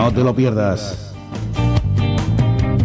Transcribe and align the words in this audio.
No 0.00 0.14
te 0.14 0.22
lo 0.22 0.32
pierdas. 0.32 1.12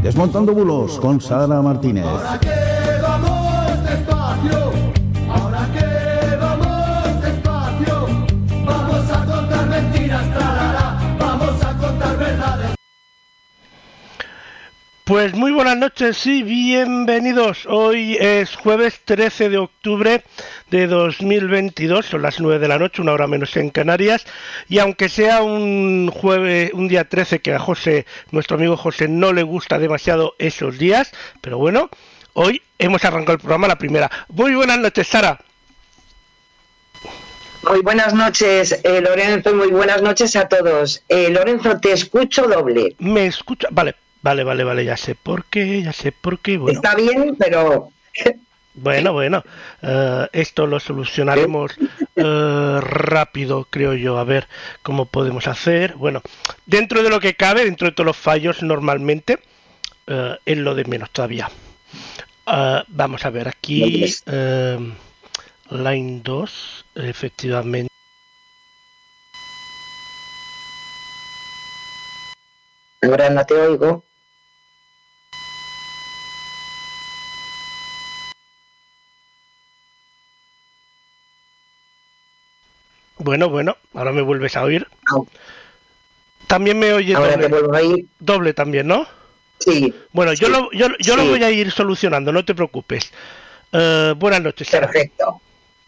Desmontando 0.01 0.51
bulos 0.51 0.99
con 0.99 1.21
Sara 1.21 1.61
Martínez. 1.61 2.05
Ahora 2.05 2.39
que 2.39 3.01
vamos 3.03 3.83
despacio, 3.83 4.71
ahora 5.29 5.69
que 5.75 6.35
vamos 6.37 7.21
despacio, 7.21 8.07
vamos 8.65 9.11
a 9.11 9.25
contar 9.25 9.65
mentiras, 9.67 10.27
tralala, 10.33 11.15
vamos 11.19 11.63
a 11.63 11.77
contar 11.77 12.17
verdades. 12.17 12.75
Pues 15.03 15.35
muy 15.35 15.51
buenas 15.51 15.77
noches 15.77 16.25
y 16.25 16.41
bienvenidos. 16.41 17.67
Hoy 17.67 18.17
es 18.19 18.55
jueves 18.55 19.01
13 19.05 19.49
de 19.49 19.59
octubre 19.59 20.23
de 20.73 20.87
2022, 20.87 22.07
son 22.07 22.23
las 22.23 22.39
9 22.39 22.57
de 22.57 22.67
la 22.67 22.79
noche, 22.79 23.01
una 23.01 23.13
hora 23.13 23.27
menos 23.27 23.55
en 23.57 23.69
Canarias, 23.69 24.25
y 24.67 24.79
aunque 24.79 25.07
sea 25.07 25.43
un 25.43 26.09
jueves, 26.11 26.71
un 26.73 26.87
día 26.87 27.07
13 27.07 27.41
que 27.41 27.53
a 27.53 27.59
José, 27.59 28.07
nuestro 28.31 28.57
amigo 28.57 28.75
José, 28.75 29.07
no 29.07 29.33
le 29.33 29.43
gusta 29.43 29.77
demasiado 29.77 30.33
esos 30.39 30.79
días, 30.79 31.11
pero 31.41 31.59
bueno, 31.59 31.91
hoy 32.33 32.63
hemos 32.79 33.05
arrancado 33.05 33.33
el 33.33 33.39
programa 33.39 33.67
la 33.67 33.77
primera. 33.77 34.09
Muy 34.29 34.55
buenas 34.55 34.79
noches, 34.79 35.07
Sara. 35.07 35.39
Muy 37.69 37.81
buenas 37.81 38.15
noches, 38.15 38.79
eh, 38.83 38.99
Lorenzo, 38.99 39.53
muy 39.53 39.69
buenas 39.69 40.01
noches 40.01 40.35
a 40.35 40.47
todos. 40.47 41.03
Eh, 41.07 41.29
Lorenzo, 41.29 41.79
te 41.79 41.91
escucho 41.91 42.47
doble. 42.47 42.95
Me 42.97 43.27
escucha, 43.27 43.67
vale, 43.69 43.95
vale, 44.23 44.43
vale, 44.43 44.63
vale, 44.63 44.85
ya 44.85 44.97
sé 44.97 45.13
por 45.13 45.45
qué, 45.45 45.83
ya 45.83 45.93
sé 45.93 46.11
por 46.11 46.39
qué, 46.39 46.57
bueno. 46.57 46.79
Está 46.79 46.95
bien, 46.95 47.35
pero 47.37 47.89
Bueno, 48.75 49.13
bueno, 49.13 49.43
eh, 49.81 50.27
esto 50.33 50.65
lo 50.65 50.79
solucionaremos 50.79 51.73
eh, 52.15 52.79
rápido, 52.81 53.65
creo 53.69 53.93
yo, 53.93 54.17
a 54.17 54.23
ver 54.23 54.47
cómo 54.81 55.05
podemos 55.05 55.47
hacer. 55.47 55.93
Bueno, 55.95 56.21
dentro 56.65 57.03
de 57.03 57.09
lo 57.09 57.19
que 57.19 57.35
cabe, 57.35 57.65
dentro 57.65 57.87
de 57.87 57.93
todos 57.93 58.07
los 58.07 58.17
fallos, 58.17 58.63
normalmente 58.63 59.39
eh, 60.07 60.37
es 60.45 60.57
lo 60.57 60.75
de 60.75 60.85
menos 60.85 61.11
todavía. 61.11 61.49
Vamos 62.87 63.25
a 63.25 63.29
ver 63.29 63.47
aquí, 63.47 64.05
line 65.69 66.21
2, 66.23 66.85
efectivamente. 66.95 67.93
ahora 73.01 73.29
no 73.29 73.45
te 73.45 73.53
oigo. 73.53 74.03
Bueno, 83.23 83.49
bueno, 83.49 83.77
ahora 83.93 84.11
me 84.11 84.21
vuelves 84.21 84.57
a 84.57 84.63
oír. 84.63 84.87
Au. 85.07 85.27
También 86.47 86.77
me 86.77 86.91
oyes 86.93 87.15
Ahora 87.15 87.35
te 87.35 87.47
doble, 87.47 87.61
vuelvo 87.61 87.75
a 87.75 87.81
ir. 87.81 88.05
doble 88.19 88.53
también, 88.53 88.87
¿no? 88.87 89.07
Sí. 89.59 89.93
Bueno, 90.11 90.33
yo, 90.33 90.49
lo, 90.49 90.69
yo, 90.71 90.87
yo 90.99 91.15
lo 91.15 91.25
voy 91.25 91.41
a 91.41 91.49
ir 91.49 91.71
solucionando, 91.71 92.33
no 92.33 92.43
te 92.43 92.53
preocupes. 92.53 93.11
Eh, 93.71 94.13
buenas 94.17 94.41
noches, 94.41 94.67
Sara. 94.67 94.87
Perfecto. 94.87 95.41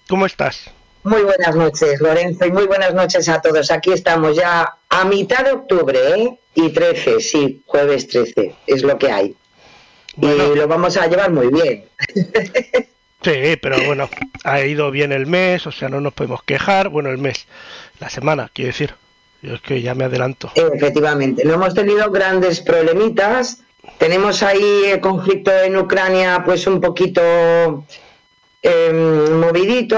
¿Cómo 0.07 0.25
estás? 0.25 0.71
Muy 1.03 1.21
buenas 1.23 1.55
noches, 1.55 1.99
Lorenzo, 1.99 2.45
y 2.45 2.51
muy 2.51 2.65
buenas 2.67 2.93
noches 2.93 3.27
a 3.27 3.41
todos. 3.41 3.69
Aquí 3.69 3.91
estamos 3.91 4.35
ya 4.37 4.77
a 4.89 5.05
mitad 5.05 5.43
de 5.43 5.51
octubre, 5.51 5.99
¿eh? 6.15 6.39
Y 6.55 6.69
13, 6.69 7.19
sí, 7.19 7.61
jueves 7.65 8.07
13, 8.07 8.55
es 8.65 8.81
lo 8.81 8.97
que 8.97 9.11
hay. 9.11 9.35
Bueno. 10.15 10.53
Y 10.53 10.55
lo 10.55 10.67
vamos 10.69 10.95
a 10.95 11.05
llevar 11.07 11.31
muy 11.31 11.47
bien. 11.49 11.85
Sí, 13.25 13.57
pero 13.59 13.77
bueno, 13.87 14.07
ha 14.43 14.61
ido 14.61 14.91
bien 14.91 15.11
el 15.11 15.25
mes, 15.25 15.65
o 15.65 15.71
sea, 15.71 15.89
no 15.89 15.99
nos 15.99 16.13
podemos 16.13 16.43
quejar. 16.43 16.89
Bueno, 16.89 17.09
el 17.09 17.17
mes, 17.17 17.47
la 17.99 18.07
semana, 18.07 18.51
quiero 18.53 18.67
decir. 18.67 18.93
Yo 19.41 19.55
es 19.55 19.61
que 19.61 19.81
ya 19.81 19.95
me 19.95 20.05
adelanto. 20.05 20.51
Efectivamente, 20.53 21.43
no 21.43 21.55
hemos 21.55 21.73
tenido 21.73 22.11
grandes 22.11 22.61
problemitas. 22.61 23.63
Tenemos 23.97 24.43
ahí 24.43 24.83
el 24.85 24.99
conflicto 24.99 25.51
en 25.51 25.75
Ucrania, 25.75 26.43
pues 26.45 26.67
un 26.67 26.79
poquito 26.79 27.21
eh, 28.61 29.29
movidito. 29.39 29.97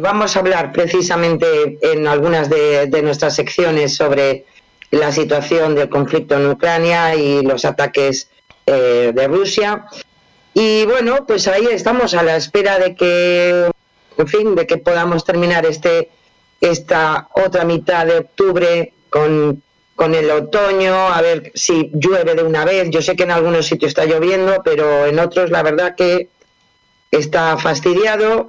Vamos 0.00 0.36
a 0.36 0.40
hablar 0.40 0.72
precisamente 0.72 1.78
en 1.80 2.08
algunas 2.08 2.50
de, 2.50 2.88
de 2.88 3.02
nuestras 3.02 3.36
secciones 3.36 3.94
sobre 3.94 4.44
la 4.90 5.12
situación 5.12 5.76
del 5.76 5.88
conflicto 5.88 6.36
en 6.36 6.50
Ucrania 6.50 7.14
y 7.14 7.42
los 7.42 7.64
ataques 7.64 8.28
eh, 8.66 9.12
de 9.14 9.28
Rusia. 9.28 9.84
Y 10.58 10.86
bueno, 10.86 11.26
pues 11.26 11.48
ahí 11.48 11.68
estamos 11.70 12.14
a 12.14 12.22
la 12.22 12.34
espera 12.34 12.78
de 12.78 12.94
que, 12.94 13.70
en 14.16 14.26
fin, 14.26 14.54
de 14.54 14.66
que 14.66 14.78
podamos 14.78 15.22
terminar 15.22 15.66
este 15.66 16.08
esta 16.62 17.28
otra 17.34 17.66
mitad 17.66 18.06
de 18.06 18.20
octubre 18.20 18.94
con, 19.10 19.62
con 19.94 20.14
el 20.14 20.30
otoño, 20.30 20.94
a 20.94 21.20
ver 21.20 21.52
si 21.54 21.90
llueve 21.92 22.34
de 22.34 22.42
una 22.42 22.64
vez. 22.64 22.88
Yo 22.88 23.02
sé 23.02 23.16
que 23.16 23.24
en 23.24 23.32
algunos 23.32 23.66
sitios 23.66 23.90
está 23.90 24.06
lloviendo, 24.06 24.62
pero 24.64 25.04
en 25.04 25.18
otros 25.18 25.50
la 25.50 25.62
verdad 25.62 25.94
que 25.94 26.30
está 27.10 27.58
fastidiado. 27.58 28.46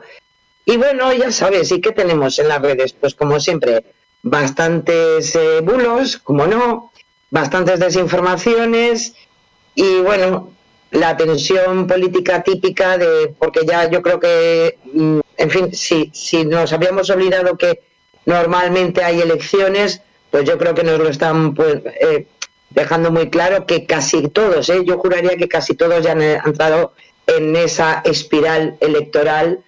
Y 0.63 0.77
bueno, 0.77 1.11
ya 1.11 1.33
sabes, 1.33 1.73
¿y 1.73 1.81
qué 1.81 1.91
tenemos 1.91 2.39
en 2.39 2.47
las 2.47 2.61
redes? 2.61 2.93
Pues 2.93 3.15
como 3.15 3.41
siempre, 3.41 3.83
bastantes 4.23 5.35
eh, 5.35 5.59
bulos, 5.59 6.19
como 6.19 6.47
no, 6.47 6.93
bastantes 7.31 7.81
desinformaciones 7.81 9.13
y 9.75 9.99
bueno, 9.99 10.53
la 10.91 11.17
tensión 11.17 11.87
política 11.87 12.43
típica 12.43 12.97
de, 12.97 13.33
porque 13.39 13.61
ya 13.65 13.89
yo 13.89 14.01
creo 14.01 14.19
que, 14.19 14.77
mm, 14.93 15.19
en 15.37 15.49
fin, 15.49 15.73
si, 15.73 16.09
si 16.13 16.45
nos 16.45 16.71
habíamos 16.73 17.09
olvidado 17.09 17.57
que 17.57 17.81
normalmente 18.25 19.03
hay 19.03 19.21
elecciones, 19.21 20.01
pues 20.31 20.45
yo 20.45 20.57
creo 20.57 20.73
que 20.73 20.83
nos 20.83 20.99
lo 20.99 21.09
están 21.09 21.53
pues, 21.53 21.81
eh, 22.01 22.27
dejando 22.69 23.11
muy 23.11 23.29
claro 23.29 23.65
que 23.65 23.85
casi 23.85 24.27
todos, 24.29 24.69
¿eh? 24.69 24.83
yo 24.85 24.97
juraría 24.97 25.35
que 25.37 25.47
casi 25.47 25.75
todos 25.75 26.03
ya 26.03 26.11
han 26.11 26.21
eh, 26.21 26.39
entrado 26.45 26.93
en 27.25 27.55
esa 27.55 28.01
espiral 28.05 28.77
electoral 28.79 29.59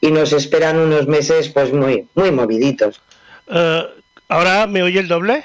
y 0.00 0.10
nos 0.10 0.32
esperan 0.32 0.78
unos 0.78 1.06
meses 1.06 1.48
pues 1.48 1.72
muy, 1.72 2.06
muy 2.14 2.30
moviditos. 2.30 3.00
Eh, 3.48 3.82
¿Ahora 4.28 4.66
me 4.66 4.82
oye 4.82 5.00
el 5.00 5.08
doble? 5.08 5.44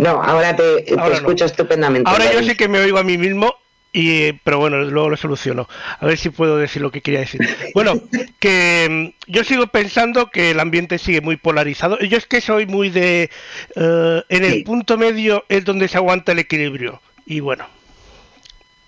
No, 0.00 0.22
ahora 0.22 0.54
te, 0.56 0.82
te 0.82 0.92
Ahora 0.94 1.08
no. 1.08 1.14
escucho 1.14 1.44
estupendamente. 1.44 2.08
Ahora 2.10 2.32
yo 2.32 2.42
sí 2.42 2.54
que 2.56 2.68
me 2.68 2.78
oigo 2.80 2.98
a 2.98 3.02
mí 3.02 3.18
mismo, 3.18 3.54
y, 3.92 4.32
pero 4.44 4.58
bueno, 4.58 4.78
luego 4.84 5.08
lo 5.10 5.16
soluciono. 5.16 5.68
A 5.98 6.06
ver 6.06 6.18
si 6.18 6.30
puedo 6.30 6.56
decir 6.58 6.82
lo 6.82 6.90
que 6.90 7.00
quería 7.00 7.20
decir. 7.20 7.40
Bueno, 7.74 7.94
que 8.38 9.14
mm, 9.26 9.30
yo 9.32 9.44
sigo 9.44 9.66
pensando 9.68 10.30
que 10.30 10.50
el 10.52 10.60
ambiente 10.60 10.98
sigue 10.98 11.20
muy 11.20 11.36
polarizado. 11.36 11.98
Yo 12.00 12.16
es 12.18 12.26
que 12.26 12.40
soy 12.40 12.66
muy 12.66 12.90
de... 12.90 13.30
eh, 13.76 14.22
en 14.28 14.44
el 14.44 14.52
Sí. 14.52 14.62
punto 14.62 14.96
medio 14.98 15.44
es 15.48 15.64
donde 15.64 15.88
se 15.88 15.96
aguanta 15.96 16.32
el 16.32 16.38
equilibrio. 16.38 17.00
Y 17.26 17.40
bueno, 17.40 17.66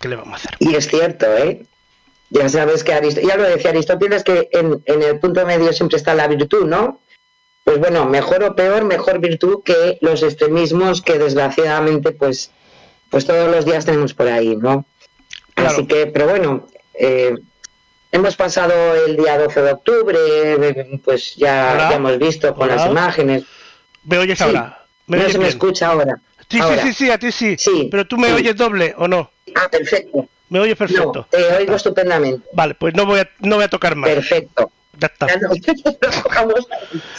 ¿qué 0.00 0.08
le 0.08 0.16
vamos 0.16 0.32
a 0.32 0.36
hacer? 0.36 0.56
Y 0.60 0.74
es 0.74 0.88
cierto, 0.88 1.26
¿eh? 1.36 1.62
Ya 2.30 2.48
sabes 2.48 2.84
que 2.84 2.92
Arist- 2.94 3.26
ya 3.26 3.36
lo 3.36 3.42
decía 3.42 3.70
Aristóteles 3.70 4.22
que 4.22 4.48
en, 4.52 4.80
en 4.86 5.02
el 5.02 5.18
punto 5.18 5.44
medio 5.44 5.72
siempre 5.72 5.96
está 5.96 6.14
la 6.14 6.28
virtud, 6.28 6.66
¿no? 6.66 7.00
Pues 7.64 7.78
bueno, 7.78 8.06
mejor 8.06 8.42
o 8.44 8.54
peor, 8.56 8.84
mejor 8.84 9.18
virtud 9.20 9.62
que 9.64 9.98
los 10.00 10.22
extremismos 10.22 11.02
que 11.02 11.18
desgraciadamente 11.18 12.12
pues, 12.12 12.50
pues 13.10 13.26
todos 13.26 13.50
los 13.50 13.64
días 13.64 13.84
tenemos 13.84 14.14
por 14.14 14.28
ahí, 14.28 14.56
¿no? 14.56 14.86
Claro. 15.54 15.70
Así 15.70 15.86
que, 15.86 16.06
pero 16.06 16.26
bueno, 16.28 16.66
eh, 16.94 17.34
hemos 18.12 18.34
pasado 18.36 18.72
el 19.06 19.16
día 19.16 19.38
12 19.38 19.62
de 19.62 19.72
octubre, 19.72 20.18
eh, 20.24 21.00
pues 21.04 21.36
ya, 21.36 21.76
ya 21.90 21.96
hemos 21.96 22.18
visto 22.18 22.54
con 22.54 22.64
Hola. 22.70 22.76
las 22.76 22.86
imágenes. 22.90 23.44
¿Me 24.04 24.18
oyes 24.18 24.38
Sí. 24.38 24.44
ahora? 24.44 24.84
¿Me 25.06 25.16
no 25.18 25.22
oyes 25.24 25.32
se 25.34 25.38
me 25.38 25.48
escucha 25.48 25.88
ahora. 25.88 26.20
Sí, 26.48 26.58
sí, 26.60 26.78
sí, 26.82 26.92
sí, 26.94 27.10
a 27.10 27.18
ti 27.18 27.30
sí. 27.30 27.56
Sí, 27.58 27.88
Pero 27.90 28.06
tú 28.06 28.16
me 28.16 28.28
sí. 28.28 28.34
oyes 28.34 28.56
doble 28.56 28.94
o 28.96 29.06
no? 29.06 29.30
Ah, 29.54 29.68
perfecto. 29.70 30.26
Me 30.48 30.58
oyes 30.58 30.76
perfecto. 30.76 31.12
No, 31.14 31.26
te 31.30 31.44
oigo 31.58 31.76
estupendamente. 31.76 32.48
Vale, 32.52 32.74
pues 32.74 32.94
no 32.94 33.06
voy 33.06 33.20
a, 33.20 33.30
no 33.38 33.56
voy 33.56 33.64
a 33.64 33.68
tocar 33.68 33.94
más. 33.94 34.10
Perfecto. 34.10 34.70
Ya 34.98 35.06
está. 35.06 35.26
Ya 35.28 35.36
no- 35.38 35.48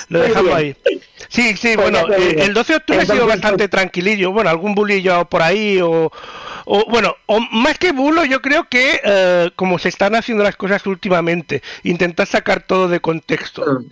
lo 0.09 0.19
dejamos 0.19 0.53
ahí. 0.53 0.75
Sí, 1.29 1.55
sí, 1.55 1.75
Pues 1.75 1.91
bueno, 1.91 2.11
eh, 2.13 2.35
el 2.39 2.53
12 2.53 2.73
de 2.73 2.77
octubre 2.77 3.01
ha 3.01 3.05
sido 3.05 3.25
bastante 3.27 3.67
tranquilillo. 3.67 4.31
Bueno, 4.31 4.49
algún 4.49 4.75
bulillo 4.75 5.25
por 5.25 5.41
ahí 5.41 5.79
o, 5.81 6.11
o 6.65 6.85
bueno, 6.89 7.15
o 7.27 7.39
más 7.39 7.77
que 7.79 7.91
bulo, 7.91 8.25
yo 8.25 8.41
creo 8.41 8.67
que 8.69 8.99
eh, 9.03 9.51
como 9.55 9.79
se 9.79 9.89
están 9.89 10.15
haciendo 10.15 10.43
las 10.43 10.55
cosas 10.57 10.85
últimamente, 10.85 11.63
intentar 11.83 12.27
sacar 12.27 12.63
todo 12.63 12.87
de 12.87 12.99
contexto, 12.99 13.63
Mm. 13.65 13.85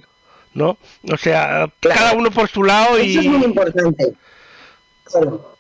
¿no? 0.56 0.78
O 1.12 1.18
sea, 1.18 1.70
Claro. 1.80 1.98
cada 2.00 2.14
uno 2.14 2.32
por 2.32 2.50
su 2.50 2.64
lado 2.64 2.98
Eso 2.98 3.20
es 3.22 3.26
muy 3.28 3.42
y 3.42 3.46
importante. 3.46 4.14
Claro. 5.06 5.56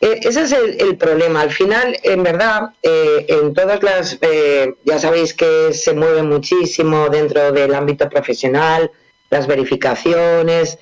Eh, 0.00 0.20
ese 0.22 0.42
es 0.42 0.52
el, 0.52 0.96
problema. 0.96 1.40
Al 1.40 1.50
final, 1.50 1.96
en 2.02 2.22
verdad, 2.22 2.70
eh, 2.82 3.26
en 3.28 3.52
todas 3.52 3.82
las, 3.82 4.18
eh, 4.20 4.74
ya 4.84 4.98
sabéis 4.98 5.34
que 5.34 5.72
se 5.72 5.92
mueve 5.92 6.22
muchísimo 6.22 7.08
dentro 7.08 7.52
del 7.52 7.74
ámbito 7.74 8.08
profesional, 8.08 8.90
las 9.30 9.46
verificaciones, 9.46 10.78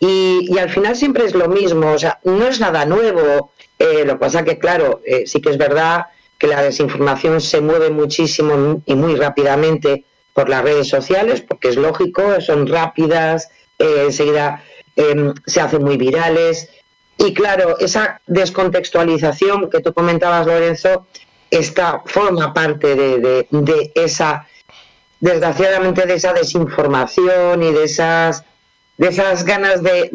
y, 0.00 0.56
al 0.58 0.70
final 0.70 0.96
siempre 0.96 1.24
es 1.24 1.34
lo 1.34 1.48
mismo. 1.48 1.92
O 1.92 1.98
sea, 1.98 2.18
no 2.24 2.46
es 2.46 2.60
nada 2.60 2.84
nuevo. 2.84 3.52
Eh, 3.78 4.04
lo 4.04 4.14
que 4.14 4.18
pasa 4.18 4.44
que, 4.44 4.58
claro, 4.58 5.00
eh, 5.04 5.26
sí 5.26 5.40
que 5.40 5.50
es 5.50 5.58
verdad 5.58 6.06
que 6.38 6.46
la 6.46 6.62
desinformación 6.62 7.40
se 7.40 7.60
mueve 7.60 7.90
muchísimo 7.90 8.82
y 8.86 8.94
muy 8.94 9.16
rápidamente 9.16 10.04
por 10.32 10.48
las 10.48 10.62
redes 10.62 10.88
sociales, 10.88 11.40
porque 11.40 11.68
es 11.68 11.76
lógico, 11.76 12.40
son 12.40 12.68
rápidas, 12.68 13.48
enseguida 13.76 14.62
eh, 14.94 15.32
se 15.46 15.60
hacen 15.60 15.82
muy 15.82 15.96
virales 15.96 16.68
Y 17.18 17.34
claro, 17.34 17.78
esa 17.78 18.20
descontextualización 18.26 19.68
que 19.68 19.80
tú 19.80 19.92
comentabas, 19.92 20.46
Lorenzo, 20.46 21.06
esta 21.50 22.00
forma 22.06 22.54
parte 22.54 22.94
de, 22.94 23.18
de, 23.18 23.46
de 23.50 23.92
esa, 23.94 24.46
desgraciadamente, 25.20 26.06
de 26.06 26.14
esa 26.14 26.32
desinformación 26.32 27.62
y 27.62 27.72
de 27.72 27.84
esas, 27.84 28.44
de 28.96 29.08
esas 29.08 29.44
ganas 29.44 29.82
de, 29.82 30.10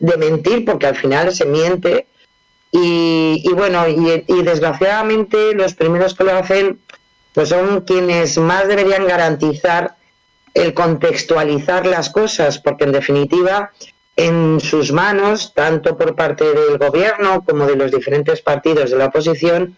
de 0.00 0.16
mentir, 0.16 0.64
porque 0.64 0.86
al 0.86 0.96
final 0.96 1.34
se 1.34 1.44
miente. 1.44 2.06
Y, 2.72 3.42
y 3.44 3.52
bueno, 3.52 3.88
y, 3.88 4.24
y 4.28 4.42
desgraciadamente 4.42 5.54
los 5.54 5.74
primeros 5.74 6.14
que 6.14 6.24
lo 6.24 6.36
hacen 6.36 6.80
pues 7.32 7.48
son 7.48 7.80
quienes 7.82 8.38
más 8.38 8.68
deberían 8.68 9.06
garantizar 9.06 9.96
el 10.54 10.74
contextualizar 10.74 11.86
las 11.86 12.10
cosas, 12.10 12.58
porque 12.58 12.84
en 12.84 12.92
definitiva 12.92 13.70
en 14.16 14.60
sus 14.60 14.92
manos, 14.92 15.52
tanto 15.54 15.96
por 15.96 16.14
parte 16.14 16.44
del 16.44 16.78
gobierno 16.78 17.42
como 17.44 17.66
de 17.66 17.76
los 17.76 17.90
diferentes 17.90 18.42
partidos 18.42 18.90
de 18.90 18.96
la 18.96 19.06
oposición, 19.06 19.76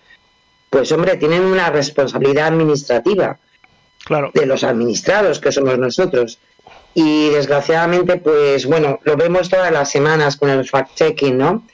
pues 0.71 0.91
hombre, 0.93 1.17
tienen 1.17 1.43
una 1.43 1.71
responsabilidad 1.71 2.49
administrativa 2.49 3.39
Claro. 4.05 4.31
de 4.35 4.47
los 4.47 4.65
administrados, 4.65 5.39
que 5.39 5.53
somos 5.53 5.79
nosotros. 5.79 6.39
Y 6.95 7.29
desgraciadamente, 7.31 8.17
pues 8.17 8.67
bueno, 8.67 8.99
lo 9.05 9.17
vemos 9.17 9.49
todas 9.49 9.71
las 9.71 9.91
semanas 9.91 10.37
con 10.37 10.51
el 10.51 10.69
fact-checking, 10.69 11.37
¿no? 11.37 11.65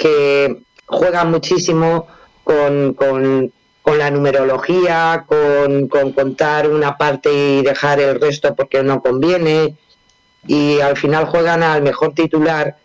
Que 0.00 0.62
juega 0.86 1.24
muchísimo 1.24 2.08
con, 2.42 2.94
con, 2.94 3.52
con 3.82 3.98
la 3.98 4.10
numerología, 4.10 5.24
con, 5.28 5.86
con 5.88 6.12
contar 6.12 6.68
una 6.68 6.98
parte 6.98 7.32
y 7.32 7.62
dejar 7.62 8.00
el 8.00 8.20
resto 8.20 8.54
porque 8.56 8.82
no 8.82 9.00
conviene, 9.00 9.76
y 10.46 10.80
al 10.80 10.96
final 10.96 11.26
juegan 11.26 11.62
al 11.62 11.82
mejor 11.82 12.14
titular. 12.14 12.76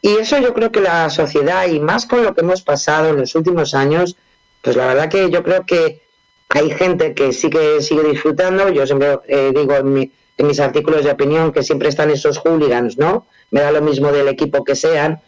Y 0.00 0.16
eso 0.16 0.38
yo 0.38 0.54
creo 0.54 0.70
que 0.70 0.80
la 0.80 1.10
sociedad, 1.10 1.66
y 1.66 1.80
más 1.80 2.06
con 2.06 2.22
lo 2.22 2.34
que 2.34 2.42
hemos 2.42 2.62
pasado 2.62 3.08
en 3.08 3.16
los 3.18 3.34
últimos 3.34 3.74
años, 3.74 4.16
pues 4.62 4.76
la 4.76 4.86
verdad 4.86 5.08
que 5.08 5.30
yo 5.30 5.42
creo 5.42 5.64
que 5.66 6.02
hay 6.50 6.70
gente 6.70 7.14
que 7.14 7.32
sí 7.32 7.50
que 7.50 7.82
sigue 7.82 8.04
disfrutando. 8.04 8.68
Yo 8.70 8.86
siempre 8.86 9.18
eh, 9.26 9.52
digo 9.54 9.74
en, 9.74 9.92
mi- 9.92 10.10
en 10.36 10.46
mis 10.46 10.60
artículos 10.60 11.04
de 11.04 11.10
opinión 11.10 11.52
que 11.52 11.62
siempre 11.62 11.88
están 11.88 12.10
esos 12.10 12.38
hooligans, 12.38 12.96
¿no? 12.96 13.26
Me 13.50 13.60
da 13.60 13.72
lo 13.72 13.82
mismo 13.82 14.12
del 14.12 14.28
equipo 14.28 14.64
que 14.64 14.76
sean, 14.76 15.20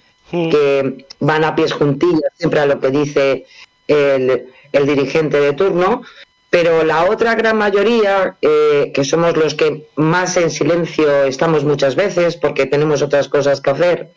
que 0.51 1.07
van 1.19 1.43
a 1.45 1.57
pies 1.57 1.73
juntillas 1.73 2.33
siempre 2.39 2.61
a 2.61 2.67
lo 2.67 2.79
que 2.79 2.91
dice 2.91 3.47
el, 3.89 4.47
el 4.73 4.87
dirigente 4.87 5.41
de 5.41 5.53
turno, 5.55 6.03
pero 6.51 6.85
la 6.85 7.05
otra 7.05 7.35
gran 7.37 7.57
mayoría, 7.57 8.37
eh, 8.43 8.91
que 8.95 9.05
somos 9.05 9.37
los 9.37 9.55
que 9.55 9.89
más 9.97 10.37
en 10.37 10.51
silencio 10.51 11.25
estamos 11.25 11.65
muchas 11.65 11.95
veces 11.95 12.37
porque 12.37 12.67
tenemos 12.67 13.03
otras 13.03 13.29
cosas 13.29 13.61
que 13.61 13.71
hacer, 13.71 14.11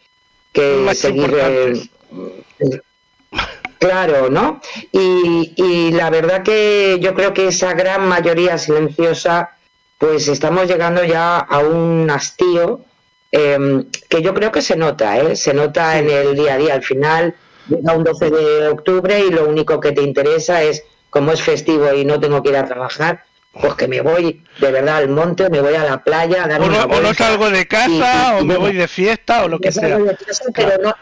que 0.51 0.77
Más 0.85 0.97
seguir... 0.97 1.33
eh, 1.39 1.74
Claro, 3.80 4.30
¿no? 4.30 4.62
Y, 4.94 5.53
y 5.57 5.91
la 5.91 6.09
verdad 6.09 6.41
que 6.44 7.00
yo 7.01 7.13
creo 7.13 7.33
que 7.33 7.47
esa 7.50 7.74
gran 7.74 8.07
mayoría 8.07 8.57
silenciosa, 8.57 9.57
pues 9.97 10.27
estamos 10.30 10.68
llegando 10.68 11.03
ya 11.03 11.39
a 11.39 11.59
un 11.59 12.09
hastío 12.09 12.85
eh, 13.31 13.83
que 14.09 14.21
yo 14.21 14.33
creo 14.33 14.51
que 14.53 14.62
se 14.62 14.77
nota, 14.77 15.19
¿eh? 15.19 15.35
Se 15.35 15.53
nota 15.53 16.00
en 16.00 16.09
el 16.09 16.35
día 16.35 16.53
a 16.53 16.57
día. 16.57 16.74
Al 16.75 16.83
final 16.83 17.35
llega 17.68 17.94
un 17.94 18.03
12 18.06 18.30
de 18.31 18.68
octubre 18.69 19.19
y 19.19 19.31
lo 19.31 19.50
único 19.50 19.80
que 19.81 19.91
te 19.91 20.01
interesa 20.01 20.63
es, 20.63 20.83
como 21.13 21.31
es 21.31 21.42
festivo 21.44 21.94
y 21.94 22.04
no 22.04 22.19
tengo 22.19 22.42
que 22.42 22.50
ir 22.50 22.57
a 22.57 22.65
trabajar, 22.65 23.24
pues 23.62 23.75
que 23.75 23.88
me 23.88 24.01
voy 24.01 24.44
de 24.60 24.71
verdad 24.71 24.98
al 24.98 25.10
monte, 25.10 25.48
me 25.51 25.62
voy 25.62 25.75
a 25.75 25.83
la 25.83 26.04
playa 26.04 26.44
a 26.44 26.48
dar 26.48 26.60
O 26.60 26.65
una 26.65 26.86
no, 26.88 26.95
o 26.98 27.01
no 27.01 27.13
salgo 27.13 27.51
de 27.51 27.68
casa, 27.68 28.38
Y- 28.39 28.42
o 28.42 28.45
me 28.45 28.57
voy 28.57 28.74
de 28.74 28.88
fiesta, 28.88 29.44
o 29.44 29.48
lo 29.48 29.60
que 29.60 29.71
sea. 29.71 30.00
pero 30.56 30.71
no, 30.81 30.95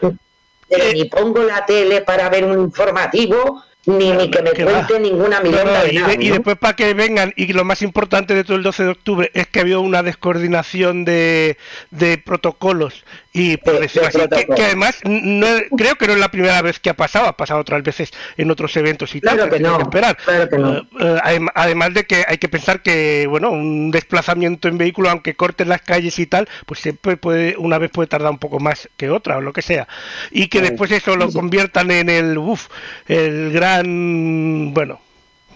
pero 0.68 0.84
Eh, 0.84 0.92
ni 0.92 1.06
pongo 1.06 1.42
la 1.42 1.64
tele 1.64 2.02
para 2.02 2.28
ver 2.28 2.44
un 2.44 2.60
informativo, 2.60 3.62
ni, 3.84 4.12
ni 4.12 4.30
que 4.30 4.42
me 4.42 4.52
que 4.52 4.64
va. 4.64 4.86
cuente 4.86 5.00
ninguna 5.00 5.40
No, 5.40 5.50
milonga 5.50 5.64
no, 5.78 5.82
de 5.84 5.92
y, 5.92 6.02
de- 6.02 6.18
y 6.20 6.28
¿no? 6.28 6.34
después 6.34 6.56
para 6.56 6.76
que 6.76 6.94
vengan, 6.94 7.32
y 7.36 7.52
lo 7.52 7.64
más 7.64 7.82
importante 7.82 8.34
de 8.34 8.44
todo 8.44 8.56
el 8.56 8.62
12 8.62 8.84
de 8.84 8.88
octubre 8.90 9.30
es 9.34 9.48
que 9.48 9.60
había 9.60 9.78
una 9.80 10.02
descoordinación 10.02 11.04
de, 11.04 11.56
de 11.90 12.18
protocolos 12.18 13.04
y 13.32 13.56
por 13.56 13.74
De- 13.74 13.80
decirlo 13.80 14.08
así, 14.08 14.18
que, 14.28 14.46
que 14.46 14.62
además 14.64 15.00
no, 15.04 15.46
creo 15.76 15.96
que 15.96 16.06
no 16.06 16.12
es 16.12 16.20
la 16.20 16.30
primera 16.30 16.62
vez 16.62 16.78
que 16.78 16.90
ha 16.90 16.94
pasado, 16.94 17.26
ha 17.26 17.36
pasado 17.36 17.60
otras 17.60 17.82
veces 17.82 18.10
en 18.36 18.50
otros 18.50 18.76
eventos 18.76 19.14
y 19.14 19.20
Claro 19.20 19.38
tal, 19.38 19.50
que 19.50 19.58
no, 19.60 19.80
esperar. 19.80 20.16
claro 20.18 20.48
que 20.48 20.58
no. 20.58 20.76
Eh, 20.76 20.82
eh, 21.00 21.18
adem- 21.24 21.50
además 21.54 21.94
de 21.94 22.04
que 22.04 22.24
hay 22.28 22.38
que 22.38 22.48
pensar 22.48 22.82
que, 22.82 23.26
bueno, 23.28 23.50
un 23.50 23.90
desplazamiento 23.90 24.68
en 24.68 24.78
vehículo, 24.78 25.10
aunque 25.10 25.34
corten 25.34 25.68
las 25.70 25.82
calles 25.82 26.18
y 26.18 26.26
tal, 26.26 26.48
pues 26.66 26.78
siempre 26.80 27.16
puede, 27.16 27.56
una 27.56 27.78
vez 27.78 27.90
puede 27.90 28.06
tardar 28.06 28.30
un 28.30 28.38
poco 28.38 28.60
más 28.60 28.88
que 28.96 29.10
otra, 29.10 29.38
o 29.38 29.40
lo 29.40 29.52
que 29.52 29.62
sea. 29.62 29.88
Y 30.30 30.48
que 30.48 30.60
después 30.60 30.90
eso 30.92 31.16
lo 31.16 31.30
conviertan 31.32 31.90
en 31.90 32.10
el, 32.10 32.36
uff, 32.38 32.68
el 33.08 33.50
gran, 33.52 33.71
bueno, 33.82 35.00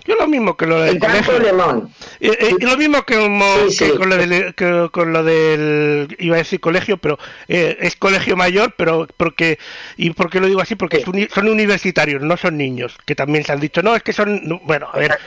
yo 0.05 0.15
lo 0.15 0.29
mismo 0.29 0.57
que 0.57 0.67
lo 0.67 0.81
del 0.83 1.01
colegio. 1.01 1.35
problemón. 1.35 1.91
Eh, 2.21 2.31
eh, 2.39 2.55
lo 2.61 2.77
mismo 2.77 3.03
que, 3.05 3.17
como- 3.17 3.69
Sí, 3.69 3.77
que 3.79 3.91
sí. 3.91 3.97
con, 3.99 4.09
lo 4.09 4.17
del, 4.17 4.55
que 4.55 4.89
con 4.93 5.13
lo 5.13 5.25
del 5.25 6.15
iba 6.21 6.37
a 6.37 6.39
decir 6.39 6.61
colegio 6.61 6.97
pero 6.99 7.19
eh, 7.49 7.77
es 7.81 7.97
colegio 7.97 8.37
mayor 8.37 8.75
pero 8.79 9.09
porque 9.17 9.59
y 9.97 10.11
por 10.11 10.31
qué 10.31 10.39
lo 10.39 10.47
digo 10.47 10.61
así 10.61 10.77
porque 10.77 10.99
Sí. 11.05 11.29
son 11.35 11.49
universitarios 11.49 12.23
no 12.23 12.37
son 12.37 12.57
niños 12.57 12.97
que 13.05 13.17
también 13.17 13.45
se 13.45 13.51
han 13.53 13.59
dicho 13.59 13.83
no 13.83 13.97
es 13.97 14.03
que 14.05 14.13
son 14.13 14.43
no, 14.49 14.61
bueno 14.61 14.87
a 14.93 14.97
ver 14.97 15.19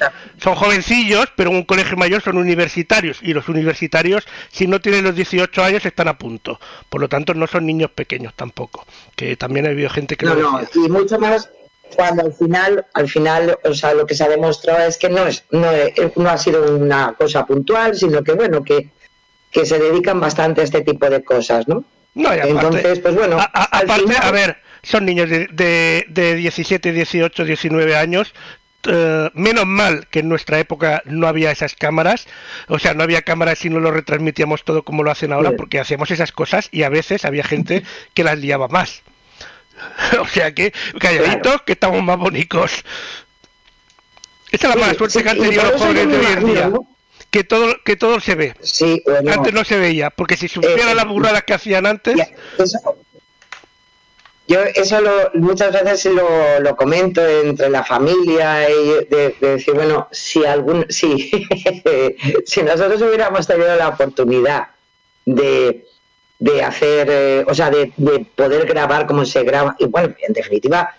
son 0.41 0.56
jovencillos 0.56 1.25
pero 1.36 1.51
un 1.51 1.63
colegio 1.65 1.97
mayor 1.97 2.21
son 2.21 2.38
universitarios 2.38 3.19
y 3.21 3.33
los 3.33 3.50
universitarios 3.50 4.25
si 4.50 4.65
no 4.65 4.80
tienen 4.80 5.03
los 5.03 5.13
18 5.15 5.62
años 5.62 5.86
están 5.86 6.07
a 6.07 6.18
punto 6.18 6.57
por 6.89 7.01
lo 7.01 7.09
tanto 7.09 7.33
no 7.33 7.47
son 7.47 7.65
niños 7.65 7.91
pequeños 7.91 8.33
tampoco 8.33 8.86
que 9.18 9.36
también 9.36 9.65
ha 9.68 9.69
habido 9.71 9.89
gente 9.89 10.15
que 10.15 10.25
No, 10.25 10.36
lo 10.36 10.51
no, 10.53 10.62
y 10.74 10.89
mucho 10.89 11.19
más 11.19 11.50
cuando 11.95 12.24
al 12.25 12.33
final, 12.33 12.86
al 12.94 13.07
final, 13.09 13.57
o 13.63 13.74
sea, 13.74 13.94
lo 13.94 14.06
que 14.06 14.15
se 14.15 14.24
ha 14.24 14.30
demostrado 14.30 14.88
es 14.88 14.97
que 14.97 15.09
no 15.09 15.25
es, 15.27 15.44
no, 15.51 15.71
es- 15.71 15.94
no 16.15 16.30
ha 16.30 16.38
sido 16.38 16.75
una 16.77 17.13
cosa 17.18 17.45
puntual, 17.45 17.95
sino 17.95 18.24
que 18.24 18.33
bueno, 18.33 18.63
que, 18.63 18.89
que 19.51 19.65
se 19.65 19.80
dedican 19.80 20.19
bastante 20.19 20.62
a 20.62 20.63
este 20.63 20.81
tipo 20.81 21.09
de 21.09 21.24
cosas, 21.24 21.68
¿no? 21.68 21.83
No, 22.15 22.30
aparte, 22.30 22.50
Entonces, 22.50 23.00
pues 23.00 23.15
bueno, 23.15 23.38
a- 23.39 23.44
a- 23.53 23.63
aparte, 23.80 24.01
final- 24.03 24.18
a 24.24 24.31
ver, 24.31 24.57
son 24.83 25.06
niños 25.06 25.30
de, 25.30 25.47
de, 25.51 26.06
de 26.09 26.36
17, 26.36 26.91
18, 26.91 27.44
19 27.45 27.95
años. 27.95 28.33
eh, 28.88 29.30
menos 29.33 29.65
mal 29.65 30.07
que 30.09 30.19
en 30.19 30.30
nuestra 30.30 30.57
época 30.57 31.01
no 31.06 31.27
había 31.27 31.51
esas 31.51 31.75
cámaras, 31.75 32.27
o 32.69 32.80
sea, 32.80 32.94
no 32.94 33.03
había 33.03 33.24
cámaras 33.24 33.65
y 33.65 33.69
no 33.69 33.81
lo 33.81 33.91
retransmitíamos 33.91 34.63
todo 34.63 34.83
como 34.83 35.03
lo 35.03 35.12
hacen 35.12 35.33
ahora, 35.33 35.51
porque 35.57 35.81
hacíamos 35.81 36.12
esas 36.12 36.31
cosas 36.31 36.69
y 36.71 36.83
a 36.83 36.89
veces 36.89 37.25
había 37.25 37.43
gente 37.43 37.84
que 38.13 38.24
las 38.24 38.39
liaba 38.39 38.69
más. 38.69 39.01
o 40.21 40.27
sea 40.27 40.53
que, 40.53 40.74
calladitos, 41.00 41.62
que 41.63 41.74
estamos 41.74 42.01
más 42.03 42.17
bonitos. 42.17 42.83
Esa 44.51 44.67
es 44.67 44.75
la 44.75 44.79
mala 44.81 44.91
Sí, 44.93 44.98
suerte 44.98 45.17
sí, 45.19 45.24
que 45.24 45.29
han 45.29 45.38
tenido 45.39 45.63
los 45.63 45.81
jóvenes 45.81 46.07
de 46.09 46.17
hoy 46.17 46.25
en 46.33 46.45
día. 46.45 46.67
¿no? 46.69 46.88
Que 47.29 47.43
todo, 47.43 47.75
que 47.86 47.95
todo 47.95 48.19
se 48.19 48.33
ve. 48.36 48.55
Sí, 48.62 49.01
bueno, 49.05 49.31
Antes 49.33 49.53
no 49.53 49.63
se 49.63 49.77
veía, 49.77 50.09
porque 50.09 50.36
si 50.36 50.48
supiera 50.48 50.91
Eh, 50.91 50.95
las 50.95 51.05
burradas 51.07 51.43
que 51.43 51.53
hacían 51.53 51.86
antes, 51.86 52.15
Ya, 52.15 52.27
eso- 52.57 52.79
yo 54.48 54.62
eso 54.63 55.00
lo, 55.00 55.29
muchas 55.36 55.71
veces 55.83 56.12
lo, 56.12 56.59
lo 56.59 56.75
comento 56.75 57.21
entre 57.27 57.69
la 57.69 57.83
familia 57.83 58.67
y 58.67 59.05
de, 59.07 59.36
de 59.39 59.48
decir, 59.48 59.75
bueno, 59.75 60.07
si 60.12 60.43
algún 60.43 60.88
si, 60.89 61.29
si 62.48 62.63
nosotros 62.63 63.00
hubiéramos 63.03 63.45
tenido 63.45 63.75
la 63.75 63.89
oportunidad 63.89 64.69
de, 65.25 65.86
de 66.39 66.63
hacer, 66.63 67.08
eh, 67.12 67.46
o 67.48 67.53
sea, 67.53 67.69
de, 67.69 67.91
de 67.98 68.19
poder 68.36 68.65
grabar 68.65 69.05
como 69.05 69.25
se 69.25 69.43
graba, 69.43 69.75
y 69.79 69.86
bueno, 69.86 70.15
en 70.25 70.34
definitiva, 70.34 70.96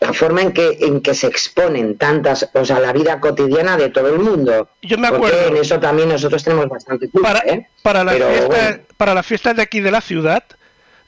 la 0.00 0.12
forma 0.12 0.42
en 0.42 0.52
que, 0.52 0.78
en 0.80 1.00
que 1.00 1.14
se 1.14 1.28
exponen 1.28 1.96
tantas, 1.96 2.48
o 2.52 2.64
sea, 2.64 2.78
la 2.80 2.92
vida 2.92 3.18
cotidiana 3.20 3.76
de 3.76 3.88
todo 3.88 4.08
el 4.08 4.18
mundo. 4.18 4.68
Yo 4.82 4.98
me 4.98 5.08
Porque 5.10 5.26
acuerdo. 5.28 5.48
en 5.48 5.56
eso 5.56 5.78
también 5.80 6.08
nosotros 6.08 6.42
tenemos 6.44 6.68
bastante 6.68 7.08
culpa, 7.08 7.32
para, 7.32 7.40
¿eh? 7.52 7.68
para, 7.82 8.04
las 8.04 8.14
Pero 8.14 8.28
fiestas, 8.28 8.48
bueno. 8.48 8.82
para 8.96 9.14
las 9.14 9.26
fiestas 9.26 9.56
de 9.56 9.62
aquí 9.62 9.80
de 9.80 9.90
la 9.92 10.00
ciudad, 10.00 10.44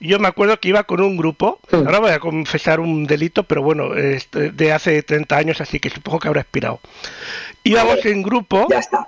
yo 0.01 0.19
me 0.19 0.29
acuerdo 0.29 0.59
que 0.61 0.69
iba 0.69 0.85
con 0.85 1.01
un 1.01 1.17
grupo, 1.17 1.59
ahora 1.73 1.99
voy 1.99 2.11
a 2.13 2.21
confesar 2.21 2.79
un 2.81 3.07
delito, 3.07 3.43
pero 3.45 3.63
bueno, 3.63 3.95
este, 3.97 4.51
de 4.51 4.73
hace 4.73 5.03
30 5.03 5.37
años, 5.37 5.61
así 5.61 5.81
que 5.81 5.91
supongo 5.91 6.21
que 6.21 6.29
habrá 6.29 6.41
expirado. 6.43 6.81
Íbamos 7.65 7.97
Vale. 7.97 8.11
en 8.13 8.23
grupo, 8.23 8.67
Ya 8.71 8.79
está. 8.79 9.07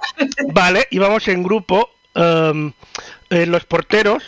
vale, 0.52 0.86
íbamos 0.90 1.28
en 1.28 1.42
grupo, 1.42 1.90
em, 2.14 2.72
eh, 3.30 3.46
los 3.46 3.64
porteros, 3.66 4.22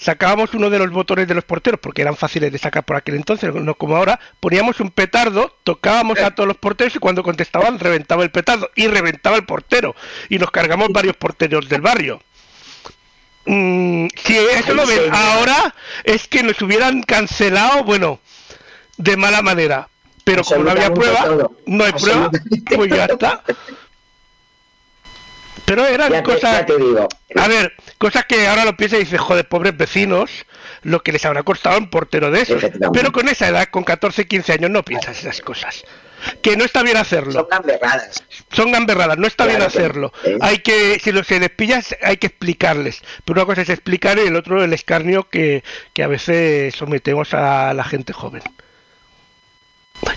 sacábamos 0.00 0.54
uno 0.54 0.70
de 0.70 0.78
los 0.78 0.90
botones 0.90 1.28
de 1.28 1.34
los 1.34 1.44
porteros, 1.44 1.78
porque 1.78 2.02
eran 2.02 2.16
fáciles 2.16 2.50
de 2.50 2.58
sacar 2.58 2.84
por 2.84 2.96
aquel 2.96 3.16
entonces, 3.16 3.54
no 3.54 3.74
como 3.74 3.96
ahora, 3.96 4.18
poníamos 4.40 4.80
un 4.80 4.90
petardo, 4.90 5.54
tocábamos 5.62 6.18
a 6.20 6.30
todos 6.34 6.46
los 6.46 6.56
porteros 6.56 6.96
y 6.96 6.98
cuando 6.98 7.22
contestaban 7.22 7.78
reventaba 7.78 8.22
el 8.22 8.30
petardo 8.30 8.70
y 8.74 8.86
reventaba 8.86 9.36
el 9.36 9.44
portero 9.44 9.94
y 10.30 10.38
nos 10.38 10.50
cargamos 10.50 10.88
varios 10.90 11.16
porteros 11.16 11.68
del 11.68 11.82
barrio. 11.82 12.20
Mm, 13.44 14.08
si 14.24 14.36
eso 14.36 14.70
Ay, 14.70 14.74
lo 14.74 14.86
ven 14.86 15.12
ahora, 15.12 15.74
es 16.04 16.26
que 16.28 16.42
nos 16.42 16.60
hubieran 16.62 17.02
cancelado, 17.02 17.84
bueno, 17.84 18.20
de 18.96 19.16
mala 19.16 19.42
manera. 19.42 19.88
Pero 20.24 20.44
como 20.44 20.64
no 20.64 20.70
había 20.70 20.92
prueba, 20.92 21.48
no 21.66 21.84
hay 21.84 21.92
prueba, 21.92 22.30
pues 22.74 22.90
ya 22.90 23.06
está. 23.06 23.42
Pero 25.70 25.86
eran 25.86 26.10
Ya 26.10 26.18
te- 26.18 26.24
cosas... 26.24 26.52
ya 26.52 26.66
te 26.66 26.76
digo. 26.78 27.08
A 27.36 27.46
ver, 27.46 27.72
cosas 27.96 28.24
que 28.24 28.48
ahora 28.48 28.64
lo 28.64 28.76
piensas 28.76 28.98
y 28.98 29.04
dices, 29.04 29.20
joder, 29.20 29.46
pobres 29.46 29.76
vecinos, 29.76 30.28
lo 30.82 31.00
que 31.04 31.12
les 31.12 31.24
habrá 31.24 31.44
costado 31.44 31.78
un 31.78 31.88
portero 31.90 32.32
de 32.32 32.40
esos. 32.42 32.60
Pero 32.92 33.12
con 33.12 33.28
esa 33.28 33.46
edad, 33.46 33.68
con 33.70 33.84
14, 33.84 34.26
15 34.26 34.52
años, 34.54 34.70
no 34.72 34.82
piensas 34.84 35.16
esas 35.20 35.40
cosas. 35.40 35.84
Que 36.42 36.56
no 36.56 36.64
está 36.64 36.82
bien 36.82 36.96
hacerlo. 36.96 37.32
Son 37.32 37.46
gamberradas. 37.48 38.24
Son 38.50 38.72
gamberradas, 38.72 39.16
no 39.16 39.28
está 39.28 39.46
bien 39.46 39.58
que 39.60 39.64
hacerlo. 39.66 40.12
Hay 40.40 40.58
que, 40.58 40.98
si 40.98 41.12
lo, 41.12 41.22
se 41.22 41.38
les 41.38 41.50
pillas, 41.50 41.94
hay 42.02 42.16
que 42.16 42.26
explicarles. 42.26 43.00
Pero 43.24 43.40
una 43.40 43.46
cosa 43.46 43.62
es 43.62 43.68
explicar 43.70 44.18
y 44.18 44.22
el 44.26 44.34
otro 44.34 44.64
el 44.64 44.72
escarnio 44.72 45.28
que, 45.28 45.62
que 45.94 46.02
a 46.02 46.08
veces 46.08 46.74
sometemos 46.74 47.32
a 47.32 47.72
la 47.74 47.84
gente 47.84 48.12
joven. 48.12 48.42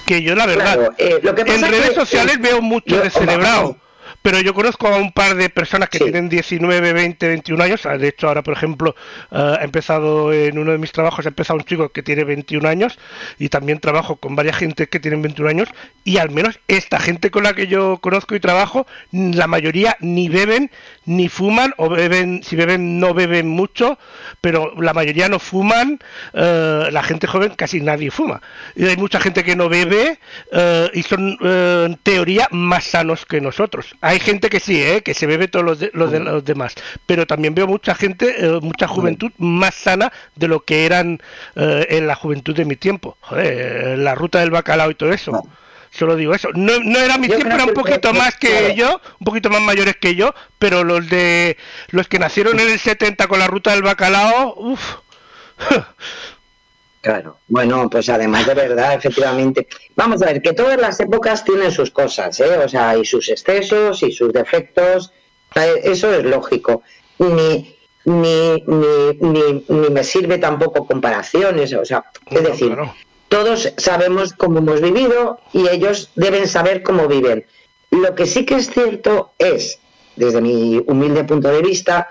Que 0.08 0.24
yo, 0.24 0.34
la 0.36 0.46
verdad, 0.46 0.74
Claro, 0.76 0.94
eh, 0.98 1.20
lo 1.22 1.36
que 1.36 1.42
en 1.44 1.62
redes 1.62 1.90
que, 1.90 1.96
sociales 1.96 2.36
eh, 2.38 2.40
veo 2.42 2.62
mucho 2.62 2.96
yo- 2.96 3.02
descerebrado. 3.02 3.78
Pero 4.22 4.40
yo 4.42 4.54
conozco 4.54 4.88
a 4.88 4.98
un 4.98 5.12
par 5.12 5.36
de 5.36 5.50
personas 5.50 5.90
que 5.90 5.98
Sí. 5.98 6.06
tienen 6.06 6.30
19, 6.30 6.94
20, 6.94 7.28
21 7.28 7.62
años. 7.64 7.86
Ah, 7.86 7.98
De 7.98 8.08
hecho, 8.10 8.28
ahora, 8.28 8.42
por 8.44 8.54
ejemplo, 8.54 8.96
ah, 9.32 9.58
ha 9.60 9.64
empezado 9.64 10.32
en 10.34 10.58
uno 10.58 10.72
de 10.72 10.78
mis 10.78 10.92
trabajos, 10.92 11.26
ha 11.26 11.30
empezado 11.30 11.58
un 11.58 11.66
chico 11.66 11.90
que 11.90 12.04
tiene 12.04 12.24
21 12.24 12.68
años 12.68 12.98
y 13.40 13.50
también 13.50 13.80
trabajo 13.80 14.16
con 14.18 14.36
varias 14.36 14.58
gente 14.58 14.88
que 14.88 15.00
tienen 15.00 15.22
21 15.22 15.50
años 15.50 15.70
y 16.04 16.18
al 16.18 16.30
menos 16.30 16.60
esta 16.68 17.00
gente 17.00 17.32
con 17.32 17.44
la 17.44 17.54
que 17.54 17.68
yo 17.68 17.98
conozco 18.00 18.36
y 18.36 18.40
trabajo, 18.40 18.86
la 19.12 19.48
mayoría 19.48 19.96
ni 20.00 20.30
beben 20.30 20.70
ni 21.06 21.28
fuman 21.30 21.74
o 21.78 21.90
beben, 21.90 22.44
si 22.44 22.56
beben 22.56 23.00
no 23.00 23.14
beben 23.14 23.48
mucho, 23.48 23.98
pero 24.42 24.74
la 24.82 24.94
mayoría 24.94 25.28
no 25.30 25.40
fuman, 25.40 26.00
eh, 26.34 26.88
la 26.92 27.04
gente 27.04 27.28
joven 27.28 27.54
casi 27.56 27.82
nadie 27.82 28.12
fuma. 28.12 28.42
Y 28.76 28.86
hay 28.86 28.98
mucha 28.98 29.20
gente 29.20 29.44
que 29.44 29.56
no 29.56 29.70
bebe 29.70 30.20
eh, 30.52 30.90
y 30.94 31.04
son 31.04 31.38
eh, 31.44 31.84
en 31.88 31.96
teoría 31.98 32.48
más 32.52 32.86
sanos 32.86 33.26
que 33.26 33.42
nosotros. 33.42 33.96
Hay 34.06 34.20
gente 34.20 34.50
que 34.50 34.60
sí, 34.60 34.84
eh, 34.84 35.02
que 35.02 35.14
se 35.14 35.26
bebe 35.28 35.48
todos 35.48 35.64
los 35.66 35.80
de, 35.80 35.90
los 35.94 36.12
de 36.12 36.20
los 36.20 36.44
demás, 36.44 36.76
pero 37.06 37.26
también 37.26 37.56
veo 37.56 37.68
mucha 37.68 37.96
gente, 37.96 38.36
eh, 38.38 38.60
mucha 38.62 38.86
juventud 38.86 39.32
más 39.38 39.74
sana 39.76 40.12
de 40.36 40.50
lo 40.50 40.60
que 40.66 40.86
eran 40.86 41.22
eh, 41.56 41.88
en 41.90 42.06
la 42.06 42.16
juventud 42.16 42.54
de 42.54 42.66
mi 42.66 42.76
tiempo. 42.76 43.16
Joder, 43.22 43.98
la 43.98 44.14
ruta 44.14 44.42
del 44.42 44.52
bacalao 44.52 44.92
y 44.92 44.96
todo 44.96 45.14
eso. 45.14 45.32
No. 45.32 45.44
Solo 45.90 46.18
digo 46.18 46.34
eso. 46.36 46.50
No, 46.54 46.80
no 46.84 47.00
era 47.00 47.18
mi 47.18 47.30
Yo 47.30 47.36
tiempo, 47.36 47.56
era 47.56 47.64
un 47.64 47.74
poquito 47.74 48.12
que- 48.12 48.18
más 48.18 48.36
que 48.36 48.50
claro. 48.50 48.74
yo, 48.74 49.02
un 49.20 49.26
poquito 49.26 49.50
más 49.50 49.62
mayores 49.62 49.96
que 49.96 50.16
yo, 50.16 50.34
pero 50.60 50.84
los 50.84 51.08
de 51.08 51.56
los 51.92 52.08
que 52.10 52.20
nacieron 52.20 52.60
en 52.60 52.68
el 52.70 52.80
70 52.80 53.28
con 53.28 53.40
la 53.40 53.48
ruta 53.48 53.72
del 53.72 53.84
bacalao, 53.84 54.54
uff. 54.58 54.96
Claro. 57.04 57.36
Bueno, 57.50 57.90
pues 57.90 58.08
además 58.08 58.48
de 58.48 58.54
verdad, 58.54 58.94
efectivamente. 58.94 59.68
Vamos 59.94 60.22
a 60.22 60.28
ver, 60.28 60.42
que 60.42 60.54
todas 60.54 60.80
las 60.80 60.98
épocas 61.02 61.44
tienen 61.44 61.70
sus 61.70 61.92
cosas, 61.92 62.40
¿eh? 62.40 62.58
O 62.64 62.70
sea, 62.70 62.98
y 62.98 63.04
sus 63.04 63.28
excesos 63.28 64.02
y 64.04 64.12
sus 64.14 64.32
defectos. 64.32 65.12
Eso 65.84 66.14
es 66.14 66.24
lógico. 66.24 66.82
Ni, 67.20 67.76
ni, 68.06 68.54
ni, 68.66 69.18
ni, 69.20 69.66
ni 69.68 69.90
me 69.90 70.04
sirve 70.06 70.38
tampoco 70.38 70.88
comparaciones. 70.88 71.74
O 71.74 71.84
sea, 71.84 72.06
es 72.32 72.42
No, 72.42 72.50
decir, 72.50 72.68
claro. 72.74 72.94
todos 73.28 73.74
sabemos 73.76 74.32
cómo 74.32 74.60
hemos 74.60 74.80
vivido 74.80 75.40
y 75.52 75.68
ellos 75.68 76.10
deben 76.16 76.48
saber 76.48 76.84
cómo 76.84 77.10
viven. 77.10 77.46
Lo 77.92 78.16
que 78.16 78.26
sí 78.28 78.46
que 78.46 78.56
es 78.56 78.72
cierto 78.72 79.34
es, 79.40 79.78
desde 80.16 80.40
mi 80.40 80.82
humilde 80.88 81.26
punto 81.26 81.50
de 81.50 81.62
vista, 81.62 82.08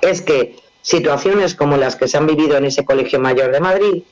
es 0.00 0.20
que 0.20 0.56
situaciones 0.82 1.54
como 1.54 1.76
las 1.76 1.94
que 1.94 2.08
se 2.08 2.16
han 2.18 2.26
vivido 2.26 2.56
en 2.56 2.64
ese 2.64 2.84
colegio 2.84 3.20
mayor 3.20 3.52
de 3.52 3.60
Madrid, 3.60 4.02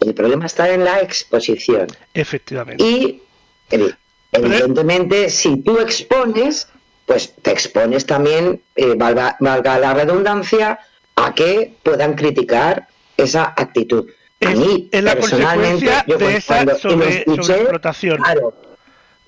el 0.00 0.14
problema 0.14 0.46
está 0.46 0.70
en 0.72 0.84
la 0.84 1.00
exposición. 1.00 1.86
Efectivamente. 2.14 2.82
Y 2.84 3.22
evi- 3.70 3.96
evidentemente, 4.32 5.30
si 5.30 5.56
tú 5.62 5.78
expones, 5.80 6.68
pues 7.06 7.34
te 7.42 7.50
expones 7.52 8.04
también, 8.06 8.60
eh, 8.74 8.94
valga, 8.96 9.36
valga 9.40 9.78
la 9.78 9.94
redundancia, 9.94 10.78
a 11.16 11.34
que 11.34 11.74
puedan 11.82 12.14
criticar 12.14 12.88
esa 13.16 13.54
actitud. 13.56 14.06
A 14.44 14.50
mí, 14.50 14.88
es 14.92 15.02
la 15.02 15.14
personalmente, 15.14 15.86
yo 16.06 16.18
de 16.18 16.42
cuando- 16.46 16.72
esa 16.72 16.78
sobre- 16.78 17.18
escuché, 17.20 17.42
sobreexplotación. 17.42 18.16
claro, 18.18 18.54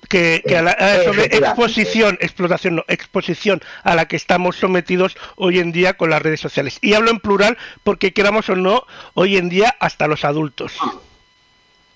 que, 0.09 0.43
que 0.45 0.57
a 0.57 0.61
la- 0.63 0.75
a- 0.77 0.97
Eh, 0.97 1.05
sobre 1.05 1.25
exposición, 1.25 2.17
explotación, 2.19 2.75
no, 2.77 2.85
exposición 2.89 3.61
a 3.83 3.95
la 3.95 4.07
que 4.07 4.15
estamos 4.17 4.57
sometidos 4.57 5.15
hoy 5.37 5.59
en 5.59 5.71
día 5.71 5.93
con 5.95 6.09
las 6.09 6.21
redes 6.21 6.41
sociales. 6.41 6.79
Y 6.81 6.95
hablo 6.95 7.11
en 7.11 7.19
plural 7.19 7.57
porque 7.83 8.11
queramos 8.11 8.49
o 8.49 8.55
no, 8.55 8.85
hoy 9.13 9.37
en 9.37 9.47
día 9.49 9.75
hasta 9.79 10.07
los 10.07 10.25
adultos. 10.25 10.73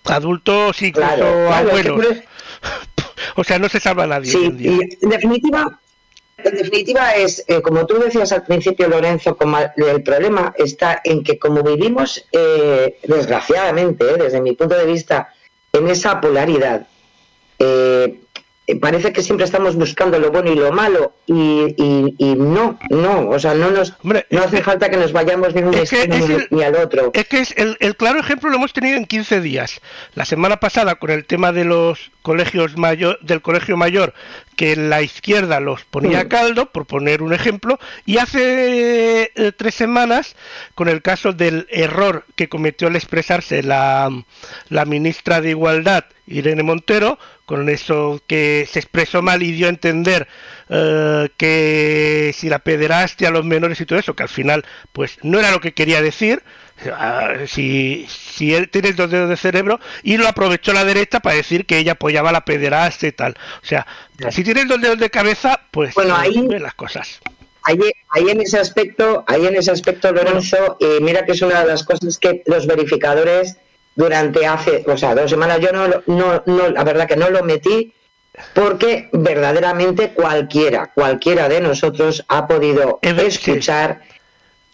Adultos, 0.06 0.82
incluso 0.82 1.08
Claro, 1.08 1.48
claro, 1.48 1.54
abuelos. 1.70 2.06
O 3.36 3.44
sea, 3.44 3.58
no 3.58 3.68
se 3.70 3.80
salva 3.80 4.06
nadie 4.06 4.36
hoy 4.36 4.42
Sí, 4.42 4.46
en 4.48 4.58
día. 4.58 4.72
y 4.72 5.04
en 5.06 5.10
definitiva, 5.10 5.80
en 6.38 6.56
definitiva 6.56 7.16
es, 7.16 7.44
eh, 7.48 7.62
como 7.62 7.86
tú 7.88 7.98
decías 8.00 8.32
al 8.34 8.44
principio, 8.44 8.88
Lorenzo, 8.90 9.36
como 9.38 9.58
el 9.58 10.04
problema 10.04 10.54
está 10.58 11.02
en 11.04 11.24
que 11.24 11.40
como 11.40 11.64
vivimos, 11.64 12.26
eh, 12.32 13.00
desgraciadamente, 13.04 14.06
eh, 14.06 14.18
desde 14.20 14.42
mi 14.42 14.52
punto 14.54 14.76
de 14.76 14.86
vista, 14.86 15.34
en 15.72 15.88
esa 15.88 16.20
polaridad, 16.22 16.86
eh, 17.60 18.20
eh, 18.66 18.80
parece 18.80 19.12
que 19.12 19.22
siempre 19.22 19.44
estamos 19.46 19.76
buscando 19.76 20.18
lo 20.20 20.32
bueno 20.32 20.50
y 20.50 20.56
lo 20.56 20.72
malo 20.72 21.14
y, 21.26 21.34
y- 21.78 22.16
y 22.18 22.36
no, 22.36 22.80
no, 22.90 23.28
o 23.30 23.38
sea, 23.38 23.54
no 23.54 23.72
nos 23.72 23.94
Hombre, 24.02 24.26
no 24.30 24.42
hace 24.42 24.58
que- 24.58 24.64
falta 24.64 24.90
que 24.90 24.96
nos 24.96 25.12
vayamos 25.12 25.54
de 25.54 25.66
un 25.66 25.74
es 25.74 25.90
que 25.90 26.04
extremo 26.04 26.24
es 26.26 26.30
el- 26.32 26.48
ni 26.50 26.64
al 26.64 26.76
otro. 26.78 27.12
Es 27.14 27.28
que 27.28 27.40
es 27.42 27.54
el, 27.58 27.76
el 27.82 27.98
claro 27.98 28.20
ejemplo 28.22 28.50
lo 28.50 28.56
hemos 28.56 28.72
tenido 28.72 28.96
en 28.96 29.06
15 29.06 29.42
días. 29.42 29.82
La 30.16 30.24
semana 30.24 30.62
pasada 30.62 30.96
con 30.96 31.10
el 31.12 31.26
tema 31.26 31.52
de 31.52 31.66
los 31.66 32.12
colegios 32.22 32.78
mayor, 32.78 33.20
del 33.22 33.42
colegio 33.42 33.76
mayor, 33.76 34.14
que 34.56 34.78
la 34.78 35.02
izquierda 35.02 35.60
los 35.60 35.84
ponía 35.84 36.22
a 36.22 36.24
Mm. 36.24 36.28
caldo, 36.30 36.66
por 36.72 36.86
poner 36.86 37.22
un 37.22 37.34
ejemplo, 37.34 37.80
y 38.06 38.18
hace 38.20 39.32
eh, 39.36 39.52
tres 39.58 39.76
semanas 39.76 40.38
con 40.74 40.88
el 40.88 41.02
caso 41.02 41.34
del 41.34 41.68
error 41.70 42.24
que 42.36 42.48
cometió 42.48 42.88
al 42.88 42.96
expresarse 42.96 43.62
la, 43.62 44.10
la 44.70 44.86
ministra 44.86 45.42
de 45.42 45.50
Igualdad, 45.50 46.06
Irene 46.28 46.64
Montero, 46.64 47.20
con 47.46 47.70
eso 47.70 48.22
que 48.28 48.68
se 48.72 48.80
expresó 48.80 49.22
mal 49.22 49.44
y 49.44 49.52
dio 49.52 49.68
a 49.68 49.70
entender 49.70 50.28
eh, 50.70 51.30
que 51.38 52.34
si 52.36 52.50
la 52.50 52.60
pederastia 52.60 53.28
a 53.28 53.32
los 53.32 53.46
menores 53.46 53.80
y 53.82 53.86
todo 53.86 54.00
eso, 54.00 54.16
que 54.16 54.24
al 54.24 54.30
final 54.30 54.64
pues 54.92 55.18
no 55.24 55.40
era 55.40 55.52
lo 55.52 55.60
que 55.60 55.74
quería 55.74 56.02
decir, 56.02 56.42
ah, 56.92 57.34
si, 57.48 58.08
si 58.10 58.54
él 58.54 58.70
tiene 58.70 58.94
dos 58.94 59.12
dedos 59.12 59.30
de 59.30 59.38
cerebro, 59.38 59.80
y 60.04 60.18
lo 60.18 60.28
aprovechó 60.28 60.74
la 60.74 60.86
derecha 60.86 61.20
para 61.20 61.36
decir 61.36 61.66
que 61.66 61.78
ella 61.78 61.94
apoyaba 61.94 62.32
la 62.32 62.46
pederastia 62.46 63.10
y 63.10 63.14
tal. 63.14 63.36
O 63.62 63.66
sea, 63.66 63.86
si 64.32 64.44
tienes 64.44 64.68
dos 64.68 64.82
dedos 64.82 65.00
de 65.00 65.10
cabeza, 65.10 65.60
pues 65.72 65.94
Bueno, 65.96 66.16
ahí- 66.16 66.48
las 66.60 66.74
cosas. 66.76 67.20
Ahí, 67.66 67.80
ahí 68.10 68.30
en 68.30 68.42
ese 68.42 68.60
aspecto, 68.60 69.24
ahí 69.28 69.46
en 69.46 69.56
ese 69.56 69.72
aspecto, 69.72 70.12
Lorenzo, 70.12 70.76
eh, 70.82 71.00
mira 71.02 71.26
que 71.26 71.32
es 71.32 71.42
una 71.42 71.62
de 71.62 71.68
las 71.68 71.84
cosas 71.86 72.18
que 72.18 72.44
los 72.46 72.68
verificadores 72.68 73.56
durante 73.96 74.46
hace, 74.46 74.84
o 74.88 74.98
sea, 74.98 75.14
dos 75.16 75.30
semanas 75.30 75.60
yo 75.60 75.72
no, 75.72 75.88
lo- 75.88 76.04
no, 76.08 76.44
no, 76.46 76.70
la 76.70 76.84
verdad 76.84 77.08
que 77.08 77.16
no 77.16 77.30
lo 77.30 77.44
metí 77.44 77.94
porque 78.56 79.10
verdaderamente 79.12 80.14
cualquiera, 80.14 80.92
cualquiera 80.94 81.48
de 81.50 81.62
nosotros 81.62 82.26
ha 82.28 82.48
podido 82.48 83.00
escuchar 83.02 84.02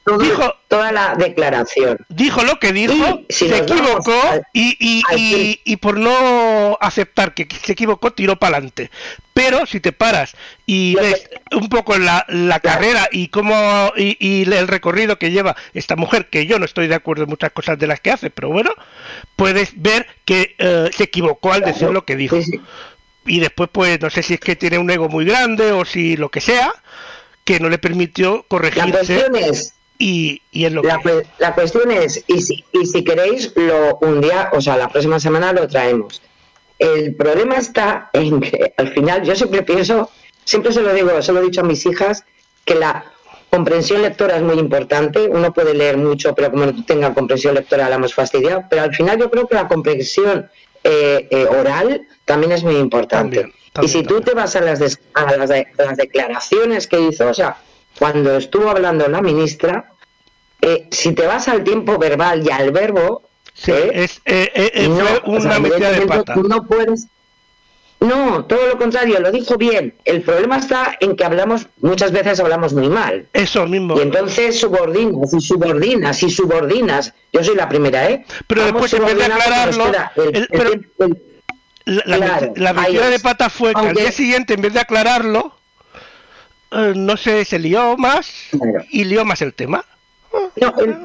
todo- 0.03 0.17
Dijo- 0.19 0.53
toda 0.67 0.91
la 0.91 1.15
declaración. 1.15 1.97
dijo 2.09 2.43
lo 2.43 2.59
que 2.59 2.71
dijo, 2.73 2.93
Y 3.29 3.33
si 3.33 3.47
se 3.49 3.57
equivocó 3.59 4.19
y, 4.53 4.75
y- 4.79 5.59
y- 5.63 5.75
por 5.77 5.97
no 5.97 6.77
aceptar 6.81 7.33
que 7.33 7.47
se 7.63 7.73
equivocó, 7.73 8.11
tiró 8.11 8.37
para 8.37 8.57
adelante. 8.57 8.89
Pero 9.33 9.65
si 9.65 9.79
te 9.79 9.91
paras 9.91 10.35
y 10.65 10.95
ves 10.95 11.29
un 11.51 11.69
poco 11.69 11.97
la, 11.97 12.25
la 12.27 12.59
carrera 12.59 13.07
y 13.11 13.29
cómo 13.29 13.91
y, 13.95 14.43
el 14.51 14.67
recorrido 14.67 15.17
que 15.17 15.31
lleva 15.31 15.55
esta 15.73 15.95
mujer, 15.95 16.27
que 16.29 16.45
yo 16.45 16.59
no 16.59 16.65
estoy 16.65 16.87
de 16.87 16.95
acuerdo 16.95 17.23
en 17.23 17.29
muchas 17.29 17.51
cosas 17.51 17.79
de 17.79 17.87
las 17.87 17.99
que 18.01 18.11
hace, 18.11 18.29
pero 18.29 18.49
bueno, 18.49 18.71
puedes 19.35 19.71
ver 19.81 20.05
que 20.25 20.55
eh, 20.57 20.89
se 20.95 21.03
equivocó 21.03 21.53
al 21.53 21.61
decir 21.61 21.89
lo 21.89 22.03
que 22.05 22.15
dijo. 22.17 22.37
Y 23.25 23.39
después, 23.39 23.69
pues 23.71 24.01
no 24.01 24.09
sé 24.09 24.23
si 24.23 24.33
es 24.33 24.39
que 24.39 24.55
tiene 24.55 24.77
un 24.77 24.89
ego 24.89 25.07
muy 25.07 25.23
grande 25.23 25.71
o 25.71 25.85
si 25.85 26.17
lo 26.17 26.29
que 26.29 26.41
sea, 26.41 26.73
que 27.45 27.59
no 27.59 27.69
le 27.69 27.77
permitió 27.77 28.43
corregirse 28.47 29.25
y, 29.99 30.41
y 30.51 30.65
es 30.65 30.71
lo 30.71 30.81
La, 30.81 30.97
que... 30.99 31.23
la 31.37 31.53
cuestión 31.53 31.91
es, 31.91 32.23
y 32.25 32.41
si, 32.41 32.63
y 32.73 32.85
si 32.87 33.03
queréis, 33.03 33.53
lo 33.55 33.97
un 34.01 34.21
día, 34.21 34.49
o 34.53 34.61
sea, 34.61 34.77
la 34.77 34.89
próxima 34.89 35.19
semana 35.19 35.53
lo 35.53 35.67
traemos. 35.67 36.21
El 36.79 37.13
problema 37.15 37.57
está 37.57 38.09
en 38.13 38.39
que 38.39 38.73
al 38.77 38.93
final 38.93 39.23
yo 39.23 39.35
siempre 39.35 39.61
pienso, 39.63 40.09
siempre 40.45 40.71
se 40.71 40.81
lo 40.81 40.93
digo, 40.93 41.21
se 41.21 41.31
lo 41.33 41.41
he 41.41 41.43
dicho 41.43 41.61
a 41.61 41.65
mis 41.65 41.85
hijas, 41.85 42.23
que 42.65 42.75
la 42.75 43.03
comprensión 43.49 44.01
lectora 44.01 44.37
es 44.37 44.41
muy 44.43 44.57
importante. 44.57 45.27
Uno 45.27 45.51
puede 45.51 45.73
leer 45.73 45.97
mucho, 45.97 46.33
pero 46.35 46.51
como 46.51 46.67
no 46.67 46.85
tenga 46.85 47.13
comprensión 47.13 47.55
lectora 47.55 47.89
la 47.89 47.95
hemos 47.95 48.13
fastidiado. 48.13 48.63
Pero 48.69 48.83
al 48.83 48.95
final 48.95 49.19
yo 49.19 49.29
creo 49.29 49.47
que 49.47 49.55
la 49.55 49.67
comprensión 49.67 50.49
eh, 50.85 51.27
eh, 51.31 51.45
oral 51.47 52.07
también 52.23 52.53
es 52.53 52.63
muy 52.63 52.75
importante. 52.77 53.41
También, 53.41 53.53
también, 53.73 53.83
y 53.83 53.87
si 53.91 54.03
tú 54.03 54.21
también. 54.21 54.23
te 54.23 54.33
vas 54.35 54.55
a 54.55 54.61
las, 54.61 54.79
des- 54.79 54.99
a 55.15 55.35
las, 55.35 55.49
de- 55.49 55.67
a 55.77 55.83
las 55.83 55.97
declaraciones 55.97 56.87
que 56.87 57.01
hizo, 57.01 57.27
o 57.27 57.33
sea, 57.33 57.57
cuando 57.99 58.37
estuvo 58.37 58.69
hablando 58.69 59.07
la 59.07 59.21
ministra, 59.21 59.91
eh, 60.61 60.87
si 60.91 61.13
te 61.13 61.27
vas 61.27 61.47
al 61.47 61.63
tiempo 61.63 61.97
verbal 61.97 62.43
y 62.45 62.49
al 62.51 62.71
verbo, 62.71 63.23
Sí, 63.53 63.71
¿eh? 63.71 63.91
es, 63.93 64.21
eh, 64.25 64.49
eh, 64.55 64.87
no, 64.87 65.05
fue 65.05 65.37
o 65.37 65.41
sea, 65.41 65.51
una 65.51 65.59
metida 65.59 65.91
de 65.91 66.07
pata. 66.07 66.35
no 66.35 66.63
puedes 66.65 67.07
No, 67.99 68.45
todo 68.45 68.65
lo 68.67 68.77
contrario, 68.77 69.19
lo 69.19 69.29
dijo 69.29 69.57
bien. 69.57 69.93
El 70.05 70.21
problema 70.21 70.55
está 70.57 70.95
en 71.01 71.17
que 71.17 71.25
hablamos, 71.25 71.67
muchas 71.81 72.13
veces 72.13 72.39
hablamos 72.39 72.71
muy 72.73 72.87
mal. 72.87 73.27
Eso 73.33 73.67
mismo. 73.67 73.97
Y 73.97 74.01
entonces 74.01 74.57
subordinas 74.57 75.33
y 75.33 75.41
subordinas 75.41 76.23
y 76.23 76.29
subordinas. 76.29 77.13
Yo 77.33 77.43
soy 77.43 77.57
la 77.57 77.67
primera, 77.67 78.09
¿eh? 78.09 78.25
Pero 78.47 78.61
Vamos 78.63 78.83
después, 78.89 78.93
en 78.93 79.05
vez 79.05 79.17
de 79.27 79.33
aclararlo, 79.33 79.83
espera, 79.87 80.11
el- 80.15 80.35
el- 80.37 80.47
pero- 80.49 80.71
el- 80.71 80.87
el- 80.99 81.23
La, 82.05 82.17
la, 82.17 82.17
Claro, 82.17 82.53
la 82.55 82.69
ahí 82.69 82.93
metida 82.93 83.09
de 83.09 83.19
pata 83.19 83.49
fue 83.49 83.73
que 83.73 83.79
al 83.81 83.95
día 83.95 84.11
siguiente, 84.13 84.53
en 84.53 84.61
vez 84.61 84.73
de 84.73 84.79
aclararlo, 84.79 85.58
no 86.71 87.17
sé, 87.17 87.45
se 87.45 87.59
lió 87.59 87.97
más 87.97 88.31
y 88.91 89.03
lió 89.05 89.25
más 89.25 89.41
el 89.41 89.53
tema. 89.53 89.83
No, 90.55 90.73
el, 90.79 90.95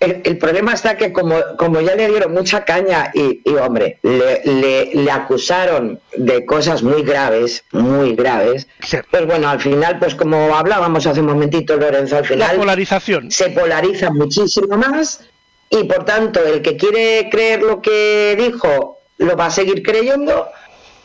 el- 0.00 0.22
el 0.24 0.38
problema 0.38 0.72
está 0.72 0.96
que 0.96 1.12
como, 1.12 1.36
como 1.58 1.80
ya 1.82 1.94
le 1.94 2.08
dieron 2.08 2.32
mucha 2.32 2.64
caña 2.64 3.10
y, 3.12 3.42
y, 3.44 3.54
hombre, 3.56 3.98
le, 4.02 4.40
le- 4.44 4.90
le 4.94 5.10
acusaron 5.10 6.00
de 6.16 6.46
cosas 6.46 6.82
muy 6.82 7.02
graves, 7.02 7.64
muy 7.72 8.14
graves, 8.14 8.66
Sí. 8.82 8.96
pues 9.10 9.26
bueno, 9.26 9.50
al 9.50 9.60
final, 9.60 9.98
pues 9.98 10.14
como 10.14 10.56
hablábamos 10.56 11.06
hace 11.06 11.20
un 11.20 11.26
momentito, 11.26 11.76
Lorenzo, 11.76 12.16
al 12.16 12.22
La 12.22 12.28
final 12.28 12.56
polarización. 12.56 13.30
se 13.30 13.50
polariza 13.50 14.10
muchísimo 14.10 14.74
más 14.78 15.20
y 15.68 15.84
por 15.84 16.04
tanto 16.06 16.44
el 16.46 16.62
que 16.62 16.76
quiere 16.78 17.28
creer 17.30 17.60
lo 17.62 17.82
que 17.82 18.36
dijo 18.38 18.96
lo 19.18 19.36
va 19.36 19.46
a 19.46 19.50
seguir 19.50 19.82
creyendo 19.82 20.48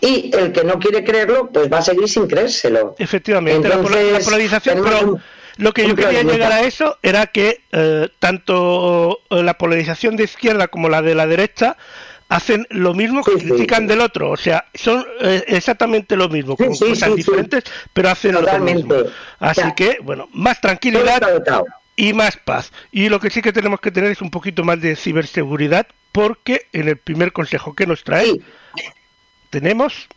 y 0.06 0.32
el 0.38 0.52
que 0.52 0.64
no 0.64 0.78
quiere 0.80 1.04
creerlo 1.04 1.50
pues 1.52 1.72
va 1.72 1.80
a 1.80 1.82
seguir 1.82 2.08
sin 2.08 2.28
creérselo. 2.28 2.96
Efectivamente, 3.00 3.68
pola- 3.70 3.82
la 3.82 4.02
Entonces, 4.02 4.26
polarización, 4.26 4.82
pero 4.84 5.20
lo 5.58 5.74
que 5.74 5.88
yo 5.88 5.96
quería 5.96 6.24
llegar 6.24 6.52
a 6.52 6.62
eso 6.62 6.98
era 7.02 7.28
que 7.28 7.62
eh, 7.72 8.10
tanto 8.20 9.20
eh, 9.30 9.42
la 9.44 9.58
polarización 9.58 10.16
de 10.18 10.26
izquierda 10.26 10.68
como 10.68 10.90
la 10.90 11.02
de 11.02 11.16
la 11.16 11.28
derecha 11.28 11.78
hacen 12.28 12.66
lo 12.72 12.94
mismo 12.94 13.24
que 13.24 13.34
Sí, 13.34 13.40
sí. 13.42 13.48
critican 13.50 13.86
del 13.88 14.02
otro, 14.02 14.32
o 14.32 14.38
sea, 14.38 14.66
son 14.74 15.06
eh, 15.22 15.44
exactamente 15.48 16.16
lo 16.16 16.28
mismo, 16.28 16.58
con 16.58 16.76
sí, 16.76 16.86
cosas 16.90 17.16
diferentes, 17.16 17.64
pero 17.94 18.10
hacen 18.10 18.34
lo 18.34 18.40
Totalmente. 18.40 18.84
mismo. 18.94 19.12
Así 19.40 19.62
que, 19.76 19.98
bueno, 20.02 20.28
más 20.34 20.60
tranquilidad 20.60 21.22
y 21.96 22.14
más 22.14 22.36
paz. 22.38 22.72
Y 22.92 23.10
lo 23.10 23.20
que 23.20 23.30
sí 23.30 23.42
que 23.44 23.54
tenemos 23.54 23.80
que 23.80 23.92
tener 23.92 24.10
es 24.12 24.22
un 24.22 24.32
poquito 24.32 24.64
más 24.64 24.82
de 24.82 24.96
ciberseguridad, 24.96 25.86
porque 26.12 26.66
en 26.74 26.88
el 26.90 26.98
primer 26.98 27.32
consejo 27.32 27.76
que 27.76 27.86
nos 27.86 28.04
trae 28.04 28.34
tenemos 29.60 30.08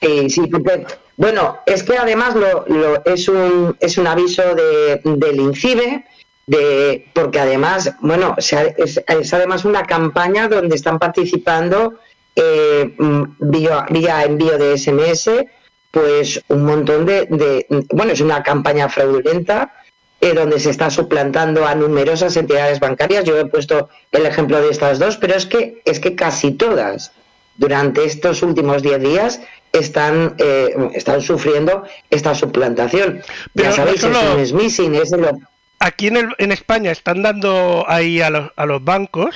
Eh, 0.00 0.28
sí, 0.28 0.42
porque, 0.52 0.86
bueno, 1.16 1.58
es 1.66 1.82
que 1.82 1.96
además 1.96 2.34
lo, 2.42 2.64
lo- 2.68 3.02
es, 3.06 3.28
un, 3.28 3.74
es 3.80 3.96
un 3.98 4.06
aviso 4.06 4.42
de, 4.54 5.00
del 5.04 5.36
INCIBE, 5.40 6.04
de, 6.46 7.08
porque 7.14 7.40
además, 7.40 7.92
bueno, 8.00 8.34
se 8.38 8.74
es, 8.78 9.00
es 9.08 9.32
además 9.34 9.64
una 9.64 9.82
campaña 9.84 10.48
donde 10.48 10.76
están 10.76 10.98
participando 10.98 11.94
eh, 12.36 12.94
mm, 12.98 13.22
vía, 13.52 13.86
vía 13.90 14.22
envío 14.24 14.56
de 14.58 14.76
SMS, 14.76 15.30
pues 15.90 16.40
un 16.48 16.62
montón 16.66 17.06
de, 17.06 17.26
de- 17.40 17.66
bueno, 17.98 18.12
es 18.12 18.20
una 18.20 18.42
campaña 18.42 18.88
fraudulenta 18.90 19.72
eh, 20.20 20.34
donde 20.34 20.60
se 20.60 20.70
está 20.70 20.90
suplantando 20.90 21.66
a 21.66 21.74
numerosas 21.74 22.36
entidades 22.36 22.78
bancarias. 22.80 23.24
Yo 23.24 23.34
he 23.38 23.46
puesto 23.46 23.88
el 24.12 24.24
ejemplo 24.26 24.60
de 24.60 24.68
estas 24.70 24.98
dos, 24.98 25.16
pero 25.16 25.34
es 25.34 25.46
que 25.46 25.80
es 25.86 25.98
que 26.00 26.14
casi 26.14 26.52
todas 26.52 27.12
durante 27.58 28.04
estos 28.04 28.42
últimos 28.42 28.82
10 28.82 29.00
días 29.00 29.40
están 29.72 30.34
eh, 30.38 30.74
están 30.94 31.20
sufriendo 31.22 31.84
esta 32.10 32.34
suplantación. 32.34 33.20
Pero 33.54 33.70
ya 33.70 33.70
no 33.70 33.76
sabéis, 33.76 34.00
solo- 34.00 34.38
es 34.38 34.52
un 34.52 34.60
smishing, 34.60 34.94
es 34.94 35.10
lo- 35.12 35.38
aquí 35.78 36.06
en, 36.08 36.16
el- 36.16 36.34
en 36.38 36.52
España 36.52 36.90
están 36.90 37.22
dando 37.22 37.84
ahí 37.88 38.20
a 38.20 38.30
los, 38.30 38.50
a 38.56 38.66
los 38.66 38.82
bancos, 38.82 39.34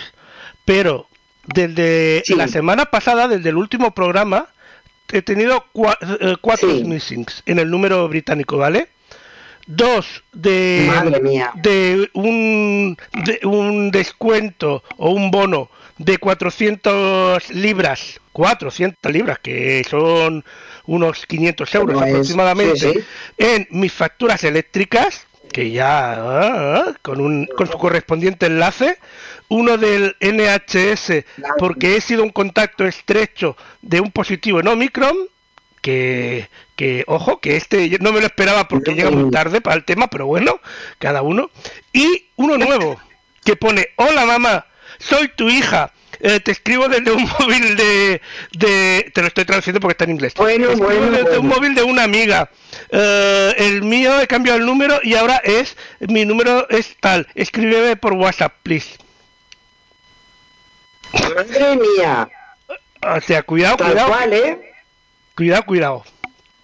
pero 0.64 1.06
desde 1.46 2.22
Sí. 2.24 2.34
la 2.34 2.48
semana 2.48 2.86
pasada, 2.86 3.28
desde 3.28 3.48
el 3.50 3.56
último 3.56 3.92
programa, 3.92 4.48
he 5.12 5.22
tenido 5.22 5.64
cua- 5.74 5.98
eh, 6.20 6.36
cuatro 6.40 6.70
Sí. 6.70 6.84
missings 6.84 7.42
en 7.46 7.58
el 7.58 7.68
número 7.70 8.08
británico, 8.08 8.56
¿vale? 8.56 8.88
Dos 9.66 10.22
de, 10.32 10.84
Madre 10.86 11.20
mía. 11.20 11.52
de 11.56 12.08
un, 12.14 12.96
de 13.24 13.40
un 13.46 13.90
descuento 13.90 14.82
o 14.96 15.10
un 15.10 15.30
bono 15.30 15.68
de 16.00 16.16
400 16.16 17.50
libras, 17.50 18.20
400 18.32 19.12
libras, 19.12 19.38
que 19.38 19.84
son 19.88 20.42
unos 20.86 21.26
500 21.26 21.74
euros 21.74 22.00
No 22.00 22.06
es- 22.06 22.10
aproximadamente, 22.12 22.76
sí, 22.78 22.92
sí. 22.94 23.04
en 23.36 23.68
mis 23.70 23.92
facturas 23.92 24.42
eléctricas, 24.44 25.26
que 25.52 25.70
ya 25.70 26.14
ah, 26.16 26.94
con, 27.02 27.20
un, 27.20 27.46
con 27.54 27.66
su 27.66 27.76
correspondiente 27.76 28.46
enlace, 28.46 28.98
uno 29.48 29.76
del 29.76 30.16
NHS, 30.20 31.24
porque 31.58 31.96
he 31.96 32.00
sido 32.00 32.22
un 32.22 32.30
contacto 32.30 32.86
estrecho 32.86 33.56
de 33.82 34.00
un 34.00 34.10
positivo 34.10 34.60
en 34.60 34.68
Omicron, 34.68 35.16
que, 35.82 36.48
que 36.76 37.04
ojo, 37.08 37.40
que 37.40 37.56
este 37.56 37.98
no 38.00 38.12
me 38.12 38.20
lo 38.20 38.26
esperaba 38.26 38.68
porque 38.68 38.94
llega 38.94 39.10
muy 39.10 39.30
tarde 39.30 39.60
para 39.60 39.76
el 39.76 39.84
tema, 39.84 40.06
pero 40.08 40.26
bueno, 40.26 40.60
cada 40.98 41.20
uno. 41.20 41.50
Y 41.92 42.28
uno 42.36 42.56
nuevo, 42.56 42.98
que 43.44 43.56
pone, 43.56 43.88
hola 43.96 44.24
mamá, 44.24 44.66
soy 45.00 45.28
tu 45.28 45.48
hija. 45.48 45.92
eh, 46.20 46.38
te 46.40 46.50
escribo 46.52 46.86
desde 46.88 47.10
un 47.12 47.22
móvil 47.40 47.76
de, 47.76 48.20
de... 48.52 49.10
Te 49.14 49.20
lo 49.22 49.28
estoy 49.28 49.44
traduciendo 49.46 49.80
porque 49.80 49.92
está 49.92 50.04
en 50.04 50.10
inglés. 50.10 50.34
Bueno, 50.36 50.66
Te 50.68 50.72
escribo 50.74 50.88
bueno, 51.00 51.10
desde 51.12 51.38
un 51.38 51.48
móvil 51.48 51.74
de 51.74 51.82
una 51.82 52.02
amiga. 52.04 52.50
Eh, 52.90 53.54
el 53.56 53.82
mío 53.82 54.20
he 54.20 54.26
cambiado 54.26 54.58
el 54.58 54.66
número 54.66 55.00
y 55.02 55.14
ahora 55.14 55.38
es... 55.38 55.76
Mi 56.00 56.24
número 56.24 56.68
es 56.68 56.94
tal. 57.00 57.26
Escríbeme 57.34 57.96
por 57.96 58.12
WhatsApp, 58.12 58.52
please. 58.62 58.98
Madre 61.12 61.76
mía, 61.76 62.28
O 63.02 63.20
sea, 63.20 63.42
cuidado, 63.42 63.76
tal 63.76 63.88
cuidado. 63.92 64.08
cual, 64.10 64.32
¿eh? 64.32 64.72
Cuidado, 65.36 65.62
cuidado. 65.64 66.04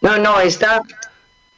No, 0.03 0.19
no, 0.19 0.41
está... 0.41 0.83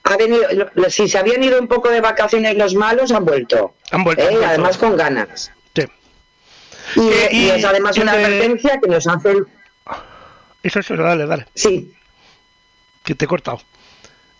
Ha 0.04 0.16
venido, 0.16 0.42
si 0.88 1.06
se 1.06 1.18
habían 1.18 1.42
ido 1.42 1.60
un 1.60 1.68
poco 1.68 1.90
de 1.90 2.00
vacaciones 2.00 2.56
los 2.56 2.74
malos, 2.74 3.12
han 3.12 3.26
vuelto. 3.26 3.74
Han 3.90 4.04
vuelto, 4.04 4.22
¿eh? 4.22 4.26
han 4.28 4.32
vuelto. 4.34 4.48
Además 4.48 4.78
con 4.78 4.96
ganas. 4.96 5.52
Y, 6.96 7.00
Eh, 7.08 7.28
y 7.32 7.44
y- 7.46 7.50
es 7.50 7.64
además 7.64 7.96
una 7.98 8.16
de- 8.16 8.24
advertencia 8.24 8.78
que 8.82 8.88
nos 8.88 9.06
hacen... 9.06 9.46
Eso, 10.62 10.80
eso, 10.80 10.96
dale, 10.96 11.26
dale. 11.26 11.46
Sí, 11.54 11.92
Que 13.04 13.14
te 13.14 13.24
he 13.24 13.28
cortado. 13.28 13.60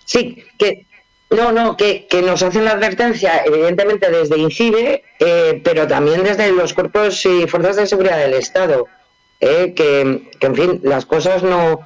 Sí, 0.04 0.44
que 0.58 0.86
no, 1.30 1.52
no, 1.52 1.76
que, 1.76 2.06
que 2.08 2.22
nos 2.22 2.42
hacen 2.42 2.64
la 2.64 2.72
advertencia, 2.72 3.42
evidentemente 3.44 4.10
desde 4.10 4.36
INCIBE, 4.38 5.04
eh, 5.20 5.60
pero 5.62 5.86
también 5.86 6.22
desde 6.24 6.50
los 6.52 6.72
cuerpos 6.74 7.24
y 7.26 7.46
fuerzas 7.46 7.76
de 7.76 7.86
seguridad 7.86 8.18
del 8.18 8.34
Estado, 8.34 8.86
eh, 9.40 9.74
que, 9.76 10.30
que, 10.40 10.46
en 10.46 10.54
fin, 10.56 10.80
las 10.82 11.04
cosas 11.06 11.42
no, 11.42 11.80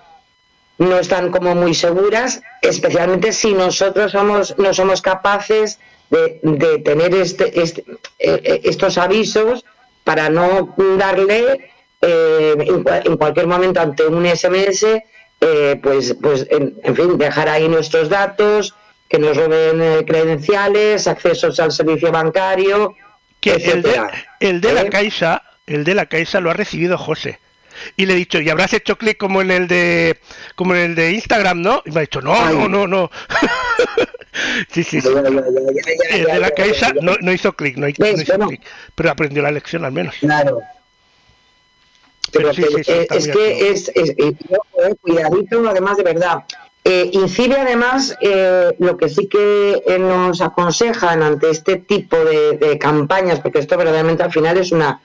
no 0.78 0.98
están 0.98 1.30
como 1.30 1.54
muy 1.54 1.74
seguras, 1.74 2.40
especialmente 2.62 3.32
si 3.32 3.52
nosotros 3.52 4.12
somos, 4.12 4.56
no 4.58 4.72
somos 4.72 5.02
capaces 5.02 5.78
de, 6.10 6.38
de 6.42 6.78
tener 6.78 7.14
este, 7.14 7.60
este, 7.60 7.80
eh, 8.18 8.40
eh, 8.44 8.60
estos 8.64 8.96
avisos 8.98 9.64
para 10.04 10.28
no 10.28 10.74
darle 10.98 11.70
eh, 12.00 12.54
en, 12.58 12.84
en 13.04 13.16
cualquier 13.16 13.46
momento 13.46 13.80
ante 13.80 14.06
un 14.06 14.26
SMS, 14.26 14.84
eh, 15.40 15.80
pues, 15.82 16.16
pues 16.20 16.46
en, 16.50 16.76
en 16.82 16.96
fin, 16.96 17.18
dejar 17.18 17.48
ahí 17.48 17.68
nuestros 17.68 18.08
datos, 18.08 18.74
que 19.08 19.18
nos 19.18 19.36
roben 19.36 19.82
eh, 19.82 20.04
credenciales, 20.06 21.06
accesos 21.06 21.60
al 21.60 21.72
servicio 21.72 22.10
bancario, 22.10 22.94
Que 23.40 23.54
el 23.54 23.82
de, 23.82 24.00
el 24.40 24.60
de 24.60 24.72
la 24.72 24.82
¿Eh? 24.82 24.90
Caixa, 24.90 25.42
el 25.66 25.84
de 25.84 25.94
la 25.94 26.06
Caixa 26.06 26.40
lo 26.40 26.50
ha 26.50 26.54
recibido 26.54 26.96
José. 26.96 27.38
Y 27.96 28.06
le 28.06 28.14
he 28.14 28.16
dicho, 28.16 28.40
¿y 28.40 28.48
habrás 28.50 28.72
hecho 28.74 28.96
clic 28.96 29.16
como 29.16 29.42
en 29.42 29.50
el 29.50 29.66
de 29.66 30.20
como 30.54 30.74
en 30.74 30.82
el 30.82 30.94
de 30.94 31.12
Instagram, 31.12 31.62
no? 31.62 31.82
Y 31.84 31.90
me 31.90 31.98
ha 31.98 32.00
dicho, 32.02 32.20
no, 32.20 32.34
Ay. 32.34 32.54
no, 32.56 32.68
no, 32.68 32.86
no. 32.86 33.10
sí, 34.70 34.82
sí, 34.84 35.00
sí. 35.00 35.08
Ya, 35.14 35.22
ya, 35.22 35.30
ya, 35.30 35.30
ya, 35.30 36.10
ya, 36.10 36.16
El 36.16 36.24
de 36.26 36.38
la 36.40 36.50
Caixa 36.50 36.92
no, 37.00 37.16
no 37.20 37.32
hizo 37.32 37.52
clic, 37.52 37.76
no, 37.76 37.88
hi- 37.88 37.94
¿Ves? 37.98 38.16
no 38.16 38.22
hizo 38.22 38.32
Bueno. 38.32 38.48
clic. 38.48 38.62
Pero 38.94 39.10
aprendió 39.10 39.42
la 39.42 39.50
lección 39.50 39.84
al 39.84 39.92
menos. 39.92 40.14
Claro. 40.20 40.60
Pero, 42.32 42.50
Pero 42.50 42.54
sí, 42.54 42.62
que- 42.62 42.68
sí, 42.68 42.84
sí, 42.84 42.92
eh, 42.92 43.06
es 43.10 43.24
que 43.26 43.30
activo. 43.30 43.44
es, 43.72 43.88
es- 43.94 44.10
eh, 44.10 44.14
eh, 44.18 44.94
cuidadito, 45.00 45.68
además 45.68 45.96
de 45.98 46.02
verdad. 46.02 46.44
Eh, 46.84 47.10
INCIBE, 47.12 47.56
además, 47.60 48.16
lo 48.78 48.96
que 48.96 49.08
sí 49.08 49.28
que 49.28 49.82
nos 50.00 50.40
aconsejan 50.40 51.22
ante 51.22 51.50
este 51.50 51.76
tipo 51.76 52.16
de, 52.24 52.56
de 52.58 52.76
campañas, 52.78 53.38
porque 53.40 53.60
esto 53.60 53.76
verdaderamente 53.76 54.24
al 54.24 54.32
final 54.32 54.58
es 54.58 54.72
una, 54.72 55.00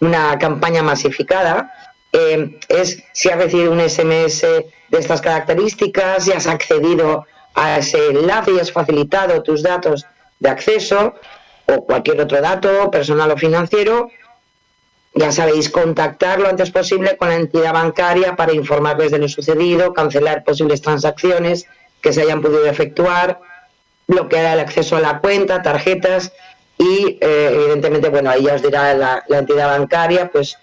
una 0.00 0.36
campaña 0.40 0.82
masificada, 0.82 1.72
es 2.68 3.00
si 3.12 3.28
has 3.30 3.36
recibido 3.38 3.70
un 3.70 3.80
SMS 3.80 4.42
de 4.88 4.98
estas 4.98 5.20
características, 5.20 6.24
si 6.24 6.32
has 6.32 6.48
accedido 6.48 7.26
a 7.54 7.78
ese 7.78 8.08
enlace 8.08 8.52
y 8.52 8.60
has 8.60 8.72
facilitado 8.72 9.42
tus 9.42 9.62
datos 9.62 10.06
de 10.38 10.48
acceso 10.48 11.14
o 11.66 11.84
cualquier 11.84 12.20
otro 12.20 12.40
dato, 12.40 12.90
personal 12.90 13.30
o 13.30 13.36
financiero, 13.36 14.10
ya 15.14 15.32
sabéis, 15.32 15.68
contactar 15.68 16.40
lo 16.40 16.48
antes 16.48 16.70
posible 16.70 17.16
con 17.16 17.28
la 17.28 17.36
entidad 17.36 17.72
bancaria 17.72 18.36
para 18.36 18.54
informarles 18.54 19.10
de 19.10 19.18
lo 19.18 19.28
sucedido, 19.28 19.92
cancelar 19.92 20.44
posibles 20.44 20.82
transacciones 20.82 21.66
que 22.00 22.12
se 22.12 22.22
hayan 22.22 22.40
podido 22.40 22.66
efectuar, 22.66 23.40
bloquear 24.06 24.54
el 24.54 24.60
acceso 24.60 24.96
a 24.96 25.00
la 25.00 25.20
cuenta, 25.20 25.62
tarjetas 25.62 26.32
y, 26.78 27.18
eh, 27.20 27.50
evidentemente, 27.52 28.08
bueno, 28.08 28.30
ahí 28.30 28.44
ya 28.44 28.54
os 28.54 28.62
dirá 28.62 28.94
la, 28.94 29.24
la 29.28 29.38
entidad 29.38 29.68
bancaria, 29.78 30.30
pues 30.30 30.56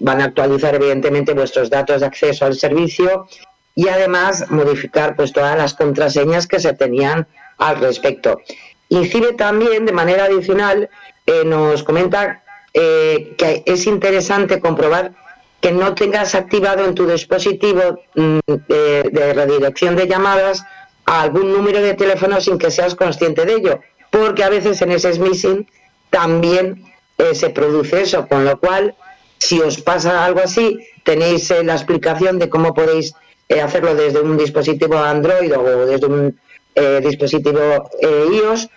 van 0.00 0.20
a 0.20 0.24
actualizar, 0.24 0.74
evidentemente, 0.74 1.32
vuestros 1.32 1.70
datos 1.70 2.00
de 2.00 2.06
acceso 2.06 2.44
al 2.44 2.54
servicio 2.56 3.26
y 3.74 3.88
además 3.88 4.50
modificar 4.50 5.16
pues 5.16 5.32
todas 5.32 5.56
las 5.56 5.74
contraseñas 5.74 6.46
que 6.46 6.60
se 6.60 6.72
tenían 6.74 7.26
al 7.58 7.80
respecto. 7.80 8.40
INCIBE 8.88 9.32
también, 9.32 9.86
de 9.86 9.92
manera 9.92 10.24
adicional, 10.24 10.88
eh, 11.26 11.42
nos 11.44 11.82
comenta 11.82 12.42
eh, 12.72 13.34
que 13.36 13.62
es 13.66 13.86
interesante 13.86 14.60
comprobar 14.60 15.12
que 15.60 15.72
no 15.72 15.94
tengas 15.94 16.34
activado 16.34 16.84
en 16.84 16.94
tu 16.94 17.06
dispositivo 17.06 18.00
mm, 18.14 18.38
de, 18.68 19.32
redirección 19.34 19.96
de 19.96 20.06
llamadas 20.06 20.62
algún 21.06 21.52
número 21.52 21.80
de 21.80 21.94
teléfono 21.94 22.40
sin 22.40 22.58
que 22.58 22.70
seas 22.70 22.94
consciente 22.94 23.44
de 23.44 23.54
ello, 23.54 23.80
porque 24.10 24.44
a 24.44 24.50
veces 24.50 24.80
en 24.82 24.92
ese 24.92 25.12
smishing 25.14 25.66
también 26.10 26.84
eh, 27.18 27.34
se 27.34 27.50
produce 27.50 28.02
eso, 28.02 28.26
con 28.28 28.44
lo 28.44 28.58
cual, 28.58 28.94
si 29.38 29.60
os 29.60 29.80
pasa 29.80 30.24
algo 30.24 30.40
así, 30.40 30.78
tenéis 31.02 31.50
la 31.62 31.74
explicación 31.74 32.38
de 32.38 32.48
cómo 32.48 32.74
podéis 32.74 33.14
eh, 33.48 33.60
hacerlo 33.60 33.94
desde 33.94 34.20
un 34.20 34.36
dispositivo 34.36 34.96
Android 34.98 35.56
o 35.56 35.86
desde 35.86 36.06
un 36.06 36.38
eh, 36.74 37.00
dispositivo 37.04 37.90
eh, 38.00 38.26
iOS 38.32 38.68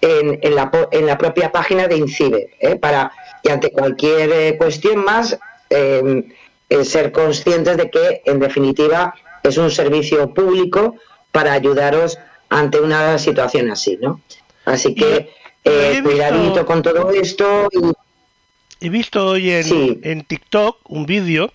en, 0.00 0.38
en, 0.42 0.54
la, 0.54 0.70
en, 0.90 1.06
la, 1.06 1.18
propia 1.18 1.52
página 1.52 1.86
de 1.86 1.96
INCIBE, 1.96 2.78
para, 2.80 3.12
y 3.42 3.50
ante 3.50 3.70
cualquier 3.70 4.32
eh, 4.32 4.56
cuestión 4.56 5.04
más, 5.04 5.38
em, 5.70 6.24
ser 6.84 7.12
conscientes 7.12 7.76
de 7.76 7.90
que, 7.90 8.22
en 8.24 8.40
definitiva, 8.40 9.14
es 9.42 9.58
un 9.58 9.70
servicio 9.70 10.32
público 10.32 10.96
para 11.30 11.52
ayudaros 11.52 12.18
ante 12.48 12.80
una 12.80 13.18
situación 13.18 13.70
así, 13.70 13.98
¿no? 14.00 14.20
Así 14.64 14.94
que 14.94 15.30
eh, 15.64 16.00
cuidadito 16.02 16.64
con 16.66 16.82
todo 16.82 17.10
esto. 17.10 17.68
Y... 17.72 18.86
He 18.86 18.88
visto 18.88 19.26
hoy 19.26 19.50
en, 19.50 19.64
sí. 19.64 20.00
en 20.02 20.24
TikTok 20.24 20.78
un 20.90 21.06
vídeo, 21.06 21.52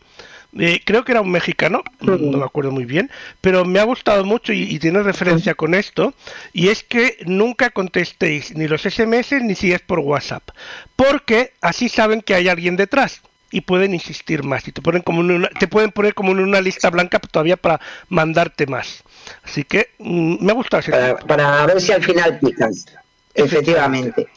eh, 0.59 0.81
creo 0.83 1.03
que 1.03 1.11
era 1.11 1.21
un 1.21 1.31
mexicano, 1.31 1.83
no, 2.01 2.17
me 2.17 2.43
acuerdo 2.43 2.71
muy 2.71 2.85
bien, 2.85 3.09
pero 3.41 3.65
me 3.65 3.79
ha 3.79 3.83
gustado 3.83 4.23
mucho 4.25 4.53
y, 4.53 4.63
y 4.63 4.79
tiene 4.79 5.03
referencia 5.03 5.55
con 5.55 5.73
esto, 5.73 6.13
y 6.53 6.69
es 6.69 6.83
que 6.83 7.17
nunca 7.25 7.69
contestéis 7.69 8.55
ni 8.55 8.67
los 8.67 8.83
SMS 8.83 9.41
ni 9.41 9.55
si 9.55 9.71
es 9.71 9.81
por 9.81 9.99
WhatsApp, 9.99 10.49
porque 10.95 11.53
así 11.61 11.89
saben 11.89 12.21
que 12.21 12.35
hay 12.35 12.47
alguien 12.47 12.75
detrás 12.75 13.21
y 13.51 13.61
pueden 13.61 13.93
insistir 13.93 14.43
más 14.43 14.67
y 14.67 14.71
te 14.71 14.81
ponen 14.81 15.01
como 15.01 15.21
en 15.21 15.31
una, 15.31 15.49
te 15.49 15.67
pueden 15.67 15.91
poner 15.91 16.13
como 16.13 16.31
en 16.31 16.39
una 16.39 16.61
lista 16.61 16.89
blanca 16.89 17.19
todavía 17.19 17.57
para 17.57 17.79
mandarte 18.09 18.65
más. 18.67 19.03
Así 19.43 19.63
que 19.63 19.89
mmm, 19.99 20.43
me 20.43 20.51
ha 20.51 20.55
gustado 20.55 20.81
ese 20.81 20.91
para, 20.91 21.17
para, 21.17 21.65
ver 21.65 21.81
si 21.81 21.91
al 21.91 22.03
final 22.03 22.39
picas. 22.39 22.85
Efectivamente. 23.33 24.27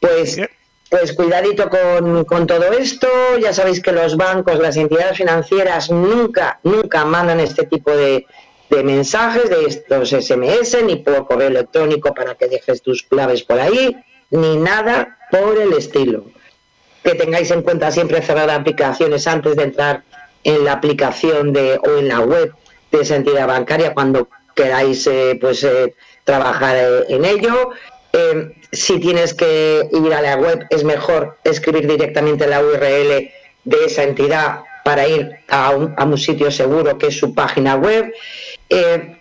Pues 0.00 0.38
pues 0.94 1.12
cuidadito 1.12 1.68
con, 1.68 2.24
con, 2.24 2.46
todo 2.46 2.70
esto 2.72 3.08
ya 3.42 3.52
sabéis 3.52 3.82
que 3.82 3.90
los 3.90 4.16
bancos 4.16 4.60
las 4.60 4.76
entidades 4.76 5.16
financieras 5.16 5.90
nunca 5.90 6.60
nunca 6.62 7.04
mandan 7.04 7.40
este 7.40 7.66
tipo 7.66 7.90
de, 7.90 8.24
mensajes 8.84 9.50
de 9.50 9.64
estos 9.64 10.10
SMS 10.10 10.84
ni 10.84 10.94
por 10.96 11.26
correo 11.26 11.48
electrónico 11.48 12.14
para 12.14 12.36
que 12.36 12.46
dejes 12.46 12.80
tus 12.80 13.02
claves 13.02 13.42
por 13.42 13.58
ahí 13.58 13.96
ni 14.30 14.56
nada 14.56 15.18
por 15.32 15.60
el 15.60 15.72
estilo 15.72 16.26
que 17.02 17.16
tengáis 17.16 17.50
en 17.50 17.62
cuenta 17.62 17.90
siempre 17.90 18.22
cerrar 18.22 18.48
aplicaciones 18.50 19.26
antes 19.26 19.56
de 19.56 19.64
entrar 19.64 20.04
en 20.44 20.64
la 20.64 20.74
aplicación 20.74 21.52
de 21.52 21.76
o 21.76 21.98
en 21.98 22.06
la 22.06 22.20
web 22.20 22.54
de 22.92 23.00
esa 23.00 23.16
entidad 23.16 23.48
bancaria 23.48 23.94
cuando 23.94 24.28
queráis 24.54 25.04
eh, 25.08 25.36
pues 25.40 25.64
eh, 25.64 25.94
trabajar 26.22 26.76
eh, 26.76 27.04
en 27.08 27.24
ello. 27.24 27.70
Eh, 28.16 28.52
si 28.70 29.00
tienes 29.00 29.34
que 29.34 29.88
ir 29.90 30.14
a 30.14 30.22
la 30.22 30.36
web 30.36 30.66
es 30.70 30.84
mejor 30.84 31.36
escribir 31.42 31.88
directamente 31.88 32.46
la 32.46 32.62
URL 32.62 33.28
de 33.64 33.84
esa 33.84 34.04
entidad 34.04 34.60
para 34.84 35.08
ir 35.08 35.30
a 35.48 35.70
un, 35.70 36.16
sitio 36.16 36.52
seguro 36.52 36.96
que 36.96 37.08
es 37.08 37.18
su 37.18 37.34
página 37.34 37.74
web. 37.74 38.12
Eh, 38.68 39.18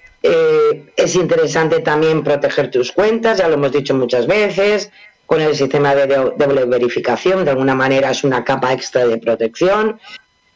es 0.95 1.15
interesante 1.15 1.79
también 1.79 2.23
proteger 2.23 2.69
tus 2.69 2.91
cuentas, 2.91 3.39
ya 3.39 3.47
lo 3.47 3.56
hemos 3.56 3.71
dicho 3.71 3.95
muchas 3.95 4.27
veces, 4.27 4.91
con 5.25 5.41
el 5.41 5.56
sistema 5.56 5.95
de 5.95 6.06
doble 6.38 6.65
verificación, 6.65 7.45
de 7.45 7.51
alguna 7.51 7.73
manera 7.73 8.12
es 8.12 8.23
una 8.23 8.43
capa 8.43 8.73
extra 8.73 9.08
de 9.08 9.17
protección 9.17 9.99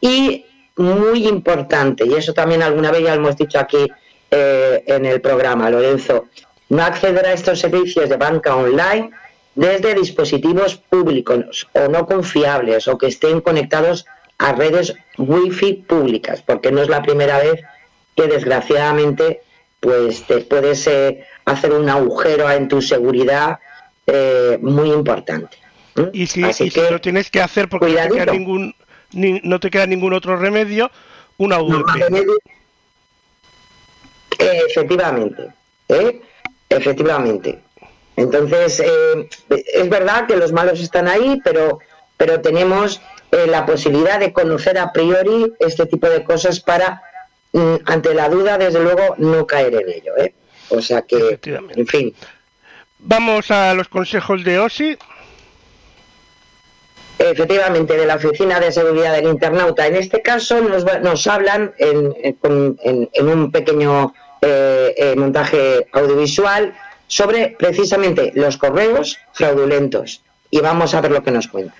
y 0.00 0.46
muy 0.76 1.26
importante, 1.26 2.06
y 2.06 2.14
eso 2.14 2.32
también 2.32 2.62
alguna 2.62 2.92
vez 2.92 3.02
ya 3.02 3.16
lo 3.16 3.22
hemos 3.22 3.36
dicho 3.36 3.58
aquí 3.58 3.88
eh, 4.30 4.84
en 4.86 5.06
el 5.06 5.20
programa, 5.20 5.68
Lorenzo, 5.70 6.26
no 6.68 6.82
acceder 6.82 7.26
a 7.26 7.32
estos 7.32 7.60
servicios 7.60 8.08
de 8.08 8.16
banca 8.16 8.54
online 8.54 9.10
desde 9.54 9.94
dispositivos 9.94 10.76
públicos 10.76 11.66
o 11.72 11.88
no 11.88 12.06
confiables 12.06 12.86
o 12.88 12.98
que 12.98 13.08
estén 13.08 13.40
conectados 13.40 14.06
a 14.38 14.52
redes 14.52 14.94
wifi 15.16 15.74
públicas, 15.74 16.42
porque 16.42 16.70
no 16.70 16.80
es 16.80 16.88
la 16.88 17.02
primera 17.02 17.38
vez 17.38 17.60
que 18.16 18.28
desgraciadamente 18.28 19.40
pues 19.80 20.24
te 20.24 20.38
puedes 20.38 20.86
eh, 20.86 21.24
hacer 21.44 21.72
un 21.72 21.88
agujero 21.88 22.50
en 22.50 22.68
tu 22.68 22.82
seguridad 22.82 23.58
eh, 24.06 24.58
muy 24.60 24.90
importante. 24.90 25.56
Y 26.12 26.26
si, 26.26 26.44
y 26.44 26.52
si 26.52 26.70
lo 26.90 27.00
tienes 27.00 27.30
que 27.30 27.40
hacer 27.40 27.68
porque 27.68 27.88
no 27.88 27.96
te, 27.96 28.08
queda 28.10 28.32
ningún, 28.32 28.74
ni, 29.12 29.40
no 29.42 29.58
te 29.58 29.70
queda 29.70 29.86
ningún 29.86 30.12
otro 30.12 30.36
remedio, 30.36 30.90
una 31.36 31.58
VPN. 31.58 32.26
No, 34.38 34.46
efectivamente, 34.46 35.48
¿eh? 35.88 36.20
Efectivamente. 36.68 37.60
Entonces, 38.16 38.80
eh, 38.80 39.28
es 39.48 39.88
verdad 39.88 40.26
que 40.26 40.36
los 40.36 40.52
malos 40.52 40.80
están 40.80 41.06
ahí, 41.06 41.40
pero, 41.44 41.78
pero 42.16 42.40
tenemos 42.40 43.00
eh, 43.30 43.46
la 43.46 43.64
posibilidad 43.64 44.18
de 44.18 44.32
conocer 44.32 44.78
a 44.78 44.92
priori 44.92 45.52
este 45.60 45.86
tipo 45.86 46.08
de 46.08 46.24
cosas 46.24 46.60
para, 46.60 47.02
mm, 47.52 47.76
ante 47.84 48.14
la 48.14 48.28
duda, 48.28 48.58
desde 48.58 48.82
luego, 48.82 49.14
no 49.18 49.46
caer 49.46 49.74
en 49.74 49.88
ello. 49.88 50.16
¿eh? 50.16 50.34
O 50.70 50.80
sea 50.82 51.02
que, 51.02 51.38
en 51.76 51.86
fin. 51.86 52.14
Vamos 52.98 53.50
a 53.50 53.74
los 53.74 53.88
consejos 53.88 54.42
de 54.44 54.58
OSI. 54.58 54.98
Efectivamente, 57.18 57.96
de 57.96 58.06
la 58.06 58.14
Oficina 58.14 58.60
de 58.60 58.70
Seguridad 58.70 59.12
del 59.12 59.26
Internauta. 59.26 59.86
En 59.86 59.96
este 59.96 60.22
caso 60.22 60.60
nos, 60.60 60.84
nos 61.02 61.26
hablan 61.26 61.74
en, 61.78 62.14
en, 62.22 63.08
en, 63.12 63.28
un 63.28 63.50
pequeño 63.50 64.14
eh, 64.40 64.94
eh, 64.96 65.16
montaje 65.16 65.88
audiovisual 65.92 66.74
sobre 67.06 67.56
precisamente 67.58 68.32
los 68.34 68.56
correos 68.56 69.18
fraudulentos. 69.32 70.22
Y 70.50 70.60
vamos 70.60 70.94
a 70.94 71.00
ver 71.00 71.10
lo 71.10 71.22
que 71.22 71.30
nos 71.30 71.48
cuentan. 71.48 71.76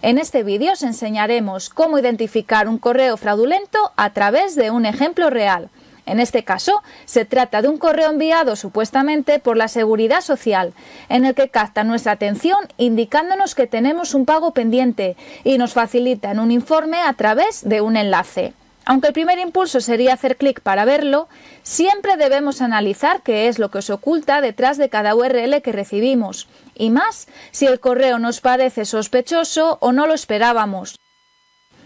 En 0.00 0.16
este 0.16 0.42
vídeo 0.42 0.72
os 0.72 0.82
enseñaremos 0.82 1.68
cómo 1.70 1.98
identificar 1.98 2.68
un 2.68 2.78
correo 2.78 3.16
fraudulento 3.16 3.78
a 3.96 4.12
través 4.12 4.54
de 4.54 4.70
un 4.70 4.86
ejemplo 4.86 5.28
real. 5.28 5.70
En 6.08 6.20
este 6.20 6.42
caso, 6.42 6.82
se 7.04 7.26
trata 7.26 7.60
de 7.60 7.68
un 7.68 7.76
correo 7.76 8.10
enviado 8.10 8.56
supuestamente 8.56 9.38
por 9.38 9.58
la 9.58 9.68
Seguridad 9.68 10.22
Social, 10.22 10.72
en 11.10 11.26
el 11.26 11.34
que 11.34 11.50
capta 11.50 11.84
nuestra 11.84 12.12
atención 12.12 12.58
indicándonos 12.78 13.54
que 13.54 13.66
tenemos 13.66 14.14
un 14.14 14.24
pago 14.24 14.52
pendiente 14.52 15.16
y 15.44 15.58
nos 15.58 15.74
facilitan 15.74 16.38
un 16.38 16.50
informe 16.50 17.02
a 17.02 17.12
través 17.12 17.68
de 17.68 17.82
un 17.82 17.98
enlace. 17.98 18.54
Aunque 18.86 19.08
el 19.08 19.12
primer 19.12 19.38
impulso 19.38 19.82
sería 19.82 20.14
hacer 20.14 20.38
clic 20.38 20.62
para 20.62 20.86
verlo, 20.86 21.28
siempre 21.62 22.16
debemos 22.16 22.62
analizar 22.62 23.20
qué 23.20 23.48
es 23.48 23.58
lo 23.58 23.70
que 23.70 23.82
se 23.82 23.92
oculta 23.92 24.40
detrás 24.40 24.78
de 24.78 24.88
cada 24.88 25.14
URL 25.14 25.60
que 25.60 25.72
recibimos, 25.72 26.48
y 26.74 26.88
más 26.88 27.28
si 27.50 27.66
el 27.66 27.80
correo 27.80 28.18
nos 28.18 28.40
parece 28.40 28.86
sospechoso 28.86 29.76
o 29.82 29.92
no 29.92 30.06
lo 30.06 30.14
esperábamos. 30.14 30.98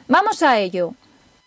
Vamos 0.06 0.44
a 0.44 0.60
ello. 0.60 0.94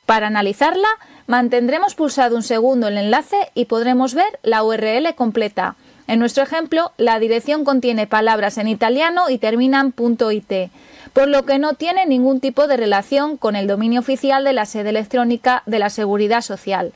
Para 0.05 0.27
analizarla, 0.27 0.89
mantendremos 1.27 1.95
pulsado 1.95 2.35
un 2.35 2.43
segundo 2.43 2.87
el 2.87 2.97
enlace 2.97 3.37
y 3.53 3.65
podremos 3.65 4.13
ver 4.13 4.39
la 4.43 4.63
URL 4.63 5.15
completa. 5.15 5.75
En 6.07 6.19
nuestro 6.19 6.43
ejemplo, 6.43 6.91
la 6.97 7.19
dirección 7.19 7.63
contiene 7.63 8.07
palabras 8.07 8.57
en 8.57 8.67
italiano 8.67 9.29
y 9.29 9.37
termina 9.37 9.81
en 9.81 9.93
.it 10.31 10.71
por 11.15 11.29
lo 11.29 11.45
que 11.45 11.59
no 11.59 11.75
tiene 11.75 12.05
ningún 12.05 12.41
tipo 12.41 12.67
de 12.67 12.75
relación 12.75 13.37
con 13.37 13.55
el 13.55 13.67
dominio 13.67 14.01
oficial 14.01 14.43
de 14.43 14.51
la 14.51 14.65
sede 14.65 14.89
electrónica 14.89 15.63
de 15.65 15.79
la 15.79 15.89
Seguridad 15.89 16.41
Social. 16.41 16.91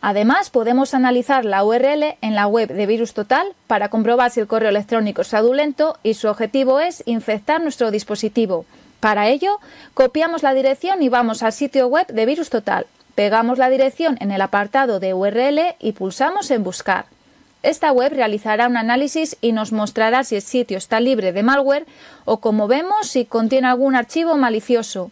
Además, 0.00 0.48
podemos 0.48 0.94
analizar 0.94 1.44
la 1.44 1.64
URL 1.64 2.16
en 2.22 2.34
la 2.34 2.46
web 2.46 2.72
de 2.72 2.86
Virus 2.86 3.12
Total 3.12 3.46
para 3.66 3.90
comprobar 3.90 4.30
si 4.30 4.40
el 4.40 4.46
correo 4.46 4.70
electrónico 4.70 5.20
es 5.20 5.28
fraudulento 5.28 5.98
y 6.02 6.14
su 6.14 6.28
objetivo 6.28 6.80
es 6.80 7.02
infectar 7.04 7.60
nuestro 7.60 7.90
dispositivo. 7.90 8.64
Para 9.00 9.28
ello, 9.28 9.60
copiamos 9.92 10.42
la 10.42 10.54
dirección 10.54 11.02
y 11.02 11.10
vamos 11.10 11.42
al 11.42 11.52
sitio 11.52 11.88
web 11.88 12.06
de 12.06 12.24
Virus 12.24 12.48
Total. 12.48 12.86
Pegamos 13.14 13.58
la 13.58 13.70
dirección 13.70 14.16
en 14.20 14.30
el 14.32 14.40
apartado 14.40 14.98
de 14.98 15.14
URL 15.14 15.76
y 15.78 15.92
pulsamos 15.92 16.50
en 16.50 16.64
Buscar. 16.64 17.06
Esta 17.62 17.92
web 17.92 18.12
realizará 18.12 18.66
un 18.66 18.76
análisis 18.76 19.36
y 19.40 19.52
nos 19.52 19.72
mostrará 19.72 20.24
si 20.24 20.36
el 20.36 20.42
sitio 20.42 20.76
está 20.76 21.00
libre 21.00 21.32
de 21.32 21.42
malware 21.42 21.86
o, 22.24 22.40
como 22.40 22.68
vemos, 22.68 23.06
si 23.06 23.24
contiene 23.24 23.68
algún 23.68 23.94
archivo 23.94 24.36
malicioso. 24.36 25.10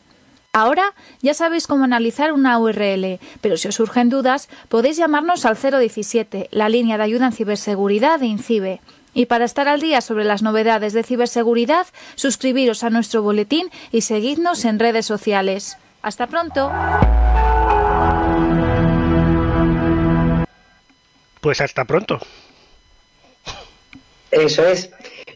Ahora 0.52 0.92
ya 1.22 1.32
sabéis 1.32 1.66
cómo 1.66 1.84
analizar 1.84 2.32
una 2.32 2.58
URL, 2.58 3.18
pero 3.40 3.56
si 3.56 3.68
os 3.68 3.76
surgen 3.76 4.10
dudas 4.10 4.50
podéis 4.68 4.98
llamarnos 4.98 5.46
al 5.46 5.56
017, 5.56 6.48
la 6.50 6.68
línea 6.68 6.98
de 6.98 7.04
ayuda 7.04 7.26
en 7.26 7.32
ciberseguridad 7.32 8.20
de 8.20 8.26
INCIBE. 8.26 8.80
Y 9.14 9.26
para 9.26 9.46
estar 9.46 9.68
al 9.68 9.80
día 9.80 10.00
sobre 10.00 10.24
las 10.24 10.42
novedades 10.42 10.92
de 10.92 11.04
ciberseguridad, 11.04 11.86
suscribiros 12.16 12.84
a 12.84 12.90
nuestro 12.90 13.22
boletín 13.22 13.70
y 13.92 14.02
seguidnos 14.02 14.66
en 14.66 14.78
redes 14.78 15.06
sociales. 15.06 15.78
Hasta 16.02 16.26
pronto. 16.26 16.70
Pues 21.40 21.60
hasta 21.60 21.84
pronto. 21.84 22.20
Eso 24.30 24.66
es. 24.66 24.90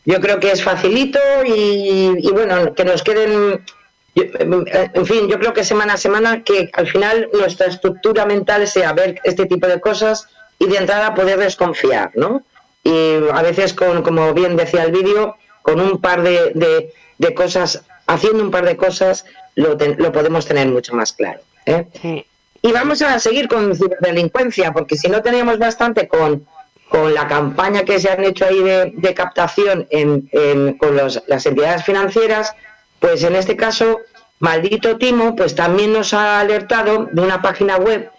Yo 0.05 0.21
creo 0.21 0.39
que 0.39 0.53
es 0.53 0.63
facilito 0.63 1.19
y, 1.45 2.13
y 2.19 2.31
bueno, 2.31 2.75
que 2.75 2.85
nos 2.85 3.03
queden 3.03 3.65
en 4.17 5.07
fin, 5.07 5.29
yo 5.29 5.39
creo 5.39 5.53
que 5.53 5.63
semana 5.63 5.95
a 5.95 5.97
semana 5.99 6.43
que 6.43 6.71
al 6.73 6.87
final 6.87 7.29
nuestra 7.35 7.67
estructura 7.67 8.25
mental 8.25 8.67
sea 8.67 8.95
ver 8.95 9.21
este 9.25 9.45
tipo 9.45 9.67
de 9.67 9.79
cosas 9.79 10.27
y 10.59 10.67
de 10.67 10.79
entrada 10.79 11.15
poder 11.15 11.39
desconfiar, 11.39 12.13
¿no? 12.15 12.43
Y 12.83 13.17
a 13.33 13.43
veces, 13.43 13.75
con, 13.75 14.03
como 14.03 14.33
bien 14.33 14.57
decía 14.57 14.85
el 14.85 14.93
vídeo, 14.93 15.37
con 15.61 15.81
un 15.81 16.01
par 16.01 16.23
de, 16.23 16.93
de, 17.19 17.35
cosas, 17.35 17.83
haciendo 18.07 18.43
un 18.43 18.51
par 18.51 18.65
de 18.65 18.77
cosas, 18.77 19.27
lo, 19.55 19.77
lo 19.77 20.13
podemos 20.13 20.47
tener 20.47 20.69
mucho 20.69 20.95
más 20.95 21.13
claro. 21.13 21.41
¿eh? 21.67 22.25
Y 22.62 22.73
vamos 22.73 23.03
a 23.03 23.19
seguir 23.19 23.49
con 23.49 23.75
ciberdelincuencia, 23.75 24.73
porque 24.73 24.97
si 24.97 25.09
no 25.09 25.23
teníamos 25.23 25.59
bastante 25.59 26.09
con, 26.09 26.47
con 26.88 27.14
la 27.14 27.29
campaña 27.29 27.85
que 27.85 28.01
se 28.01 28.11
han 28.11 28.25
hecho 28.25 28.47
ahí 28.47 28.62
de, 28.62 28.92
de 28.95 29.14
captación 29.14 29.87
en, 29.90 30.29
en, 30.33 30.79
con 30.79 30.97
los, 30.97 31.23
las 31.27 31.47
entidades 31.47 31.85
financieras, 31.85 32.55
pues 32.99 33.23
en 33.23 33.37
este 33.37 33.57
caso, 33.57 34.01
Maldito 34.38 34.97
Timo, 34.97 35.37
pues 35.37 35.55
también 35.55 35.92
nos 35.92 36.14
ha 36.14 36.40
alertado 36.40 37.09
de 37.11 37.23
una 37.23 37.42
página 37.42 37.77
web 37.77 38.11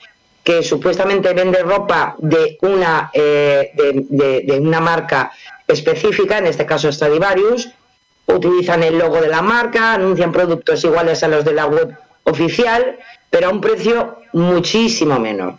que 0.48 0.64
supuestamente 0.64 1.34
vende 1.34 1.62
ropa 1.62 2.16
de 2.20 2.58
una, 2.62 3.10
eh, 3.12 3.72
de, 3.76 4.60
una 4.62 4.80
marca 4.80 5.30
específica, 5.68 6.38
en 6.38 6.48
este 6.48 6.66
caso 6.66 6.90
Stradivarius, 6.90 7.70
utilizan 8.28 8.82
el 8.82 8.98
logo 8.98 9.20
de 9.20 9.28
la 9.28 9.42
marca, 9.42 9.92
anuncian 9.92 10.32
productos 10.32 10.86
iguales 10.86 11.22
a 11.24 11.28
los 11.28 11.44
de 11.44 11.52
la 11.54 11.66
web 11.66 11.94
oficial, 12.24 12.98
pero 13.30 13.48
a 13.48 13.52
un 13.52 13.60
precio 13.60 14.20
muchísimo 14.38 15.20
menor. 15.20 15.56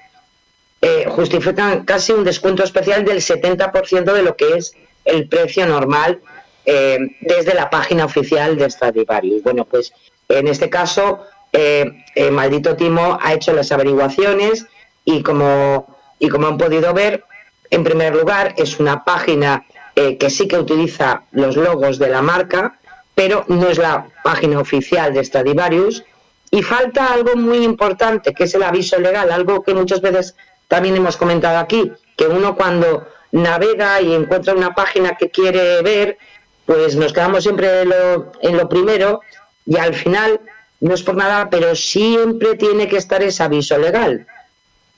Eh, 0.80 1.06
justifican 1.08 1.84
casi 1.84 2.12
un 2.12 2.24
descuento 2.24 2.62
especial 2.62 3.04
del 3.04 3.20
70% 3.20 4.12
de 4.12 4.22
lo 4.22 4.36
que 4.36 4.56
es 4.56 4.72
el 5.04 5.28
precio 5.28 5.66
normal 5.66 6.20
eh, 6.70 6.98
desde 7.22 7.54
la 7.54 7.70
página 7.70 8.04
oficial 8.04 8.58
de 8.58 8.68
Stradivarius. 8.68 9.42
Bueno, 9.42 9.64
pues 9.64 9.90
en 10.28 10.48
este 10.48 10.68
caso, 10.68 11.24
eh, 11.50 12.04
eh, 12.14 12.30
Maldito 12.30 12.76
Timo 12.76 13.18
ha 13.22 13.32
hecho 13.32 13.54
las 13.54 13.72
averiguaciones 13.72 14.66
y 15.02 15.22
como, 15.22 15.96
y 16.18 16.28
como 16.28 16.46
han 16.46 16.58
podido 16.58 16.92
ver, 16.92 17.24
en 17.70 17.84
primer 17.84 18.14
lugar, 18.14 18.54
es 18.58 18.78
una 18.80 19.02
página 19.02 19.64
que 19.94 20.30
sí 20.30 20.46
que 20.46 20.56
utiliza 20.56 21.22
los 21.32 21.56
logos 21.56 21.98
de 21.98 22.08
la 22.08 22.22
marca, 22.22 22.78
pero 23.16 23.44
no 23.48 23.66
es 23.68 23.78
la 23.78 24.06
página 24.22 24.60
oficial 24.60 25.12
de 25.12 25.24
Stradivarius. 25.24 26.04
Y 26.50 26.62
falta 26.62 27.12
algo 27.12 27.37
muy 27.37 27.58
importante, 27.58 28.32
que 28.32 28.44
es 28.44 28.54
el 28.54 28.62
aviso 28.62 28.98
legal, 28.98 29.30
algo 29.30 29.62
que 29.62 29.74
muchas 29.74 30.00
veces 30.00 30.34
también 30.66 30.96
hemos 30.96 31.16
comentado 31.16 31.58
aquí, 31.58 31.92
que 32.16 32.26
uno 32.26 32.56
cuando 32.56 33.06
navega 33.32 34.00
y 34.00 34.14
encuentra 34.14 34.54
una 34.54 34.74
página 34.74 35.16
que 35.16 35.30
quiere 35.30 35.82
ver, 35.82 36.18
pues 36.64 36.96
nos 36.96 37.12
quedamos 37.12 37.42
siempre 37.42 37.82
en 37.82 37.88
lo, 37.90 38.32
en 38.42 38.56
lo 38.56 38.68
primero 38.68 39.20
y 39.66 39.76
al 39.76 39.94
final, 39.94 40.40
no 40.80 40.94
es 40.94 41.02
por 41.02 41.16
nada, 41.16 41.50
pero 41.50 41.74
siempre 41.74 42.54
tiene 42.54 42.88
que 42.88 42.96
estar 42.96 43.22
ese 43.22 43.42
aviso 43.42 43.76
legal. 43.76 44.26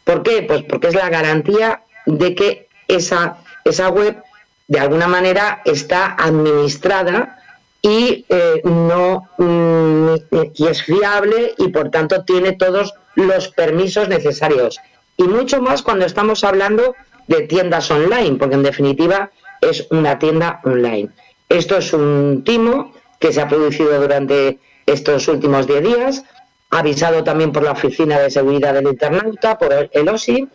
¿Por 0.05 0.23
qué? 0.23 0.43
Pues 0.43 0.63
porque 0.63 0.89
es 0.89 0.95
la 0.95 1.09
garantía 1.09 1.83
de 2.07 2.35
que 2.35 2.69
esa, 2.87 3.39
esa 3.65 3.89
web 3.89 4.23
de 4.69 4.79
alguna 4.79 5.09
manera 5.09 5.63
está 5.65 6.15
administrada 6.15 7.40
y 7.83 8.25
eh, 8.29 8.61
no 8.65 9.29
mm, 9.39 10.15
y 10.55 10.67
es 10.67 10.83
fiable 10.83 11.55
y 11.59 11.69
por 11.69 11.91
tanto 11.91 12.25
tiene 12.25 12.53
todos 12.53 12.95
los 13.15 13.49
permisos 13.49 14.09
necesarios 14.09 14.79
y 15.17 15.25
mucho 15.25 15.61
más 15.63 15.83
cuando 15.83 16.05
estamos 16.05 16.45
hablando 16.45 16.95
de 17.27 17.43
tiendas 17.43 17.91
online 17.91 18.37
porque 18.39 18.57
en 18.57 18.63
definitiva 18.63 19.31
es 19.61 19.87
una 19.91 20.19
tienda 20.19 20.61
online 20.65 21.11
esto 21.51 21.77
es 21.77 21.93
un 21.93 22.43
timo 22.45 22.93
que 23.19 23.33
se 23.33 23.41
ha 23.41 23.49
producido 23.49 24.01
durante 24.01 24.61
estos 24.87 25.27
últimos 25.29 25.67
10 25.67 25.83
días, 25.83 26.25
avisado 26.71 27.25
también 27.25 27.53
por 27.53 27.65
la 27.65 27.73
Oficina 27.73 28.19
de 28.19 28.31
Seguridad 28.31 28.73
del 28.75 28.87
Internauta, 28.87 29.59
por 29.59 29.91
el 29.93 30.09
OSI. 30.09 30.49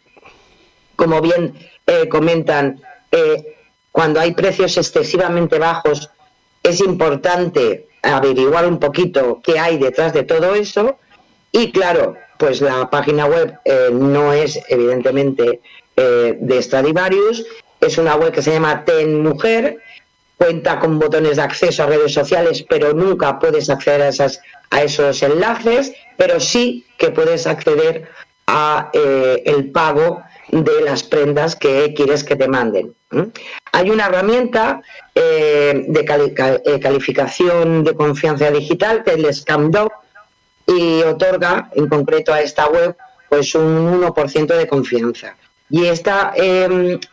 Como 0.95 1.19
bien 1.19 1.53
eh, 1.85 2.07
comentan, 2.07 2.81
eh, 3.11 3.55
cuando 3.91 4.21
hay 4.21 4.33
precios 4.33 4.77
excesivamente 4.77 5.59
bajos, 5.59 6.09
es 6.67 6.79
importante 6.81 7.87
averiguar 8.01 8.67
un 8.67 8.79
poquito 8.79 9.41
qué 9.43 9.59
hay 9.59 9.77
detrás 9.77 10.13
de 10.13 10.23
todo 10.23 10.55
eso. 10.55 10.97
Y 11.51 11.71
claro, 11.71 12.15
pues 12.37 12.61
la 12.61 12.89
página 12.89 13.25
web 13.25 13.57
eh, 13.63 13.89
no 13.91 14.33
es 14.33 14.59
evidentemente 14.67 15.61
de 15.97 16.61
Stradivarius, 16.61 17.45
es 17.79 17.97
una 17.97 18.15
web 18.15 18.33
que 18.33 18.41
se 18.41 18.51
llama 18.51 18.83
Ten 18.83 19.23
Mujer, 19.23 19.79
cuenta 20.37 20.79
con 20.79 20.99
botones 20.99 21.37
de 21.37 21.43
acceso 21.43 21.83
a 21.83 21.87
redes 21.87 22.13
sociales, 22.13 22.65
pero 22.67 22.93
nunca 22.93 23.39
puedes 23.39 23.69
acceder 23.69 24.01
a 24.01 24.83
esos 24.83 25.23
enlaces, 25.23 25.93
pero 26.17 26.39
sí 26.39 26.85
que 26.97 27.11
puedes 27.11 27.47
acceder 27.47 28.09
a 28.47 28.89
eh, 28.93 29.43
el 29.45 29.71
pago 29.71 30.23
de 30.63 30.81
las 30.81 31.03
prendas 31.03 31.55
que 31.55 31.93
quieres 31.93 32.23
que 32.23 32.35
te 32.35 32.47
manden. 32.47 32.95
Hay 33.71 33.89
una 33.89 34.07
herramienta 34.07 34.81
eh, 35.13 35.85
de 35.87 35.99
eh, 36.65 36.79
calificación 36.79 37.83
de 37.83 37.93
confianza 37.93 38.51
digital 38.51 39.03
que 39.03 39.11
es 39.11 39.17
el 39.17 39.33
ScamDoc 39.33 39.93
y 40.67 41.01
otorga 41.03 41.69
en 41.75 41.87
concreto 41.87 42.33
a 42.33 42.41
esta 42.41 42.67
web 42.67 42.95
pues 43.29 43.53
un 43.55 44.01
1% 44.01 44.57
de 44.57 44.67
confianza. 44.67 45.35
Y 45.69 45.85
esta, 45.85 46.33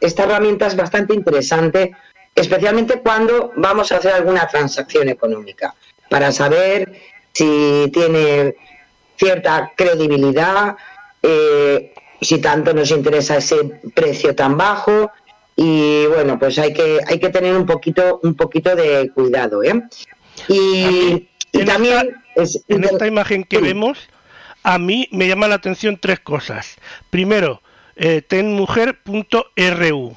esta 0.00 0.24
herramienta 0.24 0.66
es 0.66 0.76
bastante 0.76 1.14
interesante 1.14 1.92
especialmente 2.35 3.00
cuando 3.00 3.52
vamos 3.57 3.92
a 3.92 3.96
hacer 3.96 4.12
alguna 4.12 4.46
transacción 4.46 5.09
económica, 5.09 5.74
para 6.09 6.33
saber 6.33 7.00
si 7.33 7.90
tiene 7.92 8.55
cierta 9.16 9.72
credibilidad, 9.76 10.76
eh, 11.22 11.92
si 12.23 12.39
tanto 12.39 12.73
nos 12.73 12.91
interesa 12.91 13.37
ese 13.37 13.81
precio 13.95 14.35
tan 14.35 14.57
bajo 14.57 15.11
y 15.57 16.07
bueno, 16.07 16.39
pues 16.39 16.59
hay 16.59 16.73
que 16.73 17.01
hay 17.07 17.19
que 17.19 17.29
tener 17.29 17.55
un 17.55 17.67
poquito 17.67 18.21
un 18.23 18.35
poquito 18.35 18.75
de 18.75 19.11
cuidado, 19.15 19.63
¿eh? 19.63 19.83
Y, 20.49 21.29
también 21.67 22.17
en 22.69 22.85
esta 22.85 23.07
imagen 23.07 23.45
que 23.45 23.59
vemos 23.59 23.99
a 24.63 24.79
mí 24.79 25.09
me 25.11 25.29
llama 25.29 25.49
la 25.49 25.57
atención 25.57 25.99
tres 26.01 26.21
cosas. 26.21 26.77
Primero, 27.11 27.61
eh, 27.97 28.23
tenmujer.ru 28.23 30.17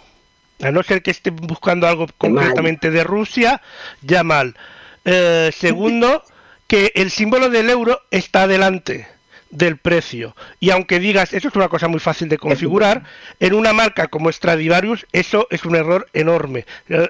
a 0.62 0.72
no 0.72 0.84
ser 0.84 1.02
que 1.02 1.12
estén 1.12 1.36
buscando 1.36 1.86
algo 1.86 2.08
concretamente 2.18 2.90
de 2.90 3.04
Rusia, 3.04 3.62
ya 4.02 4.24
mal. 4.24 4.56
Eh, 5.04 5.52
segundo, 5.54 6.24
que 6.68 6.94
el 6.96 7.12
símbolo 7.12 7.50
del 7.50 7.70
euro 7.70 8.02
está 8.10 8.44
adelante 8.44 9.08
del 9.50 9.78
precio. 9.78 10.36
Y 10.60 10.72
aunque 10.72 11.00
digas, 11.00 11.34
eso 11.34 11.48
es 11.48 11.56
una 11.56 11.70
cosa 11.70 11.88
muy 11.88 12.00
fácil 12.00 12.30
de 12.30 12.38
configurar, 12.38 13.04
en 13.40 13.54
una 13.54 13.74
marca 13.74 14.08
como 14.08 14.32
Stradivarius 14.32 15.06
eso 15.12 15.48
es 15.50 15.66
un 15.66 15.76
error 15.76 16.08
enorme. 16.14 16.66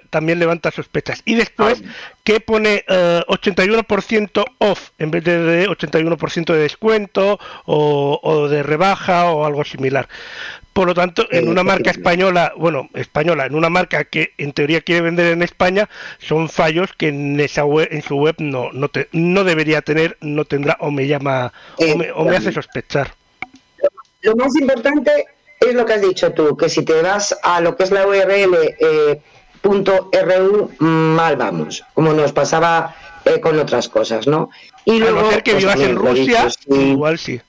También 0.10 0.40
levanta 0.40 0.72
sospechas. 0.72 1.22
Y 1.26 1.36
después, 1.36 1.84
que 2.24 2.40
pone 2.40 2.84
81% 2.88 4.42
eh, 4.42 4.46
off 4.60 4.90
en 4.98 5.12
vez 5.12 5.24
de 5.24 5.68
81% 5.68 6.54
de 6.54 6.60
descuento 6.60 7.40
o, 7.66 8.20
o, 8.22 8.48
de 8.48 8.64
rebaja 8.64 9.26
o 9.26 9.46
algo 9.46 9.64
similar. 9.64 10.08
Por 10.76 10.88
lo 10.88 10.94
tanto, 10.94 11.26
en 11.32 11.48
una 11.48 11.64
marca 11.64 11.90
española, 11.90 12.52
bueno, 12.58 12.90
española, 12.96 13.46
en 13.46 13.56
una 13.56 13.70
marca 13.70 14.04
que 14.04 14.34
en 14.38 14.52
teoría 14.52 14.82
quiere 14.82 15.00
vender 15.00 15.28
en 15.32 15.42
España, 15.42 15.88
son 16.20 16.50
fallos 16.50 16.90
que 16.98 17.08
en 17.08 17.40
esa 17.40 17.64
web, 17.64 17.88
en 17.92 18.02
su 18.02 18.18
web 18.18 18.36
no 18.40 18.74
no, 18.74 18.90
te, 18.90 19.08
no 19.14 19.46
debería 19.46 19.82
tener, 19.82 20.18
no 20.20 20.44
tendrá 20.44 20.76
o 20.82 20.92
me 20.92 21.08
llama 21.08 21.54
o 22.14 22.26
me, 22.26 22.36
hace 22.36 22.52
sospechar. 22.52 23.14
Lo 24.20 24.36
más 24.36 24.54
importante 24.58 25.28
es 25.62 25.74
lo 25.74 25.86
que 25.86 25.94
has 25.94 26.02
dicho 26.02 26.34
tú, 26.34 26.58
que 26.58 26.68
si 26.68 26.84
te 26.84 27.02
vas 27.02 27.34
a 27.42 27.62
lo 27.62 27.78
que 27.78 27.86
es 27.86 27.92
la 27.92 28.06
URL 28.06 28.76
eh, 28.78 29.22
.ru, 29.64 30.72
mal 30.80 31.38
vamos, 31.38 31.86
como 31.94 32.12
nos 32.12 32.34
pasaba 32.34 32.94
eh, 33.24 33.40
con 33.40 33.58
otras 33.58 33.88
cosas, 33.88 34.28
¿no? 34.28 34.50
Y 34.84 35.00
luego, 35.00 35.20
a 35.20 35.22
no 35.22 35.30
ser 35.32 35.42
que 35.42 35.52
pues 35.52 35.64
vivas 35.64 35.80
en 35.80 35.96
Rusia, 35.96 36.48
igual 36.68 37.18
sí 37.18 37.40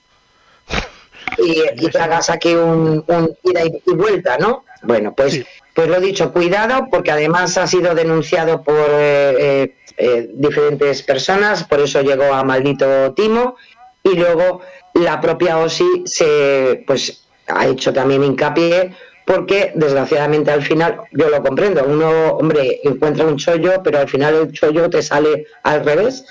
y, 1.38 1.84
y 1.84 1.96
hagas 1.98 2.30
aquí 2.30 2.54
un, 2.54 3.04
ida 3.42 3.62
y, 3.64 3.94
vuelta, 3.94 4.38
¿no? 4.38 4.64
Bueno, 4.82 5.14
pues, 5.14 5.44
pues 5.74 5.88
lo 5.88 6.00
dicho, 6.00 6.32
cuidado, 6.32 6.88
porque 6.90 7.10
además 7.10 7.56
ha 7.58 7.66
sido 7.66 7.94
denunciado 7.94 8.62
por 8.62 8.88
eh, 8.90 9.36
eh, 9.38 9.76
eh, 9.96 10.30
diferentes 10.34 11.02
personas, 11.02 11.64
por 11.64 11.80
eso 11.80 12.02
llegó 12.02 12.32
a 12.32 12.44
maldito 12.44 13.12
Timo, 13.14 13.56
y 14.02 14.14
luego 14.14 14.60
la 14.94 15.20
propia 15.20 15.58
OSI 15.58 16.02
se 16.06 16.84
pues 16.86 17.24
ha 17.48 17.66
hecho 17.66 17.92
también 17.92 18.24
hincapié 18.24 18.92
porque 19.26 19.72
desgraciadamente 19.74 20.52
al 20.52 20.62
final, 20.62 21.00
yo 21.10 21.28
lo 21.28 21.42
comprendo, 21.42 21.84
uno, 21.84 22.36
hombre, 22.36 22.80
encuentra 22.84 23.26
un 23.26 23.36
chollo, 23.36 23.82
pero 23.82 23.98
al 23.98 24.08
final 24.08 24.34
el 24.36 24.52
chollo 24.52 24.88
te 24.88 25.02
sale 25.02 25.46
al 25.64 25.84
revés 25.84 26.24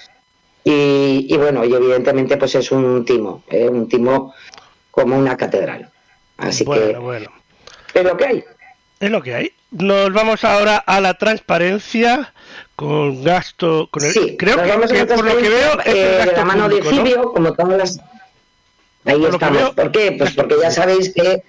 y, 0.63 1.27
y 1.29 1.37
bueno, 1.37 1.65
y 1.65 1.73
evidentemente 1.73 2.37
pues 2.37 2.55
es 2.55 2.71
un 2.71 3.03
timo, 3.03 3.43
¿eh? 3.49 3.67
un 3.67 3.89
timo 3.89 4.33
como 4.95 5.17
una 5.17 5.35
catedral. 5.37 5.89
Así 6.37 6.63
Bueno, 6.63 6.85
que, 6.87 6.97
bueno. 6.97 7.31
es 7.93 8.03
lo 8.03 8.17
que 8.17 8.25
hay. 8.25 8.43
Es 8.99 9.11
lo 9.11 9.21
que 9.21 9.35
hay. 9.35 9.51
Nos 9.71 10.13
vamos 10.13 10.43
ahora 10.45 10.77
a 10.77 11.01
la 11.01 11.15
transparencia 11.15 12.33
con 12.77 13.23
gasto. 13.23 13.89
Con 13.91 14.03
el, 14.05 14.11
Sí, 14.13 14.37
creo 14.37 14.55
que, 14.63 15.05
por 15.05 15.25
lo 15.25 15.37
que 15.37 15.49
veo 15.49 15.79
es 15.81 15.85
el 15.87 15.97
eh, 15.97 16.25
de 16.25 16.31
la 16.31 16.45
mano 16.45 16.63
público, 16.69 16.89
de 16.89 16.95
¿no? 16.95 17.05
Cibio, 17.05 17.33
como 17.33 17.53
todas 17.53 17.77
las... 17.77 17.99
Ahí 19.03 19.19
Por 19.19 19.33
estamos. 19.33 19.57
veo, 19.57 19.73
¿Por 19.75 19.91
qué? 19.91 20.15
Pues 20.17 20.31
porque 20.33 20.55
ya 20.61 20.71
sabéis 20.71 21.13
que... 21.13 21.43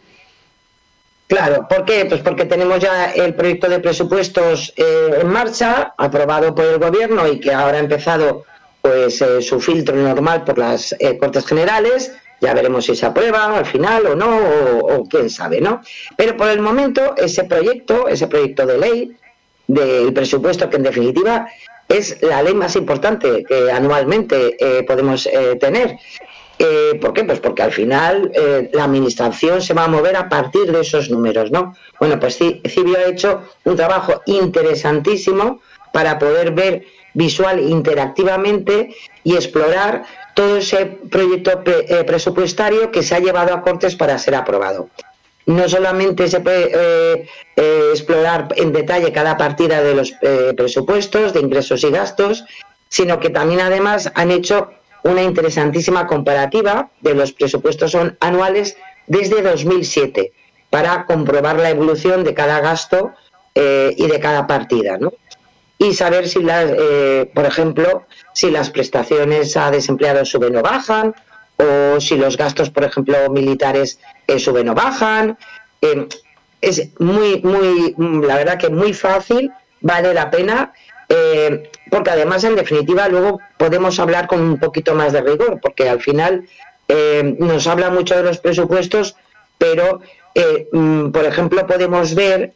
Claro, 1.28 1.66
¿por 1.68 1.84
qué? 1.84 2.04
Pues 2.04 2.20
porque 2.20 2.44
tenemos 2.44 2.80
ya 2.80 3.06
el 3.12 3.34
proyecto 3.34 3.68
de 3.68 3.80
presupuestos 3.80 4.72
eh, 4.76 5.18
en 5.20 5.28
marcha, 5.28 5.94
aprobado 5.98 6.54
por 6.54 6.64
el 6.64 6.78
Gobierno 6.78 7.26
y 7.26 7.40
que 7.40 7.52
ahora 7.52 7.78
ha 7.78 7.80
empezado 7.80 8.44
pues 8.80 9.20
eh, 9.20 9.42
su 9.42 9.60
filtro 9.60 9.96
normal 9.96 10.44
por 10.44 10.58
las 10.58 10.94
eh, 11.00 11.18
Cortes 11.18 11.46
Generales. 11.46 12.12
Ya 12.40 12.52
veremos 12.54 12.84
si 12.84 12.94
se 12.94 13.06
aprueba 13.06 13.56
al 13.56 13.64
final 13.66 14.06
o 14.06 14.14
no, 14.14 14.38
o, 14.38 15.04
quién 15.08 15.30
sabe, 15.30 15.60
¿no? 15.60 15.80
Pero 16.16 16.36
por 16.36 16.48
el 16.48 16.60
momento 16.60 17.14
ese 17.16 17.44
proyecto, 17.44 18.08
ese 18.08 18.26
proyecto 18.26 18.66
de 18.66 18.78
ley 18.78 19.16
del 19.66 20.12
presupuesto, 20.12 20.68
que 20.68 20.76
en 20.76 20.82
definitiva 20.82 21.46
es 21.88 22.20
la 22.22 22.42
ley 22.42 22.54
más 22.54 22.76
importante 22.76 23.44
que 23.48 23.70
anualmente 23.70 24.56
eh, 24.60 24.82
podemos 24.84 25.26
eh, 25.26 25.56
tener. 25.58 25.96
Eh, 26.58 26.98
¿Por 27.00 27.12
qué? 27.12 27.24
Pues 27.24 27.38
porque 27.40 27.62
al 27.62 27.72
final 27.72 28.30
eh, 28.34 28.70
la 28.72 28.84
administración 28.84 29.60
se 29.60 29.74
va 29.74 29.84
a 29.84 29.88
mover 29.88 30.16
a 30.16 30.28
partir 30.28 30.72
de 30.72 30.80
esos 30.80 31.10
números, 31.10 31.50
¿no? 31.50 31.74
Bueno, 32.00 32.18
pues 32.18 32.40
Ci- 32.40 32.60
Cibio 32.68 32.96
ha 32.98 33.04
hecho 33.08 33.42
un 33.64 33.76
trabajo 33.76 34.22
interesantísimo 34.26 35.60
para 35.92 36.18
poder 36.18 36.52
ver 36.52 36.84
visual 37.14 37.60
interactivamente 37.60 38.94
y 39.24 39.34
explorar 39.34 40.04
todo 40.36 40.58
ese 40.58 40.84
proyecto 41.10 41.62
eh, 41.64 42.04
presupuestario 42.04 42.92
que 42.92 43.02
se 43.02 43.14
ha 43.14 43.20
llevado 43.20 43.54
a 43.54 43.62
Cortes 43.62 43.96
para 43.96 44.18
ser 44.18 44.34
aprobado 44.34 44.90
no 45.46 45.66
solamente 45.68 46.28
se 46.28 46.40
puede 46.40 46.72
eh, 46.74 47.28
eh, 47.54 47.88
explorar 47.92 48.48
en 48.56 48.72
detalle 48.72 49.12
cada 49.12 49.36
partida 49.36 49.80
de 49.80 49.94
los 49.94 50.12
presupuestos, 50.56 51.32
de 51.32 51.38
ingresos 51.38 51.84
y 51.84 51.90
gastos, 51.90 52.44
sino 52.88 53.20
que 53.20 53.30
también 53.30 53.60
además 53.60 54.10
han 54.16 54.32
hecho 54.32 54.70
una 55.04 55.22
interesantísima 55.22 56.08
comparativa 56.08 56.90
de 57.00 57.14
los 57.14 57.32
presupuestos 57.32 57.96
anuales 58.18 58.76
desde 59.06 59.40
2007 59.40 60.32
para 60.68 61.06
comprobar 61.06 61.60
la 61.60 61.70
evolución 61.70 62.24
de 62.24 62.34
cada 62.34 62.58
gasto 62.58 63.12
y 63.54 64.06
de 64.08 64.20
cada 64.20 64.48
partida, 64.48 64.98
¿no? 64.98 65.12
Y 65.78 65.94
saber 65.94 66.28
si 66.28 66.42
las, 66.42 66.70
eh, 66.70 67.30
por 67.34 67.44
ejemplo, 67.44 68.06
si 68.32 68.50
las 68.50 68.70
prestaciones 68.70 69.56
a 69.56 69.70
desempleados 69.70 70.30
suben 70.30 70.56
o 70.56 70.62
bajan, 70.62 71.14
o 71.56 72.00
si 72.00 72.16
los 72.16 72.36
gastos, 72.36 72.70
por 72.70 72.84
ejemplo, 72.84 73.16
militares 73.30 73.98
eh, 74.26 74.38
suben 74.38 74.68
o 74.68 74.74
bajan. 74.74 75.38
Eh, 75.80 76.06
es 76.60 76.88
muy, 76.98 77.40
muy, 77.42 77.94
mm, 77.96 78.22
la 78.22 78.36
verdad 78.36 78.58
que 78.58 78.70
muy 78.70 78.92
fácil, 78.92 79.52
vale 79.80 80.14
la 80.14 80.30
pena, 80.30 80.72
eh, 81.08 81.70
porque 81.90 82.10
además, 82.10 82.44
en 82.44 82.56
definitiva, 82.56 83.08
luego 83.08 83.40
podemos 83.56 83.98
hablar 84.00 84.26
con 84.26 84.40
un 84.40 84.58
poquito 84.58 84.94
más 84.94 85.12
de 85.12 85.20
rigor, 85.20 85.60
porque 85.60 85.88
al 85.88 86.00
final 86.00 86.48
nos 87.38 87.66
habla 87.66 87.90
mucho 87.90 88.16
de 88.16 88.22
los 88.22 88.38
presupuestos, 88.38 89.16
pero, 89.58 90.00
mm, 90.72 91.10
por 91.10 91.24
ejemplo, 91.24 91.66
podemos 91.66 92.14
ver, 92.14 92.52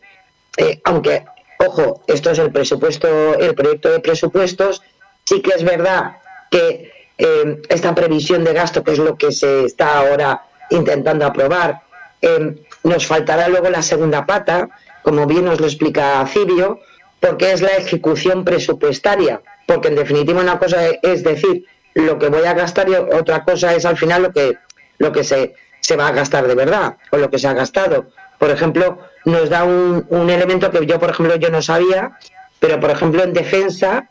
aunque, 0.85 1.24
ojo, 1.66 2.03
esto 2.07 2.31
es 2.31 2.38
el 2.38 2.51
presupuesto, 2.51 3.38
el 3.38 3.55
proyecto 3.55 3.90
de 3.90 4.01
presupuestos, 4.01 4.83
sí 5.25 5.40
que 5.40 5.51
es 5.51 5.64
verdad 5.64 6.16
que 6.51 6.92
eh, 7.18 7.62
esta 7.68 7.94
previsión 7.94 8.44
de 8.44 8.53
gasto, 8.53 8.83
que 8.83 8.92
es 8.92 8.99
lo 8.99 9.16
que 9.16 9.31
se 9.31 9.64
está 9.64 9.99
ahora 9.99 10.42
intentando 10.70 11.27
aprobar, 11.27 11.83
eh, 12.23 12.57
nos 12.83 13.07
faltará 13.07 13.49
luego 13.49 13.68
la 13.70 13.83
segunda 13.83 14.27
pata, 14.27 14.68
como 15.03 15.27
bien 15.27 15.44
nos 15.44 15.61
lo 15.61 15.66
explica 15.66 16.27
Cibio, 16.27 16.81
porque 17.20 17.53
es 17.53 17.61
la 17.61 17.77
ejecución 17.77 18.44
presupuestaria, 18.44 19.42
porque 19.66 19.88
en 19.88 19.96
definitiva 19.96 20.40
una 20.40 20.59
cosa 20.59 20.87
es 21.03 21.23
decir 21.23 21.66
lo 21.94 22.18
que 22.18 22.29
voy 22.29 22.46
a 22.46 22.55
gastar 22.55 22.88
y 22.88 22.94
otra 22.94 23.44
cosa 23.44 23.75
es 23.75 23.85
al 23.85 23.99
final 23.99 24.23
lo 24.23 24.33
que 24.33 24.57
lo 24.99 25.12
que 25.12 25.25
se, 25.25 25.55
se 25.81 25.96
va 25.96 26.09
a 26.09 26.12
gastar 26.12 26.46
de 26.46 26.55
verdad 26.55 26.96
o 27.11 27.16
lo 27.16 27.31
que 27.31 27.38
se 27.38 27.49
ha 27.49 27.55
gastado. 27.55 28.07
Por 28.40 28.50
ejemplo, 28.50 28.98
nos 29.26 29.50
da 29.50 29.64
un, 29.64 30.31
elemento 30.31 30.70
que 30.70 30.87
yo, 30.87 30.98
por 30.98 31.11
ejemplo, 31.11 31.37
yo 31.37 31.50
no 31.50 31.61
sabía, 31.61 32.16
pero 32.59 32.81
por 32.81 32.90
ejemplo 32.90 33.22
en 33.22 33.35
defensa 33.35 34.09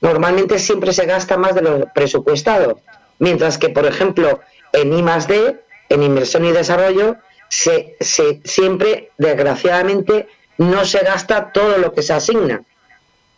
normalmente 0.00 0.58
siempre 0.58 0.92
se 0.92 1.06
gasta 1.06 1.36
más 1.36 1.54
de 1.54 1.62
lo 1.62 1.86
presupuestado, 1.94 2.80
mientras 3.20 3.56
que, 3.56 3.68
por 3.68 3.86
ejemplo, 3.86 4.40
en 4.72 4.92
I 4.92 5.02
D, 5.28 5.60
en 5.90 6.02
inversión 6.02 6.44
y 6.44 6.50
desarrollo, 6.50 7.16
se, 7.48 7.96
siempre, 8.44 9.12
desgraciadamente, 9.16 10.26
no 10.58 10.84
se 10.84 10.98
gasta 10.98 11.52
todo 11.52 11.78
lo 11.78 11.92
que 11.92 12.02
se 12.02 12.14
asigna. 12.14 12.62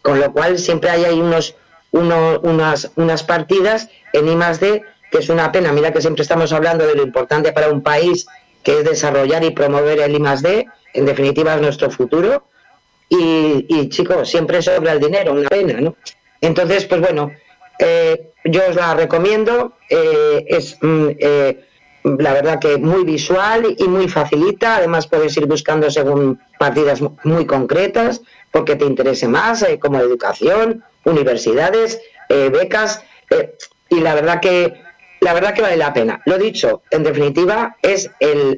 Con 0.01 0.21
lo 0.21 0.33
cual 0.33 0.59
siempre 0.59 0.89
hay 0.89 1.05
ahí 1.05 1.21
unos, 1.21 1.55
uno- 1.91 2.41
unas, 2.43 2.91
unas 2.97 3.23
partidas 3.23 3.91
en 4.15 4.27
I 4.27 4.37
D, 4.59 4.83
que 5.11 5.19
es 5.19 5.29
una 5.29 5.53
pena. 5.53 5.71
Mira 5.73 5.93
que 5.93 6.01
siempre 6.01 6.23
estamos 6.23 6.51
hablando 6.55 6.87
de 6.87 6.95
lo 6.95 7.03
importante 7.03 7.53
para 7.53 7.69
un 7.69 7.83
país, 7.83 8.27
que 8.63 8.79
es 8.81 8.85
desarrollar 8.85 9.43
y 9.45 9.51
promover 9.51 10.01
el 10.01 10.15
I 10.15 10.21
más 10.21 10.43
D, 10.43 10.67
en 10.95 11.07
definitiva 11.07 11.55
es 11.55 11.61
nuestro 11.63 11.91
futuro. 11.91 12.45
Y, 13.09 13.89
chicos, 13.89 14.29
siempre 14.31 14.63
sobra 14.63 14.93
el 14.93 15.01
dinero, 15.01 15.33
una 15.33 15.49
pena, 15.49 15.81
¿no? 15.81 15.97
Entonces, 16.41 16.85
pues 16.85 17.01
bueno, 17.01 17.33
eh, 17.79 18.31
yo 18.45 18.61
os 18.69 18.77
la 18.77 18.95
recomiendo, 18.95 19.73
eh, 19.89 20.45
es 20.49 20.77
mm, 20.81 21.09
eh, 21.19 21.65
la 22.05 22.33
verdad 22.33 22.61
que 22.61 22.79
muy 22.79 23.03
visual 23.05 23.75
y 23.77 23.89
muy 23.89 24.09
facilita, 24.09 24.77
además 24.77 25.09
puedes 25.09 25.37
ir 25.37 25.47
buscando 25.47 25.91
según 25.91 26.41
partidas 26.59 27.01
mu- 27.01 27.17
muy 27.25 27.47
concretas, 27.47 28.23
porque 28.53 28.77
te 28.77 28.85
interese 28.85 29.27
más, 29.27 29.65
como 29.81 29.99
educación, 29.99 30.85
universidades, 31.05 32.01
becas, 32.29 33.03
y 33.89 34.01
la 34.01 34.15
verdad 34.15 34.41
que 34.41 34.81
la 35.21 35.35
verdad 35.35 35.55
que 35.55 35.63
vale 35.63 35.77
la 35.77 35.93
pena. 35.93 36.21
Lo 36.25 36.39
dicho, 36.39 36.83
en 36.91 37.03
definitiva, 37.03 37.77
es 37.83 38.11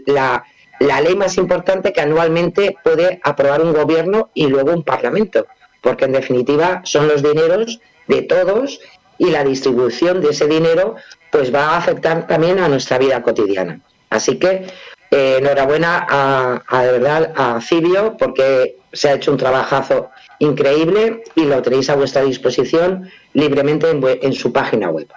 la, 0.07 0.45
ley 0.79 1.17
más 1.17 1.37
importante 1.37 1.93
que 1.93 2.01
anualmente 2.01 2.77
puede 2.83 3.21
aprobar 3.23 3.63
un 3.63 3.73
gobierno 3.73 4.31
y 4.35 4.47
luego 4.47 4.73
un 4.73 4.85
parlamento, 4.85 5.47
porque 5.81 6.07
en 6.07 6.13
definitiva 6.13 6.81
son 6.85 7.09
los 7.09 7.23
dineros 7.23 7.81
de 8.09 8.23
todos 8.23 8.81
y 9.19 9.31
la 9.31 9.45
distribución 9.45 10.21
de 10.21 10.31
ese 10.31 10.47
dinero 10.47 10.97
pues 11.31 11.55
va 11.55 11.71
a 11.71 11.77
afectar 11.79 12.27
también 12.27 12.59
a 12.59 12.69
nuestra 12.69 12.99
vida 12.99 13.23
cotidiana. 13.23 13.81
Así 14.11 14.39
que 14.39 14.67
eh, 15.11 15.37
enhorabuena 15.39 16.07
a, 16.09 16.83
de 16.85 16.93
verdad 16.93 17.33
a 17.37 17.61
Cibio 17.61 18.17
porque 18.19 18.77
se 18.93 19.09
ha 19.09 19.15
hecho 19.15 19.33
un 19.33 19.39
trabajazo 19.39 20.11
increíble 20.39 21.23
y 21.35 21.45
lo 21.45 21.63
tenéis 21.63 21.89
a 21.91 21.97
vuestra 21.97 22.23
disposición 22.23 23.11
libremente 23.33 23.89
en, 23.89 24.03
en 24.05 24.33
su 24.33 24.53
página 24.53 24.91
web. 24.91 25.09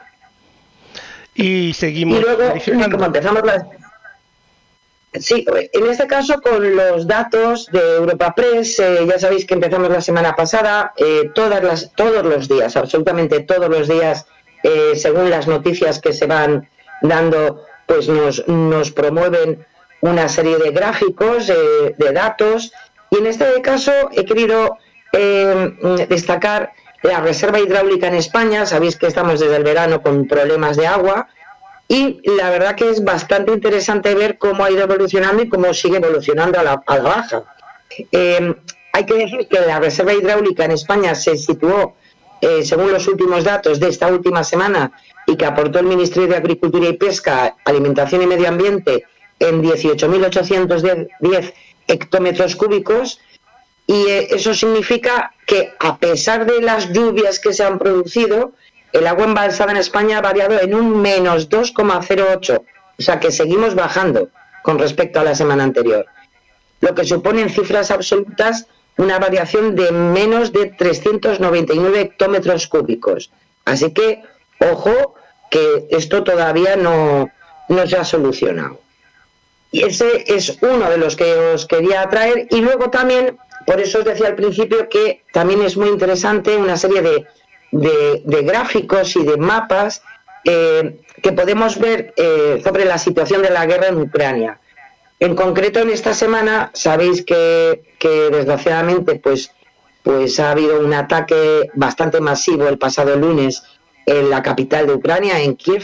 Y 1.36 1.74
seguimos 1.74 2.20
Y 2.20 2.22
luego, 2.22 2.54
como 2.92 3.06
empezamos 3.06 3.44
las... 3.44 3.64
Sí, 5.14 5.46
en 5.72 5.86
este 5.88 6.08
caso 6.08 6.42
con 6.42 6.76
los 6.76 7.08
datos 7.08 7.68
de 7.72 7.96
Europa 7.96 8.34
Press, 8.36 8.80
eh, 8.80 9.06
ya 9.08 9.18
sabéis 9.18 9.46
que 9.46 9.54
empezamos 9.54 9.90
la 9.90 10.02
semana 10.02 10.36
pasada, 10.36 10.94
eh, 10.98 11.32
todas 11.34 11.64
las, 11.64 11.94
todos 11.96 12.26
los 12.26 12.50
días, 12.50 12.76
absolutamente 12.76 13.40
todos 13.42 13.70
los 13.70 13.88
días, 13.88 14.26
eh, 14.64 14.94
según 14.96 15.30
las 15.30 15.48
noticias 15.48 16.00
que 16.00 16.12
se 16.12 16.26
van 16.26 16.68
dando, 17.02 17.64
pues 17.86 18.10
nos, 18.10 18.46
nos 18.50 18.92
promueven 18.92 19.66
una 20.02 20.28
serie 20.30 20.58
de 20.58 20.72
gráficos, 20.72 21.50
eh, 21.50 21.96
de 21.98 22.12
datos, 22.12 22.72
y 23.10 23.18
en 23.18 23.28
este 23.28 23.62
caso 23.62 23.92
he 24.12 24.26
querido 24.26 24.78
eh, 25.14 26.06
destacar 26.10 26.74
la 27.08 27.22
reserva 27.22 27.60
hidráulica 27.60 28.08
en 28.08 28.16
España, 28.16 28.66
sabéis 28.66 28.96
que 28.96 29.08
estamos 29.08 29.40
desde 29.40 29.56
el 29.56 29.64
verano 29.64 30.02
con 30.02 30.28
problemas 30.28 30.78
de 30.78 30.88
agua, 30.88 31.28
y 31.88 32.20
la 32.38 32.50
verdad 32.50 32.76
que 32.76 32.90
es 32.90 33.04
bastante 33.04 33.52
interesante 33.52 34.16
ver 34.16 34.38
cómo 34.38 34.66
ha 34.66 34.72
ido 34.72 34.84
evolucionando 34.84 35.44
y 35.44 35.50
cómo 35.50 35.74
sigue 35.74 35.98
evolucionando 35.98 36.60
a 36.60 36.64
la, 36.64 36.84
baja. 37.02 37.44
Eh, 38.12 38.56
hay 38.92 39.06
que 39.06 39.14
decir 39.14 39.48
que 39.48 39.60
la 39.60 39.80
reserva 39.80 40.14
hidráulica 40.14 40.66
en 40.66 40.72
España 40.72 41.14
se 41.14 41.38
situó, 41.38 41.96
eh, 42.42 42.64
según 42.64 42.92
los 42.92 43.08
últimos 43.08 43.44
datos 43.44 43.80
de 43.80 43.90
esta 43.90 44.08
última 44.08 44.44
semana, 44.44 44.92
y 45.28 45.36
que 45.36 45.46
aportó 45.46 45.80
el 45.80 45.86
Ministerio 45.86 46.30
de 46.30 46.38
Agricultura 46.38 46.88
y 46.88 46.94
Pesca, 46.94 47.56
Alimentación 47.66 48.24
y 48.24 48.28
Medio 48.28 48.48
Ambiente, 48.48 49.06
en 49.40 49.62
18.810 49.62 51.54
hectómetros 51.88 52.56
cúbicos, 52.56 53.20
y 53.88 54.08
eh, 54.08 54.28
eso 54.32 54.54
significa 54.54 55.34
que 55.46 55.74
a 55.80 55.98
pesar 55.98 56.46
de 56.46 56.62
las 56.62 56.92
lluvias 56.92 57.40
que 57.40 57.54
se 57.54 57.64
han 57.64 57.78
producido, 57.78 58.54
el 58.94 59.08
agua 59.08 59.26
embalsada 59.26 59.72
en 59.72 59.78
España 59.78 60.18
ha 60.18 60.22
variado 60.22 60.60
en 60.60 60.74
un 60.74 61.02
menos 61.02 61.50
2,08, 61.50 62.62
o 62.98 63.02
sea 63.02 63.20
que 63.20 63.32
seguimos 63.32 63.76
bajando 63.76 64.30
con 64.64 64.80
respecto 64.80 65.20
a 65.20 65.24
la 65.24 65.36
semana 65.36 65.64
anterior. 65.64 66.06
lo 66.82 66.94
que 66.94 67.06
supone 67.06 67.42
en 67.42 67.50
cifras 67.50 67.90
absolutas 67.90 68.68
una 68.98 69.18
variación 69.18 69.76
de 69.76 69.92
menos 69.92 70.52
de 70.54 70.68
399 70.68 72.02
hectómetros 72.02 72.68
cúbicos. 72.68 73.32
Así 73.66 73.92
que, 73.92 74.22
ojo, 74.60 75.16
que 75.50 75.88
esto 75.90 76.24
todavía 76.24 76.76
no, 76.76 77.30
no 77.70 77.88
se 77.88 77.98
ha 77.98 78.06
solucionado. 78.06 78.80
Y 79.72 79.84
ese 79.84 80.24
es 80.28 80.58
uno 80.62 80.90
de 80.90 80.98
los 80.98 81.16
que 81.16 81.36
os 81.54 81.66
quería 81.66 82.10
traer. 82.10 82.48
Y 82.50 82.62
luego 82.62 82.90
también, 82.90 83.38
por 83.66 83.82
eso 83.82 84.00
os 84.00 84.06
decía 84.06 84.28
al 84.28 84.36
principio 84.36 84.88
que 84.90 85.24
también 85.32 85.62
es 85.62 85.76
muy 85.78 85.90
interesante 85.90 86.56
una 86.56 86.78
serie 86.78 87.02
de, 87.02 87.26
de, 88.24 88.42
gráficos 88.44 89.16
y 89.16 89.24
de 89.24 89.38
mapas 89.38 90.02
eh, 90.44 91.00
que 91.22 91.32
podemos 91.32 91.80
ver 91.80 92.14
eh, 92.16 92.62
sobre 92.64 92.86
la 92.86 92.98
situación 92.98 93.42
de 93.42 93.50
la 93.50 93.66
guerra 93.66 93.88
en 93.88 94.00
Ucrania. 94.00 94.60
En 95.20 95.36
concreto, 95.36 95.80
en 95.80 95.90
esta 95.90 96.14
semana, 96.14 96.72
sabéis 96.74 97.24
que, 97.24 97.82
desgraciadamente 98.32 99.16
pues, 99.16 99.52
pues 100.04 100.40
ha 100.40 100.52
habido 100.52 100.80
un 100.80 100.94
ataque 100.94 101.70
bastante 101.74 102.20
masivo 102.20 102.68
el 102.68 102.78
pasado 102.78 103.16
lunes 103.16 103.64
en 104.06 104.30
la 104.30 104.44
capital 104.44 104.86
de 104.86 104.94
Ucrania, 104.94 105.40
en 105.40 105.56
Kiev, 105.56 105.84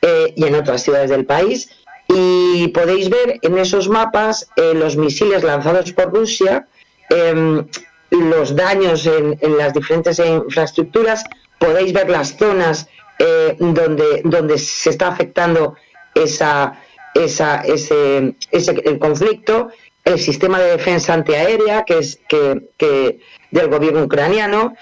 eh, 0.00 0.32
y 0.34 0.44
en 0.44 0.56
otras 0.56 0.82
ciudades 0.82 1.10
del 1.10 1.24
país. 1.24 1.70
Y 2.08 2.68
podéis 2.68 3.08
ver 3.08 3.38
en 3.42 3.56
esos 3.56 3.88
mapas 3.88 4.48
los 4.56 4.96
misiles 4.96 5.44
lanzados 5.44 5.92
por 5.92 6.12
Rusia, 6.12 6.66
em, 7.12 7.66
los 8.10 8.54
daños 8.54 9.06
en, 9.06 9.38
las 9.56 9.72
diferentes 9.72 10.18
infraestructuras, 10.18 11.24
podéis 11.58 11.92
ver 11.92 12.10
las 12.10 12.36
zonas 12.36 12.88
eh, 13.18 13.56
donde, 13.58 14.22
donde 14.24 14.58
se 14.58 14.90
está 14.90 15.08
afectando 15.08 15.76
esa, 16.14 16.78
esa, 17.14 17.62
ese, 17.62 18.34
ese, 18.50 18.72
el 18.84 18.98
conflicto, 18.98 19.68
el 20.04 20.18
sistema 20.18 20.58
de 20.58 20.72
defensa 20.72 21.14
antiaérea 21.14 21.84
que 21.84 21.98
es 21.98 22.20
que, 22.28 22.68
que 22.76 23.20
del 23.50 23.68
gobierno 23.68 24.04
ucraniano. 24.04 24.74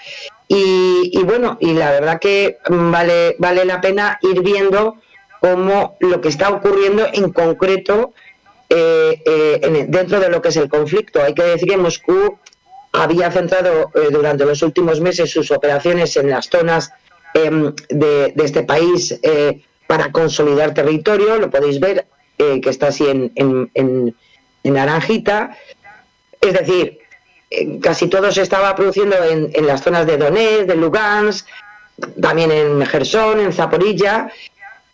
Y, 0.48 1.10
y, 1.12 1.22
bueno 1.22 1.58
y 1.60 1.74
la 1.74 1.92
verdad 1.92 2.18
que 2.18 2.58
vale 2.68 3.36
vale 3.38 3.64
la 3.64 3.80
pena 3.80 4.18
ir 4.20 4.42
viendo 4.42 4.96
cómo 5.40 5.96
lo 6.00 6.20
que 6.20 6.28
está 6.28 6.50
ocurriendo 6.50 7.06
en 7.12 7.32
concreto 7.32 8.12
eh, 8.72 9.20
eh, 9.26 9.86
dentro 9.88 10.20
de 10.20 10.28
lo 10.28 10.40
que 10.40 10.50
es 10.50 10.56
el 10.56 10.68
conflicto. 10.68 11.20
Hay 11.20 11.34
que 11.34 11.42
decir 11.42 11.68
que 11.68 11.76
Moscú 11.76 12.38
había 12.92 13.28
centrado 13.32 13.90
eh, 13.94 14.08
durante 14.12 14.44
los 14.44 14.62
últimos 14.62 15.00
meses 15.00 15.28
sus 15.28 15.50
operaciones 15.50 16.16
en 16.16 16.30
las 16.30 16.48
zonas 16.48 16.92
em, 17.34 17.74
de, 17.88 18.32
este 18.36 18.62
país 18.62 19.18
para 19.88 20.12
consolidar 20.12 20.72
territorio. 20.72 21.36
Lo 21.36 21.50
podéis 21.50 21.80
ver 21.80 22.06
que 22.38 22.70
está 22.70 22.88
así 22.88 23.06
en, 23.08 23.32
en, 23.74 24.14
naranjita. 24.62 25.56
Es 26.40 26.52
decir, 26.52 27.00
casi 27.82 28.06
todo 28.06 28.30
se 28.30 28.42
estaba 28.42 28.74
produciendo 28.76 29.16
en, 29.24 29.66
las 29.66 29.82
zonas 29.82 30.06
de 30.06 30.16
Donetsk, 30.16 30.66
de 30.66 30.76
Lugansk, 30.76 31.46
también 32.22 32.52
en 32.52 32.86
Gerson, 32.86 33.40
en 33.40 33.52
Zaporilla, 33.52 34.30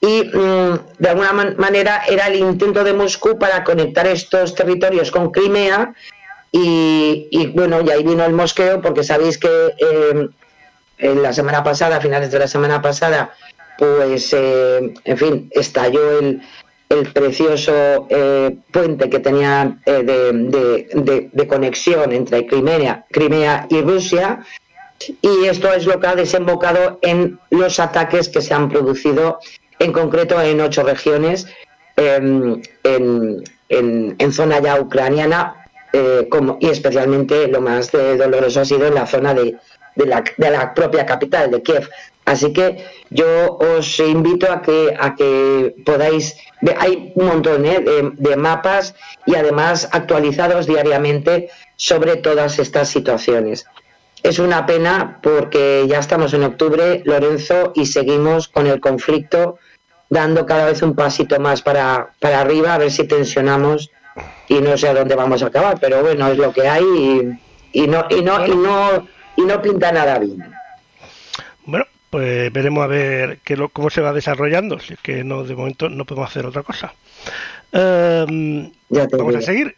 y 0.07 0.23
mm, 0.25 0.79
de 0.99 1.09
alguna 1.09 1.33
manera 1.33 2.03
era 2.09 2.29
el 2.29 2.37
intento 2.37 2.85
de 2.85 2.93
Moscú 2.93 3.39
para 3.39 3.65
conectar 3.65 4.07
estos 4.07 4.55
territorios 4.55 5.11
con 5.11 5.31
Crimea 5.33 5.95
y, 6.53 7.51
bueno, 7.55 7.83
y 7.83 7.91
ahí 7.91 8.03
vino 8.03 8.25
el 8.25 8.33
mosqueo 8.33 8.81
porque 8.81 9.03
sabéis 9.05 9.37
que 9.37 9.75
em, 9.79 10.31
en 10.99 11.23
la 11.23 11.33
semana 11.33 11.63
pasada, 11.63 11.97
a 11.97 12.01
finales 12.01 12.31
de 12.31 12.39
la 12.39 12.49
semana 12.49 12.81
pasada, 12.81 13.35
pues 13.77 14.33
eh, 14.33 14.95
en 15.05 15.19
fin, 15.19 15.51
estalló 15.53 16.19
el, 16.19 16.41
el 16.89 17.13
precioso 17.13 18.07
eh, 18.09 18.57
puente 18.71 19.11
que 19.11 19.19
tenía 19.19 19.77
eh, 19.85 20.03
de, 20.03 21.31
de, 21.31 21.47
conexión 21.47 22.13
entre 22.13 22.47
Crimea, 22.47 23.05
Crimea 23.11 23.67
y 23.69 23.83
Rusia 23.83 24.41
y 25.21 25.45
esto 25.45 25.73
es 25.75 25.85
lo 25.85 26.01
que 26.01 26.07
ha 26.07 26.15
desembocado 26.15 26.99
en 27.03 27.39
los 27.51 27.79
ataques 27.81 28.31
que 28.31 28.41
se 28.41 28.55
han 28.55 28.71
producido 28.71 29.41
en 29.79 29.93
concreto 29.93 30.41
en 30.41 30.61
ocho 30.61 30.83
regiones, 30.83 31.47
em, 31.97 32.61
en, 32.85 33.45
en, 33.68 34.33
zona 34.33 34.61
ya 34.61 34.81
ucraniana, 34.81 35.66
eh, 35.93 36.29
como, 36.31 36.59
y 36.61 36.68
especialmente 36.68 37.49
lo 37.49 37.61
más 37.61 37.93
eh, 37.95 38.16
doloroso 38.16 38.61
ha 38.61 38.64
sido 38.64 38.87
en 38.87 38.95
la 38.95 39.07
zona 39.07 39.35
de, 39.35 39.57
de, 39.95 40.07
la, 40.07 40.22
de, 40.37 40.51
la, 40.51 40.74
propia 40.74 41.07
capital, 41.07 41.51
de 41.51 41.62
Kiev. 41.62 41.89
Así 42.24 42.53
que 42.53 42.85
yo 43.11 43.57
os 43.57 44.01
invito 44.01 44.51
a 44.51 44.61
que, 44.61 44.95
a 44.99 45.14
que 45.14 45.77
podáis, 45.85 46.37
hay 46.79 47.12
un 47.14 47.27
montón 47.27 47.64
eh, 47.64 47.83
de 48.12 48.37
mapas 48.37 48.95
y 49.27 49.37
además 49.37 49.89
actualizados 49.93 50.66
diariamente 50.66 51.51
sobre 51.77 52.16
todas 52.16 52.59
estas 52.59 52.89
situaciones. 52.89 53.66
Es 54.23 54.39
una 54.39 54.67
pena 54.67 55.19
porque 55.23 55.87
ya 55.89 55.99
estamos 55.99 56.35
en 56.35 56.45
octubre, 56.45 57.03
Lorenzo, 57.05 57.73
y 57.75 57.87
seguimos 57.87 58.49
con 58.49 58.67
el 58.67 58.81
conflicto 58.81 59.59
dando 60.09 60.47
cada 60.47 60.67
vez 60.67 60.83
un 60.83 60.95
pasito 60.95 61.39
más 61.41 61.62
para, 61.62 62.11
para 62.21 62.41
arriba, 62.41 62.75
a 62.75 62.79
ver 62.79 62.91
si 62.91 63.05
tensionamos 63.05 63.91
y 64.49 64.61
no 64.61 64.77
sé 64.77 64.89
a 64.89 64.95
dónde 64.95 65.14
vamos 65.14 65.43
a 65.43 65.47
acabar, 65.47 65.79
pero 65.81 66.03
bueno, 66.03 66.29
es 66.29 66.39
lo 66.39 66.53
que 66.53 66.69
hay 66.69 66.85
y, 67.73 67.87
no, 67.87 68.07
y, 68.09 68.23
no, 68.23 68.47
y, 68.47 68.57
no, 68.57 69.09
y 69.37 69.43
no 69.43 69.62
pinta 69.62 69.93
nada 69.93 70.19
bien. 70.19 70.53
Bueno, 71.64 71.85
pues 72.11 72.53
veremos 72.53 72.85
a 72.85 72.87
ver 72.87 73.39
qué 73.45 73.57
lo, 73.57 73.69
cómo 73.69 73.91
se 73.91 74.01
va 74.01 74.12
desarrollando, 74.12 74.79
si 74.79 74.95
es 74.95 75.01
que 75.01 75.25
no, 75.25 75.45
de 75.45 75.55
momento 75.55 75.89
no 75.89 76.05
podemos 76.05 76.31
hacer 76.31 76.47
otra 76.47 76.62
cosa. 76.62 76.95
Em, 77.73 78.71
vamos 78.89 79.37
a 79.37 79.43
seguir. 79.43 79.77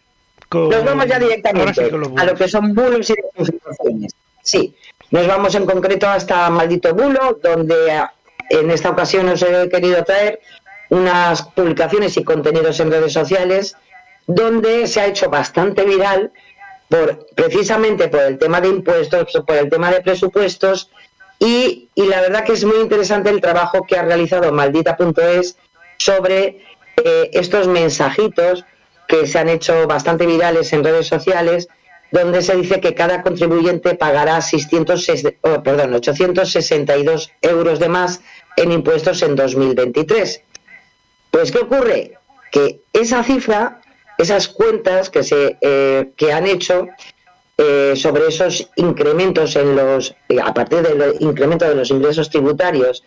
Nos 0.51 0.85
vamos 0.85 1.07
ya 1.07 1.19
directamente 1.19 1.91
a 2.17 2.25
lo 2.25 2.35
que 2.35 2.49
son 2.49 2.75
bulos 2.75 3.11
y 3.11 3.15
desinformaciones. 3.37 4.15
Sí, 4.49 4.75
nos 5.11 5.27
vamos 5.27 5.55
en 5.57 5.67
concreto 5.67 6.09
hasta 6.09 6.49
Maldito 6.49 6.95
Bulo, 6.95 7.39
donde 7.43 8.03
en 8.49 8.71
esta 8.71 8.89
ocasión 8.89 9.29
os 9.29 9.43
he 9.43 9.69
querido 9.69 10.03
traer 10.05 10.41
unas 10.89 11.43
publicaciones 11.43 12.17
y 12.17 12.25
contenidos 12.25 12.81
en 12.81 12.91
redes 12.91 13.13
sociales 13.13 13.77
donde 14.27 14.87
se 14.87 15.03
ha 15.03 15.07
hecho 15.07 15.29
bastante 15.29 15.85
viral 15.85 16.33
por 16.89 17.27
precisamente 17.35 18.09
por 18.09 18.21
el 18.21 18.39
tema 18.39 18.63
de 18.63 18.69
impuestos, 18.69 19.27
por 19.47 19.57
el 19.57 19.69
tema 19.69 19.91
de 19.91 20.01
presupuestos 20.01 20.91
y, 21.39 21.91
la 21.95 22.23
verdad 22.23 22.45
que 22.45 22.55
es 22.55 22.65
muy 22.65 22.79
interesante 22.79 23.29
el 23.29 23.43
trabajo 23.43 23.85
que 23.87 23.99
ha 23.99 24.03
realizado 24.03 24.51
maldita.es 24.51 25.59
sobre 25.99 26.65
eh, 26.97 27.31
estos 27.35 27.69
mensajitos 27.69 28.65
que 29.07 29.27
se 29.27 29.39
han 29.39 29.51
hecho 29.51 29.87
bastante 29.87 30.25
virales 30.25 30.73
en 30.73 30.85
redes 30.85 31.07
sociales 31.07 31.69
donde 32.11 32.43
se 32.43 32.57
dice 32.57 32.81
que 32.81 32.95
cada 32.95 33.23
contribuyente 33.23 33.95
pagará 33.95 34.41
600, 34.41 35.07
perdón, 35.63 35.95
862 35.95 37.31
euros 37.43 37.79
de 37.79 37.89
más 37.89 38.21
en 38.57 38.73
impuestos 38.73 39.23
en 39.23 39.37
2023. 39.37 40.43
Pues, 41.31 41.53
¿qué 41.53 41.59
ocurre? 41.59 42.15
Que 42.51 42.81
esa 42.93 43.23
cifra, 43.23 43.81
esas 44.17 44.49
cuentas 44.49 45.11
que, 45.11 45.23
se, 45.23 45.59
eh, 45.61 46.11
que 46.17 46.33
han 46.33 46.47
hecho 46.47 46.89
eh, 47.59 47.95
sobre 47.97 48.29
esos 48.29 48.71
incrementos 48.77 49.57
en 49.57 49.77
los, 49.77 50.15
a 50.43 50.55
partir 50.55 50.83
del 50.83 51.17
incremento 51.21 51.69
de 51.69 51.75
los 51.75 51.91
ingresos 51.91 52.31
tributarios 52.31 53.05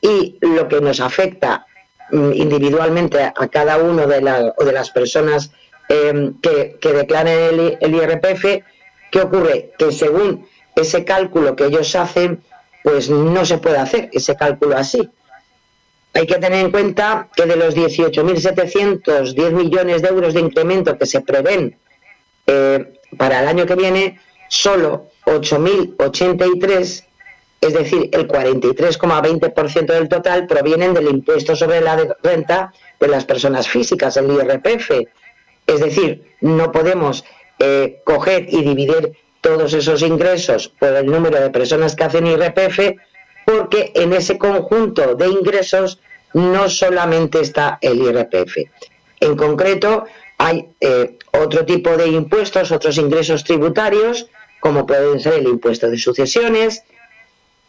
y 0.00 0.38
lo 0.40 0.68
que 0.68 0.80
nos 0.80 1.00
afecta 1.00 1.66
mm, 2.10 2.32
individualmente 2.34 3.20
a 3.22 3.48
cada 3.48 3.78
uno 3.78 4.06
de, 4.06 4.20
la, 4.20 4.54
o 4.56 4.64
de 4.64 4.72
las 4.72 4.90
personas 4.90 5.50
eh, 5.88 6.32
que, 6.42 6.76
que, 6.80 6.90
el, 6.90 7.78
el 7.80 7.94
IRPF, 7.94 8.64
¿qué 9.10 9.20
ocurre? 9.20 9.72
Que 9.78 9.90
según 9.92 10.46
ese 10.76 11.04
cálculo 11.04 11.56
que 11.56 11.66
ellos 11.66 11.94
hacen, 11.96 12.42
pues 12.82 13.10
no 13.10 13.44
se 13.44 13.58
puede 13.58 13.78
hacer 13.78 14.10
ese 14.12 14.36
cálculo 14.36 14.76
así. 14.76 15.10
Hay 16.14 16.26
que 16.26 16.36
tener 16.36 16.64
en 16.64 16.70
cuenta 16.70 17.28
que 17.34 17.46
de 17.46 17.56
los 17.56 17.76
18.710 17.76 19.52
millones 19.52 20.02
de 20.02 20.08
euros 20.08 20.34
de 20.34 20.40
incremento 20.40 20.96
que 20.98 21.06
se 21.06 21.20
prevén 21.20 21.78
eh, 22.46 22.98
para 23.16 23.40
el 23.40 23.48
año 23.48 23.66
que 23.66 23.74
viene, 23.74 24.18
solo 24.48 25.10
8.083, 25.26 27.04
es 27.60 27.72
decir, 27.72 28.08
el 28.12 28.26
43,20% 28.26 29.86
del 29.86 30.08
total, 30.08 30.46
provienen 30.46 30.94
del 30.94 31.08
impuesto 31.08 31.54
sobre 31.56 31.80
la 31.80 32.16
renta 32.22 32.72
de 32.98 33.08
las 33.08 33.24
personas 33.24 33.68
físicas, 33.68 34.16
el 34.16 34.30
IRPF. 34.30 34.90
Es 35.68 35.80
decir, 35.80 36.34
no 36.40 36.72
podemos 36.72 37.24
eh, 37.58 38.00
coger 38.04 38.46
y 38.48 38.62
dividir 38.62 39.12
todos 39.42 39.72
esos 39.74 40.02
ingresos 40.02 40.68
por 40.68 40.88
el 40.88 41.06
número 41.06 41.38
de 41.40 41.50
personas 41.50 41.94
que 41.94 42.04
hacen 42.04 42.26
IRPF, 42.26 42.96
porque 43.44 43.92
en 43.94 44.12
ese 44.14 44.38
conjunto 44.38 45.14
de 45.14 45.28
ingresos 45.28 46.00
no 46.32 46.68
solamente 46.68 47.40
está 47.40 47.78
el 47.82 47.98
IRPF. 47.98 48.56
En 49.20 49.36
concreto, 49.36 50.04
hay 50.38 50.68
eh, 50.80 51.18
otro 51.32 51.64
tipo 51.66 51.96
de 51.96 52.08
impuestos, 52.08 52.72
otros 52.72 52.96
ingresos 52.96 53.44
tributarios, 53.44 54.26
como 54.60 54.86
pueden 54.86 55.20
ser 55.20 55.34
el 55.34 55.48
impuesto 55.48 55.90
de 55.90 55.98
sucesiones, 55.98 56.82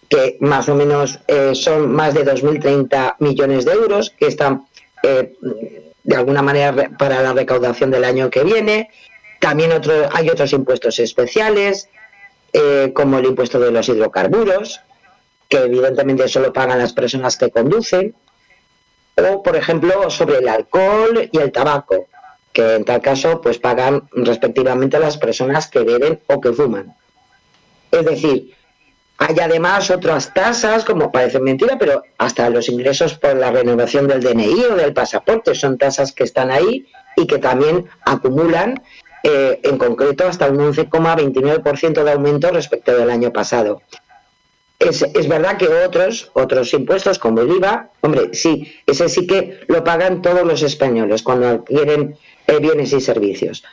que 0.07 0.37
más 0.39 0.69
o 0.69 0.75
menos 0.75 1.19
eh, 1.27 1.53
son 1.53 1.91
más 1.91 2.13
de 2.13 2.25
2.030 2.25 3.15
millones 3.19 3.65
de 3.65 3.73
euros, 3.73 4.09
que 4.11 4.27
están 4.27 4.65
de 6.03 6.15
alguna 6.15 6.41
manera 6.41 6.73
para 6.97 7.21
la 7.21 7.33
recaudación 7.33 7.91
del 7.91 8.03
año 8.03 8.29
que 8.29 8.43
viene, 8.43 8.89
También 9.39 9.71
otro, 9.71 10.09
hay 10.11 10.29
otros 10.29 10.51
impuestos 10.53 10.99
especiales, 10.99 11.87
eh, 12.51 12.91
como 12.93 13.19
el 13.19 13.25
impuesto 13.25 13.59
de 13.59 13.71
los 13.71 13.87
hidrocarburos, 13.87 14.81
que 15.47 15.57
evidentemente 15.57 16.27
solo 16.27 16.51
pagan 16.51 16.79
las 16.79 16.93
personas 16.93 17.37
que 17.37 17.49
conducen, 17.49 18.15
o 19.15 19.43
por 19.43 19.55
ejemplo 19.55 20.09
sobre 20.09 20.37
el 20.37 20.47
alcohol 20.47 21.29
y 21.31 21.37
el 21.37 21.51
tabaco, 21.51 22.07
que 22.51 22.75
en 22.75 22.85
tal 22.85 23.01
caso 23.01 23.41
pues 23.41 23.59
pagan 23.59 24.09
respectivamente 24.11 24.99
las 24.99 25.17
personas 25.17 25.67
que 25.67 25.79
beben 25.79 26.21
o 26.27 26.41
que 26.41 26.53
fuman. 26.53 26.95
Es 27.91 28.05
decir, 28.05 28.55
hay 29.19 29.35
además 29.41 29.91
otras 29.91 30.33
tasas, 30.33 30.85
como 30.85 31.11
parece 31.11 31.39
mentira, 31.39 31.77
pero 31.77 32.03
hasta 32.17 32.49
los 32.49 32.69
ingresos 32.69 33.15
por 33.15 33.35
la 33.35 33.51
renovación 33.51 34.07
del 34.07 34.23
DNI 34.23 34.63
o 34.71 34.75
del 34.75 34.93
pasaporte 34.93 35.53
son 35.55 35.77
tasas 35.77 36.13
que 36.13 36.23
están 36.23 36.49
ahí 36.49 36.87
y 37.17 37.27
que 37.27 37.37
también 37.37 37.85
acumulan 38.05 38.81
eh, 39.23 39.59
en 39.63 39.77
concreto 39.77 40.25
hasta 40.25 40.49
un 40.49 40.59
11,29% 40.59 42.03
de 42.03 42.11
aumento 42.11 42.49
respecto 42.51 42.95
del 42.95 43.09
año 43.09 43.33
pasado. 43.33 43.81
Es, 44.79 45.01
es, 45.01 45.27
verdad 45.27 45.57
que 45.57 45.67
otros, 45.67 46.31
otros 46.33 46.73
impuestos 46.73 47.19
como 47.19 47.41
el 47.41 47.51
IVA, 47.51 47.89
hombre, 47.99 48.29
sí, 48.31 48.73
ese 48.85 49.09
sí 49.09 49.27
que 49.27 49.59
lo 49.67 49.83
pagan 49.83 50.21
todos 50.21 50.47
los 50.47 50.61
españoles 50.61 51.23
cuando 51.23 51.49
adquieren 51.49 52.15
eh, 52.47 52.59
bienes 52.59 52.93
y 52.93 53.01
servicios 53.01 53.65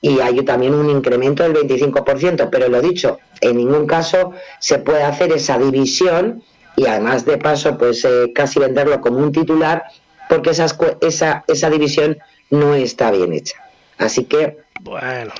y 0.00 0.20
hay 0.20 0.42
también 0.44 0.74
un 0.74 0.88
incremento 0.88 1.42
del 1.42 1.54
25%, 1.54 2.48
pero 2.50 2.68
lo 2.68 2.80
dicho, 2.80 3.18
en 3.40 3.58
ningún 3.58 3.86
caso 3.86 4.32
se 4.58 4.78
puede 4.78 5.02
hacer 5.02 5.32
esa 5.32 5.58
división 5.58 6.42
y 6.76 6.86
además 6.86 7.26
de 7.26 7.36
paso 7.36 7.76
pues 7.76 8.04
eh, 8.04 8.32
casi 8.34 8.58
venderlo 8.58 9.00
como 9.00 9.18
un 9.18 9.32
titular 9.32 9.84
porque 10.28 10.50
esa, 10.50 11.44
esa 11.46 11.70
división 11.70 12.18
no 12.50 12.74
está 12.74 13.10
bien 13.10 13.32
hecha. 13.32 13.56
Así 13.98 14.24
que... 14.24 14.58
Bueno. 14.80 15.32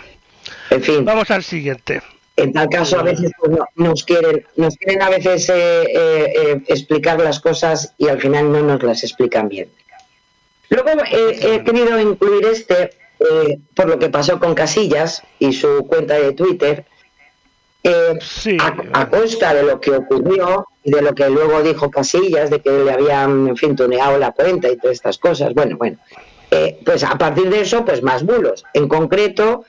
En 0.68 0.82
fin. 0.82 1.04
Vamos 1.04 1.30
al 1.30 1.42
siguiente. 1.42 2.02
En 2.36 2.52
tal 2.52 2.68
caso 2.68 2.98
a 2.98 3.02
veces 3.02 3.30
pues, 3.38 3.52
nos 3.76 4.04
quieren 4.04 4.46
nos 4.56 4.76
quieren 4.76 5.02
a 5.02 5.10
veces 5.10 5.48
eh, 5.50 5.84
eh, 5.92 6.62
explicar 6.68 7.20
las 7.20 7.38
cosas 7.40 7.94
y 7.98 8.08
al 8.08 8.20
final 8.20 8.50
no 8.50 8.62
nos 8.62 8.82
las 8.82 9.02
explican 9.04 9.48
bien. 9.48 9.68
Luego 10.68 10.90
he 11.10 11.64
querido 11.64 12.00
incluir 12.00 12.46
este 12.46 12.90
eh, 13.20 13.58
por 13.74 13.86
lo 13.86 13.98
que 13.98 14.08
pasó 14.08 14.38
con 14.40 14.54
Casillas 14.54 15.22
y 15.38 15.52
su 15.52 15.86
cuenta 15.86 16.14
de 16.14 16.32
Twitter, 16.32 16.86
eh, 17.82 18.18
a, 18.92 19.10
costa 19.10 19.52
de 19.52 19.62
lo 19.62 19.80
que 19.80 19.90
ocurrió 19.90 20.66
y 20.82 20.90
de 20.90 21.02
lo 21.02 21.14
que 21.14 21.28
luego 21.28 21.62
dijo 21.62 21.90
Casillas, 21.90 22.48
de 22.48 22.60
que 22.60 22.70
le 22.70 22.90
habían, 22.90 23.48
en 23.48 23.56
fin, 23.56 23.76
tuneado 23.76 24.18
la 24.18 24.32
cuenta 24.32 24.70
y 24.70 24.76
todas 24.78 24.96
estas 24.96 25.18
cosas. 25.18 25.52
Bueno, 25.52 25.76
bueno, 25.76 25.98
eh, 26.50 26.80
pues 26.84 27.04
a 27.04 27.18
partir 27.18 27.50
de 27.50 27.60
eso, 27.60 27.84
pues 27.84 28.02
más 28.02 28.24
bulos. 28.24 28.64
En 28.72 28.88
concreto, 28.88 29.64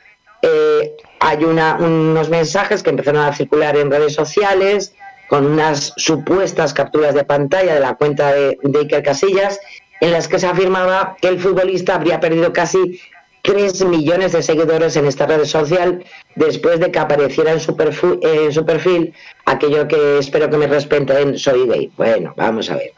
hay 1.20 1.44
una, 1.44 1.76
unos 1.76 2.30
mensajes 2.30 2.82
que 2.82 2.90
empezaron 2.90 3.22
a 3.22 3.36
circular 3.36 3.78
en 3.78 3.92
redes 3.92 4.16
sociales 4.16 4.96
con 5.30 5.46
unas 5.46 5.94
supuestas 5.98 6.74
capturas 6.74 7.14
de 7.14 7.24
pantalla 7.26 7.76
de 7.76 7.80
la 7.80 7.96
cuenta 7.96 8.34
de, 8.34 8.58
de 8.64 8.80
Iker 8.80 9.04
Casillas, 9.04 9.60
en 10.00 10.12
las 10.12 10.28
que 10.28 10.40
se 10.40 10.48
afirmaba 10.48 11.16
que 11.22 11.28
el 11.28 11.40
futbolista 11.40 11.96
habría 11.96 12.20
perdido 12.20 12.52
casi 12.52 13.00
3 13.42 13.86
millones 13.86 14.32
de 14.34 14.44
seguidores 14.44 14.96
en 14.96 15.06
esta 15.06 15.26
red 15.26 15.46
social 15.46 16.04
después 16.36 16.80
de 16.80 16.92
que 16.92 17.00
apareciera 17.00 17.52
en 17.52 17.60
su, 17.60 17.76
perfil, 17.76 18.20
en 18.22 18.52
su 18.52 18.66
perfil 18.66 19.14
aquello 19.46 19.88
que 19.88 20.20
espero 20.20 20.50
que 20.50 20.58
me 20.58 20.68
respeten, 20.68 21.38
soy 21.38 21.68
gay. 21.68 21.92
Bueno, 21.98 22.34
vamos 22.38 22.70
a 22.70 22.76
ver. 22.76 22.94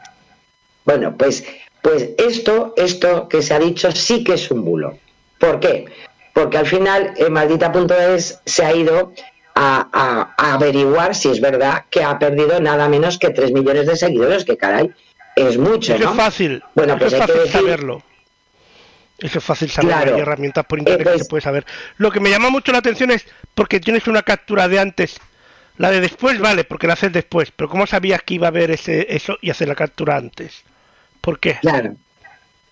Bueno, 0.84 1.14
pues, 1.16 1.44
pues 1.82 2.10
esto, 2.18 2.74
esto 2.76 3.28
que 3.28 3.42
se 3.42 3.54
ha 3.54 3.58
dicho 3.58 3.90
sí 3.92 4.22
que 4.22 4.34
es 4.34 4.50
un 4.50 4.64
bulo. 4.64 4.98
¿Por 5.38 5.60
qué? 5.60 5.86
Porque 6.32 6.58
al 6.58 6.66
final 6.66 7.14
en 7.16 7.32
maldita.es 7.32 8.40
se 8.44 8.64
ha 8.64 8.74
ido 8.74 9.12
a, 9.54 10.34
averiguar 10.36 11.14
si 11.14 11.30
es 11.30 11.40
verdad 11.40 11.84
que 11.90 12.02
ha 12.02 12.18
perdido 12.18 12.60
nada 12.60 12.88
menos 12.88 13.18
que 13.18 13.30
3 13.30 13.52
millones 13.52 13.86
de 13.86 13.96
seguidores, 13.96 14.44
que 14.44 14.56
caray, 14.56 14.92
es 15.36 15.58
mucho, 15.58 15.96
¿no? 15.98 16.10
Es 16.10 16.16
fácil. 16.16 16.62
Bueno, 16.74 16.98
pues 16.98 17.12
es 17.12 17.20
hay 17.20 17.26
fácil 17.26 17.34
que 17.34 17.40
decir, 17.40 17.60
saberlo. 17.60 18.02
Eso 19.18 19.38
es 19.38 19.44
fácil 19.44 19.70
saber, 19.70 19.90
Claro. 19.92 20.14
hay 20.16 20.20
herramientas 20.20 20.64
por 20.66 20.78
internet 20.78 21.12
que 21.12 21.18
se 21.20 21.24
puede 21.26 21.40
saber. 21.40 21.64
Lo 21.98 22.10
que 22.10 22.20
me 22.20 22.30
llama 22.30 22.50
mucho 22.50 22.72
la 22.72 22.78
atención 22.78 23.10
es 23.10 23.24
porque 23.54 23.80
tienes 23.80 24.06
una 24.08 24.22
captura 24.22 24.66
de 24.68 24.78
antes. 24.80 25.16
La 25.78 25.90
de 25.90 26.00
después 26.00 26.38
vale, 26.38 26.64
porque 26.64 26.86
la 26.86 26.92
haces 26.92 27.12
después, 27.12 27.50
pero 27.54 27.68
¿cómo 27.68 27.86
sabías 27.86 28.22
que 28.22 28.34
iba 28.34 28.46
a 28.46 28.50
haber 28.50 28.70
ese 28.70 29.06
eso 29.14 29.36
y 29.40 29.50
hacer 29.50 29.68
la 29.68 29.74
captura 29.74 30.16
antes? 30.16 30.62
¿Por 31.20 31.38
qué? 31.40 31.58
Claro. 31.60 31.94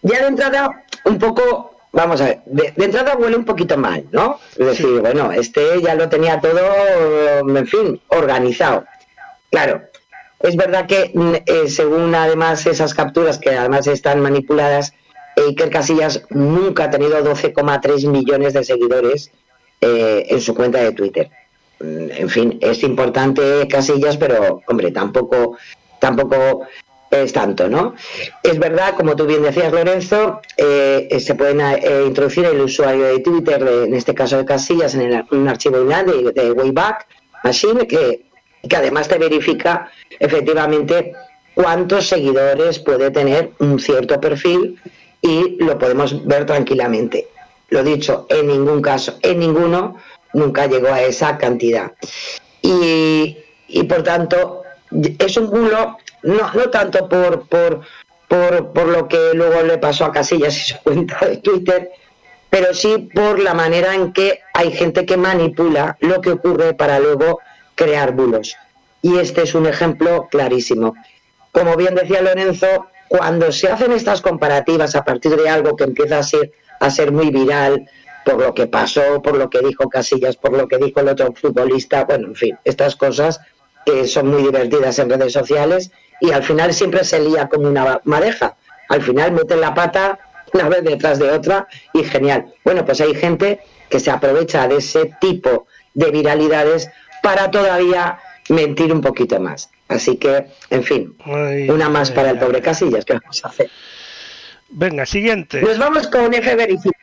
Ya 0.02 0.20
de 0.20 0.26
entrada, 0.28 0.84
un 1.04 1.18
poco, 1.18 1.76
vamos 1.92 2.20
a 2.20 2.24
ver, 2.26 2.40
de, 2.46 2.72
de 2.76 2.84
entrada 2.84 3.16
huele 3.16 3.36
un 3.36 3.44
poquito 3.44 3.76
mal, 3.76 4.04
¿no? 4.12 4.38
Es 4.52 4.66
decir, 4.66 5.00
bueno, 5.00 5.32
este 5.32 5.80
ya 5.80 5.94
lo 5.94 6.08
tenía 6.08 6.40
todo, 6.40 6.60
en 7.56 7.66
fin, 7.66 8.00
organizado. 8.08 8.84
Claro, 9.50 9.82
es 10.40 10.56
verdad 10.56 10.86
que 10.86 11.10
mm, 11.14 11.34
eh, 11.46 11.68
según 11.68 12.14
además 12.14 12.66
esas 12.66 12.94
capturas 12.94 13.38
que 13.38 13.50
además 13.50 13.86
están 13.86 14.20
manipuladas, 14.20 14.92
Iker 15.36 15.70
Casillas 15.70 16.22
nunca 16.30 16.84
ha 16.84 16.90
tenido 16.90 17.18
12,3 17.24 18.06
millones 18.08 18.52
de 18.54 18.64
seguidores 18.64 19.30
eh, 19.80 20.26
en 20.28 20.40
su 20.40 20.54
cuenta 20.54 20.78
de 20.82 20.92
Twitter. 20.92 21.30
Mm, 21.80 22.10
En 22.12 22.28
fin, 22.28 22.58
es 22.60 22.82
importante 22.82 23.66
Casillas, 23.68 24.16
pero 24.16 24.60
hombre, 24.68 24.90
tampoco, 24.92 25.56
tampoco 26.00 26.62
es 27.10 27.32
tanto, 27.32 27.68
¿no? 27.68 27.94
Es 28.42 28.58
verdad, 28.58 28.94
como 28.96 29.14
tú 29.16 29.26
bien 29.26 29.42
decías, 29.42 29.70
Lorenzo, 29.72 30.40
eh, 30.56 31.08
se 31.20 31.34
pueden 31.34 31.60
eh, 31.60 32.04
introducir 32.06 32.44
el 32.46 32.60
usuario 32.60 33.04
de 33.04 33.18
Twitter, 33.20 33.62
en 33.86 33.94
este 33.94 34.14
caso 34.14 34.38
de 34.38 34.44
Casillas, 34.46 34.94
en 34.94 35.02
el- 35.02 35.24
un 35.30 35.46
archivo 35.48 35.78
de 35.78 36.52
Wayback 36.52 37.06
Machine, 37.44 37.86
que, 37.86 38.24
que 38.66 38.76
además 38.76 39.08
te 39.08 39.18
verifica 39.18 39.90
efectivamente 40.18 41.12
cuántos 41.54 42.06
seguidores 42.08 42.78
puede 42.78 43.10
tener 43.10 43.50
un 43.58 43.78
cierto 43.78 44.18
perfil 44.20 44.80
y 45.22 45.56
lo 45.62 45.78
podemos 45.78 46.26
ver 46.26 46.44
tranquilamente. 46.44 47.28
Lo 47.70 47.82
dicho, 47.82 48.26
en 48.28 48.48
ningún 48.48 48.82
caso, 48.82 49.18
en 49.22 49.38
ninguno, 49.38 49.96
nunca 50.34 50.66
llegó 50.66 50.88
a 50.88 51.00
esa 51.00 51.38
cantidad. 51.38 51.92
Y, 52.60 53.38
y 53.68 53.82
por 53.84 54.02
tanto, 54.02 54.62
es 55.18 55.36
un 55.36 55.48
bulo, 55.48 55.96
no, 56.24 56.52
no 56.52 56.70
tanto 56.70 57.08
por, 57.08 57.48
por, 57.48 57.80
por, 58.28 58.72
por 58.72 58.88
lo 58.88 59.08
que 59.08 59.30
luego 59.32 59.62
le 59.62 59.78
pasó 59.78 60.04
a 60.04 60.12
Casillas 60.12 60.56
y 60.68 60.72
su 60.72 60.78
cuenta 60.82 61.24
de 61.24 61.38
Twitter, 61.38 61.90
pero 62.50 62.74
sí 62.74 63.08
por 63.14 63.38
la 63.38 63.54
manera 63.54 63.94
en 63.94 64.12
que 64.12 64.40
hay 64.52 64.72
gente 64.72 65.06
que 65.06 65.16
manipula 65.16 65.96
lo 66.00 66.20
que 66.20 66.32
ocurre 66.32 66.74
para 66.74 66.98
luego 66.98 67.40
crear 67.74 68.12
bulos. 68.12 68.56
Y 69.00 69.18
este 69.18 69.42
es 69.42 69.54
un 69.54 69.66
ejemplo 69.66 70.28
clarísimo. 70.30 70.94
Como 71.50 71.76
bien 71.76 71.94
decía 71.94 72.20
Lorenzo, 72.20 72.86
cuando 73.12 73.52
se 73.52 73.68
hacen 73.68 73.92
estas 73.92 74.22
comparativas 74.22 74.96
a 74.96 75.04
partir 75.04 75.36
de 75.36 75.46
algo 75.46 75.76
que 75.76 75.84
empieza 75.84 76.18
a 76.18 76.22
ser, 76.22 76.50
a 76.80 76.88
ser 76.88 77.12
muy 77.12 77.28
viral, 77.28 77.86
por 78.24 78.40
lo 78.40 78.54
que 78.54 78.66
pasó, 78.68 79.20
por 79.20 79.36
lo 79.36 79.50
que 79.50 79.58
dijo 79.58 79.90
Casillas, 79.90 80.36
por 80.36 80.54
lo 80.54 80.66
que 80.66 80.78
dijo 80.78 81.00
el 81.00 81.08
otro 81.08 81.30
futbolista, 81.34 82.04
bueno, 82.04 82.28
en 82.28 82.34
fin, 82.34 82.58
estas 82.64 82.96
cosas 82.96 83.38
que 83.84 84.06
son 84.06 84.28
muy 84.28 84.44
divertidas 84.44 84.98
en 84.98 85.10
redes 85.10 85.34
sociales 85.34 85.90
y 86.22 86.30
al 86.30 86.42
final 86.42 86.72
siempre 86.72 87.04
se 87.04 87.20
lía 87.20 87.50
como 87.50 87.68
una 87.68 88.00
madeja. 88.04 88.56
Al 88.88 89.02
final 89.02 89.32
meten 89.32 89.60
la 89.60 89.74
pata 89.74 90.18
una 90.54 90.70
vez 90.70 90.82
detrás 90.82 91.18
de 91.18 91.32
otra 91.32 91.68
y 91.92 92.04
genial. 92.04 92.54
Bueno, 92.64 92.82
pues 92.86 93.02
hay 93.02 93.14
gente 93.14 93.60
que 93.90 94.00
se 94.00 94.10
aprovecha 94.10 94.66
de 94.68 94.76
ese 94.76 95.14
tipo 95.20 95.66
de 95.92 96.10
viralidades 96.10 96.88
para 97.22 97.50
todavía 97.50 98.18
mentir 98.48 98.90
un 98.90 99.02
poquito 99.02 99.38
más. 99.38 99.68
Así 99.88 100.16
que, 100.16 100.46
en 100.70 100.84
fin, 100.84 101.14
Ay, 101.24 101.68
una 101.68 101.88
más 101.88 102.10
ay, 102.10 102.16
para 102.16 102.30
el 102.30 102.38
pobre 102.38 102.62
Casillas, 102.62 103.04
¿qué 103.04 103.14
vamos 103.14 103.44
a 103.44 103.48
hacer? 103.48 103.70
Venga, 104.68 105.04
siguiente. 105.04 105.60
Nos 105.60 105.78
vamos 105.78 106.08
con 106.08 106.32
F 106.32 106.56
Verifica. 106.56 106.98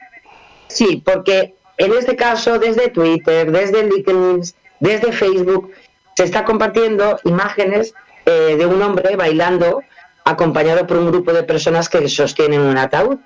Sí, 0.68 1.02
porque 1.06 1.54
en 1.78 1.94
este 1.94 2.16
caso, 2.16 2.58
desde 2.58 2.90
Twitter, 2.90 3.52
desde 3.52 3.84
LinkedIn, 3.84 4.42
desde 4.80 5.12
Facebook, 5.12 5.72
se 6.16 6.24
está 6.24 6.44
compartiendo 6.44 7.20
imágenes 7.24 7.94
eh, 8.26 8.56
de 8.58 8.66
un 8.66 8.82
hombre 8.82 9.16
bailando 9.16 9.82
acompañado 10.26 10.86
por 10.86 10.98
un 10.98 11.12
grupo 11.12 11.32
de 11.32 11.44
personas 11.44 11.90
que 11.90 12.08
sostienen 12.10 12.62
un 12.62 12.78
ataúd. 12.78 13.18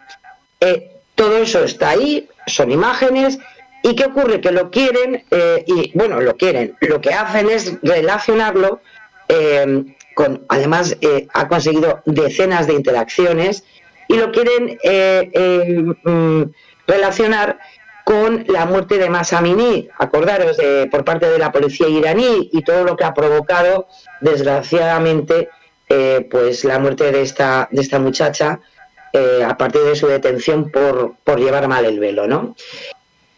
Eh, 0.59 0.91
todo 1.15 1.37
eso 1.37 1.63
está 1.63 1.89
ahí, 1.89 2.29
son 2.47 2.71
imágenes. 2.71 3.39
¿Y 3.81 3.95
qué 3.95 4.05
ocurre? 4.05 4.39
Que 4.39 4.51
lo 4.51 4.71
quieren, 4.71 5.23
eh, 5.31 5.63
y 5.67 5.91
bueno, 5.97 6.21
lo 6.21 6.37
quieren, 6.37 6.75
lo 6.81 7.01
que 7.01 7.13
hacen 7.13 7.49
es 7.49 7.73
relacionarlo 7.81 8.81
eh, 9.27 9.95
con, 10.15 10.45
además 10.49 10.97
eh, 11.01 11.27
ha 11.33 11.47
conseguido 11.47 12.01
decenas 12.05 12.67
de 12.67 12.73
interacciones 12.73 13.63
y 14.07 14.15
lo 14.15 14.31
quieren 14.31 14.77
eh, 14.83 15.29
eh, 15.33 15.83
mm, 16.03 16.43
relacionar 16.87 17.59
con 18.05 18.45
la 18.49 18.65
muerte 18.65 18.97
de 18.97 19.09
Masa 19.09 19.37
Amini, 19.37 19.87
acordaros, 19.97 20.57
de, 20.57 20.87
por 20.91 21.05
parte 21.05 21.29
de 21.29 21.39
la 21.39 21.51
policía 21.51 21.87
iraní 21.87 22.49
y 22.51 22.61
todo 22.61 22.83
lo 22.83 22.97
que 22.97 23.05
ha 23.05 23.13
provocado, 23.13 23.87
desgraciadamente, 24.19 25.49
eh, 25.87 26.27
pues 26.29 26.65
la 26.65 26.79
muerte 26.79 27.11
de 27.11 27.21
esta, 27.21 27.69
de 27.71 27.81
esta 27.81 27.99
muchacha 27.99 28.59
eh, 29.13 29.43
a 29.47 29.57
partir 29.57 29.81
de 29.81 29.95
su 29.95 30.07
detención 30.07 30.69
por, 30.69 31.15
por 31.23 31.39
llevar 31.39 31.67
mal 31.69 31.85
el 31.85 31.99
velo, 31.99 32.27
¿no? 32.27 32.55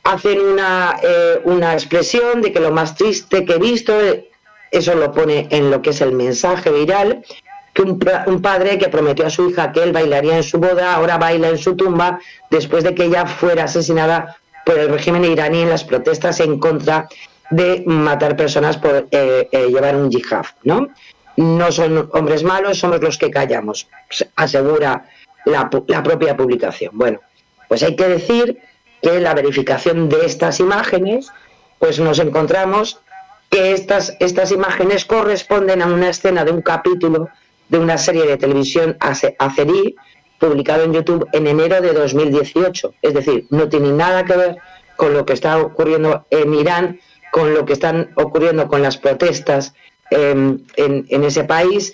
hacen 0.06 0.40
una, 0.40 0.98
eh, 1.02 1.42
una 1.44 1.74
expresión 1.74 2.42
de 2.42 2.54
que 2.54 2.60
lo 2.60 2.72
más 2.72 2.96
triste 2.96 3.44
que 3.44 3.54
he 3.54 3.60
visto, 3.60 4.00
eh, 4.00 4.30
eso 4.72 4.96
lo 4.96 5.12
pone 5.12 5.48
en 5.52 5.72
lo 5.72 5.82
que 5.82 5.92
es 5.92 6.02
el 6.02 6.12
mensaje 6.14 6.70
viral, 6.72 7.24
que 7.74 7.82
un, 7.82 8.42
padre 8.42 8.78
que 8.78 8.88
prometió 8.88 9.28
a 9.28 9.30
su 9.30 9.50
hija 9.50 9.72
que 9.74 9.84
él 9.84 9.92
bailaría 9.92 10.38
en 10.38 10.44
su 10.44 10.60
boda, 10.60 10.96
ahora 10.96 11.18
baila 11.18 11.50
en 11.50 11.58
su 11.58 11.76
tumba 11.76 12.20
después 12.50 12.86
de 12.86 12.96
que 12.96 13.04
ella 13.04 13.26
fuera 13.26 13.66
asesinada 13.66 14.38
por 14.66 14.80
el 14.80 14.90
régimen 14.90 15.26
iraní 15.26 15.62
en 15.62 15.70
las 15.70 15.84
protestas 15.84 16.40
en 16.40 16.58
contra 16.58 17.08
de 17.50 17.84
matar 17.86 18.38
personas 18.38 18.78
por 18.78 19.08
eh, 19.12 19.50
eh, 19.52 19.68
llevar 19.68 19.96
un 19.96 20.10
yihad, 20.10 20.46
¿no? 20.64 20.88
No 21.36 21.72
son 21.72 22.10
hombres 22.14 22.44
malos, 22.44 22.80
somos 22.80 23.02
los 23.02 23.18
que 23.18 23.30
callamos, 23.30 23.88
asegura 24.38 25.06
la, 25.46 25.70
la 25.88 26.04
propia 26.04 26.38
publicación. 26.38 26.92
Bueno, 26.94 27.20
pues 27.68 27.84
hay 27.84 27.98
que 27.98 28.08
decir 28.08 28.58
que 29.02 29.20
la 29.20 29.34
verificación 29.34 30.08
de 30.08 30.26
estas 30.26 30.62
imágenes, 30.62 31.32
pues 31.78 32.00
nos 32.00 32.20
encontramos 32.20 33.02
que 33.50 33.72
estas, 33.74 34.16
estas 34.20 34.52
imágenes 34.52 35.06
corresponden 35.06 35.82
a 35.82 35.88
una 35.88 36.10
escena 36.10 36.44
de 36.44 36.52
un 36.52 36.62
capítulo 36.62 37.30
de 37.70 37.80
una 37.80 37.98
serie 37.98 38.26
de 38.26 38.38
televisión 38.38 38.98
azerí 39.00 39.96
publicado 40.40 40.84
en 40.84 40.94
YouTube 40.94 41.28
en 41.32 41.48
enero 41.48 41.82
de 41.82 41.94
2018. 41.94 42.94
Es 43.02 43.14
decir, 43.14 43.48
no 43.50 43.70
tiene 43.70 43.92
nada 43.92 44.26
que 44.26 44.36
ver 44.36 44.58
con 44.96 45.14
lo 45.14 45.26
que 45.26 45.34
está 45.34 45.58
ocurriendo 45.58 46.26
en 46.30 46.54
Irán, 46.54 47.00
con 47.32 47.54
lo 47.54 47.66
que 47.66 47.74
están 47.74 48.12
ocurriendo 48.16 48.68
con 48.68 48.82
las 48.82 48.98
protestas 48.98 49.74
eh, 50.12 50.32
en, 50.76 51.06
en, 51.10 51.24
ese 51.24 51.44
país, 51.44 51.94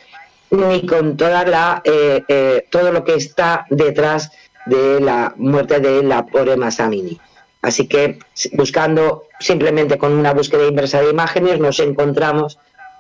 ni 0.50 0.86
con 0.86 1.18
toda 1.18 1.46
la, 1.46 1.82
eh, 1.84 2.24
eh, 2.28 2.66
todo 2.70 2.92
lo 2.92 3.04
que 3.04 3.16
está 3.16 3.66
detrás 3.70 4.32
de 4.66 5.00
la 5.00 5.34
muerte 5.38 5.80
de 5.80 6.04
la 6.04 6.26
pobre 6.26 6.58
Masamini. 6.58 7.20
Así 7.62 7.88
que 7.88 8.20
buscando 8.54 9.26
simplemente 9.40 9.98
con 9.98 10.14
una 10.14 10.34
búsqueda 10.34 10.68
inversa 10.68 11.02
de 11.02 11.12
imágenes 11.12 11.60
nos 11.60 11.80
encontramos 11.80 12.58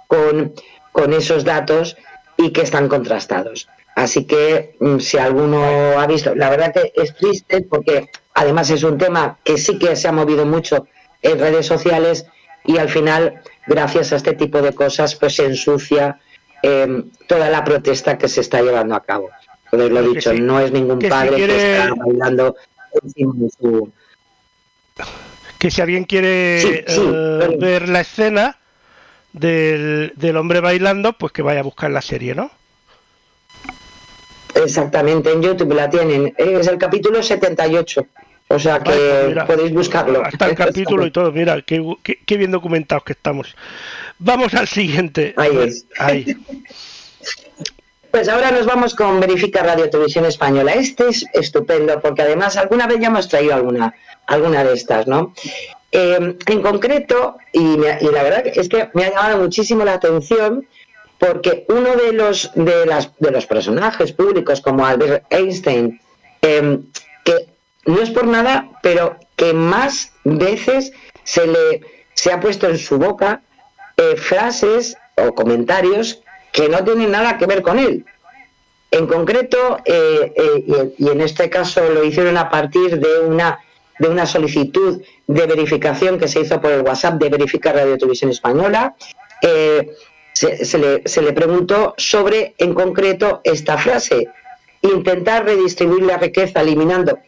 con, 0.07 0.53
con 0.91 1.14
esos 1.14 1.43
datos 1.43 1.97
y 2.38 2.51
que 2.51 2.62
están 2.62 2.88
contrastados. 2.88 3.68
Así 3.95 4.26
que 4.26 4.76
mm, 4.80 4.99
si 4.99 5.18
alguno 5.18 5.64
ha 5.99 6.07
visto, 6.07 6.36
la 6.36 6.49
verdad 6.49 6.74
que 6.74 6.91
es 6.95 7.16
triste 7.16 7.62
porque 7.62 8.09
además 8.34 8.70
es 8.70 8.84
un 8.84 8.97
tema 8.97 9.39
que 9.43 9.57
sí 9.57 9.78
que 9.78 9.95
se 9.95 10.07
ha 10.07 10.12
movido 10.12 10.45
mucho 10.45 10.88
en 11.22 11.39
redes 11.39 11.66
sociales 11.66 12.26
y 12.64 12.78
al 12.78 12.89
final, 12.89 13.41
gracias 13.68 14.14
a 14.14 14.16
este 14.18 14.34
tipo 14.34 14.62
de 14.62 14.74
cosas, 14.74 15.16
pues 15.16 15.36
se 15.36 15.45
ensucia 15.45 16.20
eh, 16.62 17.03
toda 17.28 17.49
la 17.49 17.64
protesta 17.64 18.18
que 18.18 18.28
se 18.28 18.41
está 18.41 18.62
llevando 18.62 18.95
a 18.95 19.03
cabo. 19.03 19.30
Pues 19.70 19.89
lo 19.89 20.01
dicho, 20.03 20.32
sí, 20.32 20.39
no 20.39 20.59
es 20.59 20.72
ningún 20.72 20.99
padre 20.99 21.30
si 21.30 21.36
quiere... 21.36 21.53
que 21.53 21.78
está 21.80 21.93
bailando 21.95 22.55
encima 23.01 23.34
de 23.36 23.49
su... 23.49 23.91
Que 25.62 25.70
si 25.70 25.80
alguien 25.80 26.05
quiere 26.05 26.59
sí, 26.59 26.82
sí, 26.88 26.99
uh, 26.99 27.55
ver 27.59 27.88
la 27.88 28.01
escena 28.01 28.57
del, 29.32 30.12
del 30.16 30.38
hombre 30.38 30.59
bailando, 30.59 31.14
pues 31.14 31.32
que 31.34 31.43
vaya 31.43 31.59
a 31.59 31.64
buscar 31.64 31.91
la 31.91 32.01
serie, 32.01 32.34
¿no? 32.34 32.49
Exactamente, 34.55 35.32
en 35.32 35.43
YouTube 35.43 35.76
la 35.76 35.88
tienen. 35.88 36.34
Es 36.36 36.66
el 36.66 36.80
capítulo 36.80 37.22
78. 37.22 38.07
O 38.47 38.57
sea 38.57 38.80
que 38.80 38.91
Ay, 38.91 38.97
pues 38.97 39.28
mira, 39.28 39.45
podéis 39.45 39.72
buscarlo. 39.72 40.26
Hasta 40.26 40.47
el 40.47 40.55
capítulo 40.55 41.05
y 41.05 41.12
todo, 41.12 41.32
mira, 41.32 41.62
qué, 41.62 41.80
qué, 42.01 42.18
qué, 42.26 42.38
bien 42.38 42.49
documentados 42.49 43.03
que 43.03 43.14
estamos. 43.14 43.55
Vamos 44.18 44.55
al 44.55 44.68
siguiente. 44.68 45.36
Ahí 45.38 45.57
es. 45.59 45.86
Ahí. 45.99 46.26
Pues 48.09 48.28
ahora 48.28 48.49
nos 48.49 48.66
vamos 48.66 48.93
con 48.93 49.20
Verifica 49.20 49.62
Radio 49.62 49.91
Televisión 49.91 50.26
Española. 50.26 50.74
Este 50.74 51.07
es 51.07 51.24
estupendo 51.34 52.01
porque 52.01 52.24
además 52.24 52.57
alguna 52.57 52.88
vez 52.88 52.99
ya 52.99 53.07
hemos 53.07 53.30
traído 53.30 53.53
alguna, 53.53 53.93
alguna 54.28 54.63
de 54.63 54.74
estas, 54.74 55.07
¿no? 55.07 55.34
Eh, 55.91 56.38
en 56.45 56.61
concreto, 56.61 57.38
y, 57.51 57.59
me, 57.59 57.97
y, 57.99 58.05
la 58.05 58.24
verdad 58.24 58.43
es 58.45 58.69
que 58.69 58.89
me 58.93 59.05
ha 59.05 59.09
llamado 59.09 59.39
muchísimo 59.39 59.84
la 59.84 59.93
atención 59.93 60.65
porque 61.19 61.65
uno 61.69 61.95
de 61.95 62.13
los, 62.13 62.51
de 62.55 62.86
las, 62.86 63.11
de 63.19 63.32
los 63.32 63.45
personajes 63.45 64.11
públicos 64.11 64.59
como 64.61 64.86
Albert 64.86 65.26
Einstein, 65.30 66.01
eh, 66.41 66.80
que 67.24 67.47
no 67.86 68.01
es 68.01 68.09
por 68.09 68.26
nada, 68.26 68.69
pero 68.82 69.17
que 69.36 69.53
más 69.53 70.13
veces 70.24 70.93
se 71.24 71.45
le 71.45 71.82
se 72.13 72.32
ha 72.32 72.39
puesto 72.39 72.67
en 72.67 72.78
su 72.78 72.97
boca 72.97 73.41
eh, 73.97 74.15
frases 74.15 74.97
o 75.15 75.34
comentarios 75.34 76.22
que 76.51 76.69
no 76.69 76.84
tienen 76.84 77.11
nada 77.11 77.38
que 77.38 77.45
ver 77.45 77.61
con 77.61 77.80
él. 77.80 78.05
En 78.89 79.07
concreto, 79.07 79.78
eh, 79.86 80.34
y, 80.97 81.07
en 81.07 81.22
este 81.22 81.49
caso 81.49 81.88
lo 81.89 82.03
hicieron 82.03 82.38
a 82.38 82.49
partir 82.49 82.99
de 82.99 83.19
una, 83.19 83.59
de 84.02 84.10
una 84.10 84.26
solicitud 84.26 85.02
de 85.28 85.45
verificación 85.45 86.18
que 86.18 86.28
se 86.28 86.41
hizo 86.41 86.60
por 86.60 86.72
el 86.72 86.82
WhatsApp 86.82 87.22
de 87.22 87.30
Verifica 87.30 87.72
Radio 87.72 87.97
Televisión 87.99 88.32
Española, 88.32 88.95
eh, 89.43 89.91
se, 90.34 90.78
le, 90.80 91.04
se 91.06 91.22
le 91.22 91.34
preguntó 91.34 91.93
sobre, 91.97 92.56
en 92.58 92.74
concreto, 92.74 93.41
esta 93.43 93.78
frase. 93.78 94.28
Intentar 94.82 95.45
redistribuir 95.45 96.04
la 96.04 96.18
riqueza 96.18 96.62
eliminando 96.62 97.20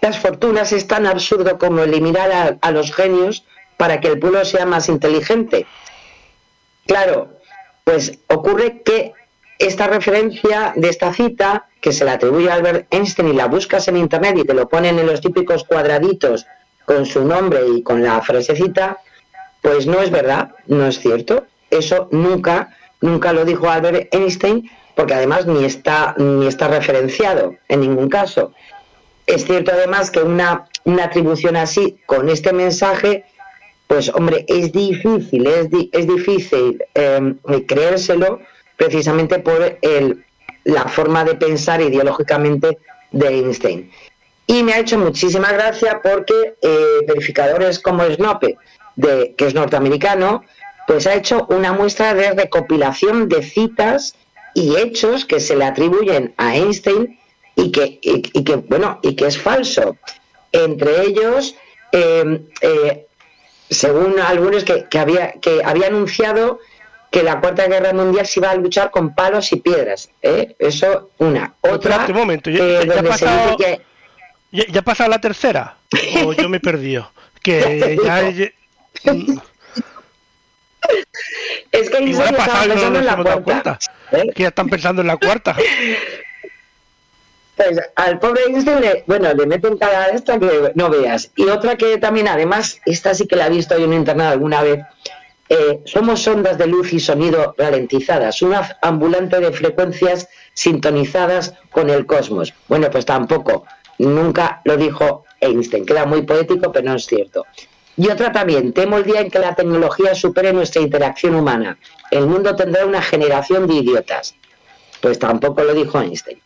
las 0.00 0.18
fortunas 0.18 0.72
es 0.72 0.88
tan 0.88 1.06
absurdo 1.06 1.58
como 1.58 1.82
eliminar 1.82 2.58
a 2.60 2.70
los 2.72 2.92
genios 2.92 3.44
para 3.76 4.00
que 4.00 4.08
el 4.08 4.18
pueblo 4.18 4.44
sea 4.44 4.66
más 4.66 4.88
inteligente. 4.88 5.66
Claro, 6.86 7.28
pues 7.84 8.18
ocurre 8.28 8.82
que 8.82 9.12
esta 9.60 9.86
referencia 9.86 10.72
de 10.74 10.88
esta 10.88 11.12
cita, 11.12 11.66
que 11.82 11.92
se 11.92 12.06
la 12.06 12.14
atribuye 12.14 12.50
a 12.50 12.54
Albert 12.54 12.92
Einstein 12.92 13.28
y 13.28 13.32
la 13.34 13.46
buscas 13.46 13.86
en 13.88 13.98
internet 13.98 14.38
y 14.38 14.44
te 14.44 14.54
lo 14.54 14.68
ponen 14.68 14.98
en 14.98 15.06
los 15.06 15.20
típicos 15.20 15.64
cuadraditos 15.64 16.46
con 16.86 17.04
su 17.04 17.24
nombre 17.24 17.60
y 17.76 17.82
con 17.82 18.02
la 18.02 18.20
frasecita, 18.22 18.98
pues 19.60 19.86
no 19.86 20.00
es 20.00 20.10
verdad, 20.10 20.54
no 20.66 20.86
es 20.86 20.98
cierto. 20.98 21.44
Eso 21.68 22.08
nunca, 22.10 22.74
nunca 23.02 23.34
lo 23.34 23.44
dijo 23.44 23.68
Albert 23.68 24.12
Einstein, 24.14 24.68
porque 24.96 25.14
además 25.14 25.46
ni 25.46 25.64
está, 25.66 26.14
ni 26.16 26.46
está 26.46 26.68
referenciado 26.68 27.54
en 27.68 27.82
ningún 27.82 28.08
caso. 28.08 28.54
Es 29.26 29.44
cierto 29.44 29.72
además 29.72 30.10
que 30.10 30.20
una, 30.20 30.68
una 30.84 31.04
atribución 31.04 31.56
así, 31.56 31.98
con 32.06 32.30
este 32.30 32.54
mensaje, 32.54 33.26
pues 33.86 34.08
hombre, 34.08 34.46
es 34.48 34.72
difícil, 34.72 35.46
es, 35.46 35.70
di 35.70 35.90
es 35.92 36.06
difícil 36.06 36.82
eh, 36.94 37.34
creérselo 37.68 38.40
precisamente 38.80 39.38
por 39.40 39.78
el, 39.82 40.24
la 40.64 40.84
forma 40.88 41.22
de 41.22 41.34
pensar 41.34 41.82
ideológicamente 41.82 42.78
de 43.10 43.28
Einstein. 43.28 43.90
Y 44.46 44.62
me 44.62 44.72
ha 44.72 44.78
hecho 44.78 44.98
muchísima 44.98 45.52
gracia 45.52 46.00
porque 46.02 46.54
eh, 46.62 47.04
verificadores 47.06 47.78
como 47.78 48.06
Snope, 48.06 48.56
de, 48.96 49.34
que 49.36 49.48
es 49.48 49.54
norteamericano, 49.54 50.44
pues 50.86 51.06
ha 51.06 51.14
hecho 51.14 51.46
una 51.50 51.74
muestra 51.74 52.14
de 52.14 52.32
recopilación 52.32 53.28
de 53.28 53.42
citas 53.42 54.14
y 54.54 54.74
hechos 54.76 55.26
que 55.26 55.40
se 55.40 55.56
le 55.56 55.66
atribuyen 55.66 56.32
a 56.38 56.56
Einstein 56.56 57.18
y 57.56 57.72
que, 57.72 57.98
y, 58.00 58.44
que 58.44 58.56
bueno, 58.56 58.98
y 59.02 59.14
que 59.14 59.26
es 59.26 59.36
falso. 59.36 59.98
Entre 60.52 61.02
ellos, 61.02 61.54
eh, 61.92 62.40
eh, 62.62 63.06
según 63.68 64.18
algunos 64.18 64.64
que, 64.64 64.86
que, 64.88 64.98
había, 64.98 65.32
que 65.32 65.60
había 65.62 65.88
anunciado 65.88 66.60
que 67.10 67.22
la 67.22 67.40
Cuarta 67.40 67.66
Guerra 67.66 67.92
Mundial 67.92 68.26
se 68.26 68.40
iba 68.40 68.50
a 68.50 68.54
luchar 68.54 68.90
con 68.90 69.14
palos 69.14 69.52
y 69.52 69.56
piedras. 69.56 70.10
¿eh? 70.22 70.54
Eso, 70.58 71.10
una. 71.18 71.54
Otra. 71.60 72.06
Un 72.08 72.14
momento, 72.14 72.50
ya, 72.50 72.64
eh, 72.64 72.86
ya, 72.86 73.00
ha 73.00 73.02
pasado, 73.02 73.56
que... 73.56 73.80
ya, 74.52 74.64
ya, 74.68 74.80
ha 74.80 74.84
pasado 74.84 75.10
la 75.10 75.20
tercera. 75.20 75.76
o 76.24 76.32
yo 76.32 76.48
me 76.48 76.58
he 76.58 76.60
perdido. 76.60 77.10
Que 77.42 77.98
ya. 78.04 78.20
es 81.72 81.90
que 81.90 82.02
Igual 82.02 82.28
ha 82.28 82.32
pasado 82.36 82.68
no 82.68 82.74
nos 82.90 83.06
hemos 83.06 83.24
dado 83.24 83.42
cuenta. 83.42 83.78
¿eh? 84.12 84.30
Que 84.34 84.42
ya 84.42 84.48
están 84.48 84.68
pensando 84.68 85.02
en 85.02 85.08
la 85.08 85.16
cuarta. 85.16 85.56
Pues 87.56 87.78
al 87.96 88.18
pobre 88.18 88.44
Einstein 88.46 88.80
le, 88.80 89.04
bueno, 89.06 89.34
le 89.34 89.46
meten 89.46 89.76
cada 89.76 90.06
esta 90.08 90.38
que 90.38 90.72
no 90.74 90.88
veas. 90.88 91.30
Y 91.36 91.44
otra 91.44 91.76
que 91.76 91.98
también, 91.98 92.26
además, 92.28 92.80
esta 92.86 93.12
sí 93.14 93.26
que 93.26 93.36
la 93.36 93.48
he 93.48 93.50
visto 93.50 93.76
yo 93.76 93.84
en 93.84 93.92
internet 93.92 94.28
alguna 94.28 94.62
vez. 94.62 94.80
Eh, 95.52 95.82
somos 95.84 96.24
ondas 96.28 96.58
de 96.58 96.68
luz 96.68 96.92
y 96.92 97.00
sonido 97.00 97.56
ralentizadas, 97.58 98.40
una 98.40 98.78
ambulante 98.82 99.40
de 99.40 99.50
frecuencias 99.50 100.28
sintonizadas 100.54 101.54
con 101.72 101.90
el 101.90 102.06
cosmos. 102.06 102.54
Bueno, 102.68 102.88
pues 102.88 103.04
tampoco, 103.04 103.64
nunca 103.98 104.62
lo 104.64 104.76
dijo 104.76 105.24
Einstein, 105.40 105.84
queda 105.84 106.06
muy 106.06 106.22
poético, 106.22 106.70
pero 106.70 106.90
no 106.90 106.94
es 106.94 107.04
cierto. 107.04 107.46
Y 107.96 108.08
otra 108.08 108.30
también, 108.30 108.72
temo 108.72 108.98
el 108.98 109.02
día 109.02 109.22
en 109.22 109.28
que 109.28 109.40
la 109.40 109.56
tecnología 109.56 110.14
supere 110.14 110.52
nuestra 110.52 110.82
interacción 110.82 111.34
humana. 111.34 111.76
El 112.12 112.28
mundo 112.28 112.54
tendrá 112.54 112.86
una 112.86 113.02
generación 113.02 113.66
de 113.66 113.74
idiotas. 113.74 114.36
Pues 115.00 115.18
tampoco 115.18 115.64
lo 115.64 115.74
dijo 115.74 116.00
Einstein. 116.00 116.40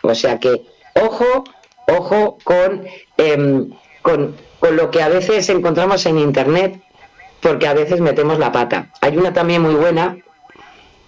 O 0.00 0.14
sea 0.14 0.40
que, 0.40 0.62
ojo, 0.94 1.44
ojo 1.86 2.38
con, 2.44 2.86
con, 4.00 4.36
con 4.58 4.76
lo 4.76 4.90
que 4.90 5.02
a 5.02 5.08
veces 5.08 5.50
encontramos 5.50 6.06
en 6.06 6.18
Internet, 6.18 6.80
porque 7.42 7.66
a 7.66 7.74
veces 7.74 8.00
metemos 8.00 8.38
la 8.38 8.52
pata. 8.52 8.86
Hay 9.00 9.16
una 9.18 9.32
también 9.34 9.60
muy 9.60 9.74
buena 9.74 10.16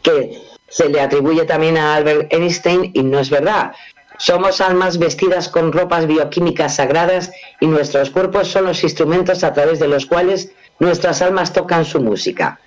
que 0.02 0.42
se 0.68 0.88
le 0.88 1.00
atribuye 1.00 1.44
también 1.44 1.78
a 1.78 1.94
Albert 1.94 2.32
Einstein 2.32 2.90
y 2.92 3.02
no 3.02 3.20
es 3.20 3.30
verdad. 3.30 3.72
Somos 4.18 4.60
almas 4.60 4.98
vestidas 4.98 5.48
con 5.48 5.72
ropas 5.72 6.06
bioquímicas 6.06 6.76
sagradas 6.76 7.32
y 7.60 7.66
nuestros 7.66 8.10
cuerpos 8.10 8.48
son 8.48 8.64
los 8.64 8.82
instrumentos 8.82 9.42
a 9.44 9.52
través 9.52 9.78
de 9.78 9.88
los 9.88 10.06
cuales 10.06 10.50
nuestras 10.78 11.22
almas 11.22 11.52
tocan 11.52 11.84
su 11.84 12.00
música. 12.00 12.58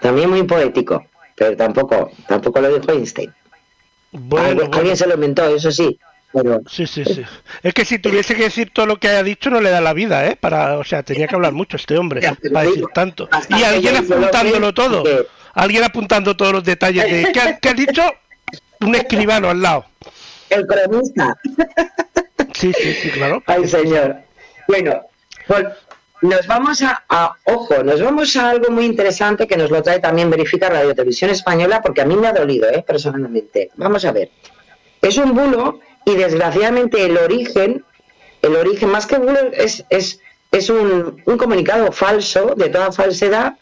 También 0.00 0.30
muy 0.30 0.44
poético, 0.44 1.04
pero 1.34 1.56
tampoco, 1.56 2.10
tampoco 2.28 2.60
lo 2.60 2.78
dijo 2.78 2.92
Einstein. 2.92 3.32
Bueno, 4.12 4.46
Alguien, 4.46 4.66
bueno. 4.66 4.78
alguien 4.78 4.96
se 4.96 5.06
lo 5.06 5.14
inventó, 5.14 5.46
eso 5.46 5.70
sí. 5.70 5.98
Pero 6.42 6.60
Sí, 6.68 6.86
sí, 6.86 7.04
sí. 7.04 7.22
Es 7.62 7.72
que 7.72 7.84
si 7.84 7.98
tuviese 7.98 8.34
que 8.34 8.42
decir 8.44 8.70
todo 8.72 8.84
lo 8.86 8.96
que 8.98 9.08
haya 9.08 9.22
dicho 9.22 9.48
no 9.50 9.60
le 9.60 9.70
da 9.70 9.80
la 9.80 9.92
vida, 9.94 10.26
¿eh? 10.26 10.36
Para, 10.36 10.78
o 10.78 10.84
sea, 10.84 11.02
tenía 11.02 11.26
que 11.26 11.34
hablar 11.34 11.52
mucho 11.52 11.76
este 11.76 11.96
hombre 11.96 12.20
Ya, 12.20 12.36
para 12.52 12.66
decir 12.68 12.84
tanto. 12.92 13.28
Y 13.48 13.62
alguien 13.62 13.96
apuntándolo 13.96 14.74
todo. 14.74 15.02
que- 15.02 15.26
Alguien 15.54 15.84
apuntando 15.84 16.36
todos 16.36 16.52
los 16.52 16.64
detalles 16.64 17.04
de 17.04 17.32
¿qué, 17.32 17.40
ha- 17.40 17.58
qué 17.58 17.68
has 17.70 17.76
dicho? 17.76 18.02
Un 18.80 18.94
escribano 18.94 19.48
al 19.48 19.62
lado. 19.62 19.86
el 20.50 20.66
cronista. 20.66 21.34
Sí, 22.54 22.72
sí, 22.78 22.92
sí, 22.94 23.10
claro. 23.10 23.42
Ay, 23.46 23.66
señor. 23.66 24.16
Bueno, 24.68 25.00
pues 25.46 25.64
nos 26.22 26.46
vamos 26.46 26.82
a, 26.82 27.02
a- 27.08 27.34
ojo, 27.44 27.82
nos 27.82 28.00
vamos 28.02 28.36
a 28.36 28.50
algo 28.50 28.70
muy 28.70 28.84
interesante 28.84 29.46
que 29.46 29.56
nos 29.56 29.70
lo 29.70 29.82
trae 29.82 29.98
también 30.00 30.28
Verifica 30.30 30.68
Radio 30.68 30.94
Televisión 30.94 31.30
Española, 31.30 31.80
porque 31.82 32.02
a 32.02 32.04
mí 32.04 32.16
me 32.16 32.26
ha 32.28 32.32
dolido, 32.32 32.68
¿eh? 32.68 32.84
personalmente. 32.86 33.70
Vamos 33.76 34.04
a 34.04 34.12
ver. 34.12 34.30
Es 35.02 35.16
un 35.18 35.34
bulo 35.34 35.80
y 36.06 36.14
desgraciadamente 36.14 37.04
el 37.04 37.18
origen, 37.18 37.84
el 38.40 38.56
origen 38.56 38.88
más 38.90 39.06
que 39.06 39.18
bulo 39.18 39.38
es, 39.52 39.84
es, 39.90 40.20
es 40.52 40.70
un, 40.70 41.20
un 41.26 41.36
comunicado 41.36 41.90
falso, 41.90 42.54
de 42.56 42.68
toda 42.68 42.92
falsedad, 42.92 43.56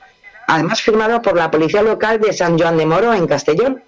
además 0.47 0.83
firmado 0.83 1.23
por 1.23 1.37
la 1.37 1.51
policía 1.51 1.83
local 1.83 2.21
de 2.21 2.35
San 2.35 2.59
Joan 2.59 2.77
de 2.77 2.85
Moro 2.85 3.15
en 3.15 3.27
Castellón. 3.27 3.83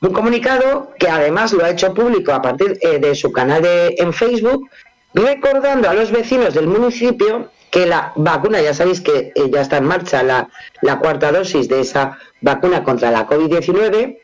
Un 0.00 0.12
comunicado 0.12 0.94
que 0.98 1.08
además 1.08 1.52
lo 1.52 1.64
ha 1.64 1.70
hecho 1.70 1.92
público 1.92 2.32
a 2.32 2.40
partir 2.40 2.78
eh, 2.80 2.98
de 2.98 3.14
su 3.14 3.30
canal 3.30 3.62
de, 3.62 3.94
en 3.98 4.14
Facebook, 4.14 4.70
recordando 5.12 5.90
a 5.90 5.94
los 5.94 6.10
vecinos 6.10 6.54
del 6.54 6.68
municipio 6.68 7.50
que 7.70 7.84
la 7.84 8.12
vacuna, 8.16 8.62
ya 8.62 8.72
sabéis 8.72 9.02
que 9.02 9.32
eh, 9.34 9.50
ya 9.52 9.60
está 9.60 9.76
en 9.76 9.84
marcha 9.84 10.22
la, 10.22 10.48
la 10.80 10.98
cuarta 10.98 11.30
dosis 11.30 11.68
de 11.68 11.80
esa 11.80 12.18
vacuna 12.40 12.82
contra 12.82 13.10
la 13.10 13.26
COVID-19, 13.26 14.18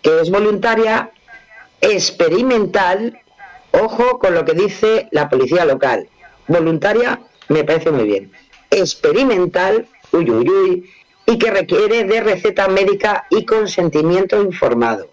que 0.00 0.20
es 0.20 0.30
voluntaria, 0.30 1.10
experimental, 1.80 3.20
ojo 3.72 4.18
con 4.18 4.34
lo 4.34 4.44
que 4.44 4.52
dice 4.54 5.08
la 5.10 5.28
policía 5.28 5.64
local. 5.64 6.08
Voluntaria 6.46 7.20
me 7.48 7.64
parece 7.64 7.90
muy 7.90 8.04
bien. 8.04 8.32
Experimental, 8.70 9.86
uy, 10.12 10.30
uy, 10.30 10.48
uy, 10.48 10.90
y 11.26 11.38
que 11.38 11.50
requiere 11.50 12.04
de 12.04 12.20
receta 12.20 12.68
médica 12.68 13.26
y 13.30 13.44
consentimiento 13.44 14.40
informado. 14.42 15.10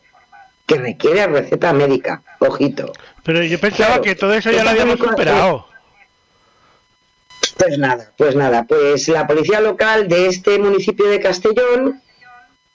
Que 0.65 0.77
requiere 0.77 1.27
receta 1.27 1.73
médica, 1.73 2.23
ojito. 2.39 2.91
Pero 3.23 3.43
yo 3.43 3.59
pensaba 3.59 3.87
Claro. 3.89 4.01
que 4.03 4.15
todo 4.15 4.33
eso 4.33 4.51
ya 4.51 4.63
lo 4.63 4.69
habíamos 4.71 4.99
superado. 4.99 5.67
Pues 7.57 7.77
nada, 7.77 8.11
pues 8.17 8.35
nada, 8.35 8.63
pues 8.67 9.07
la 9.07 9.27
policía 9.27 9.61
local 9.61 10.07
de 10.07 10.27
este 10.27 10.57
municipio 10.59 11.05
de 11.07 11.19
Castellón, 11.21 12.01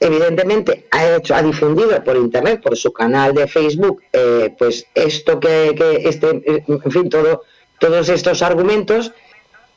evidentemente 0.00 0.86
ha 0.90 1.16
hecho, 1.16 1.34
ha 1.34 1.42
difundido 1.42 2.02
por 2.02 2.16
internet, 2.16 2.62
por 2.62 2.76
su 2.76 2.92
canal 2.92 3.34
de 3.34 3.46
Facebook, 3.46 4.02
eh, 4.12 4.54
pues 4.58 4.86
esto 4.94 5.38
que, 5.38 5.74
que 5.76 6.08
este, 6.08 6.42
eh, 6.46 6.64
en 6.66 6.90
fin, 6.90 7.10
todo, 7.10 7.42
todos 7.78 8.08
estos 8.08 8.42
argumentos 8.42 9.12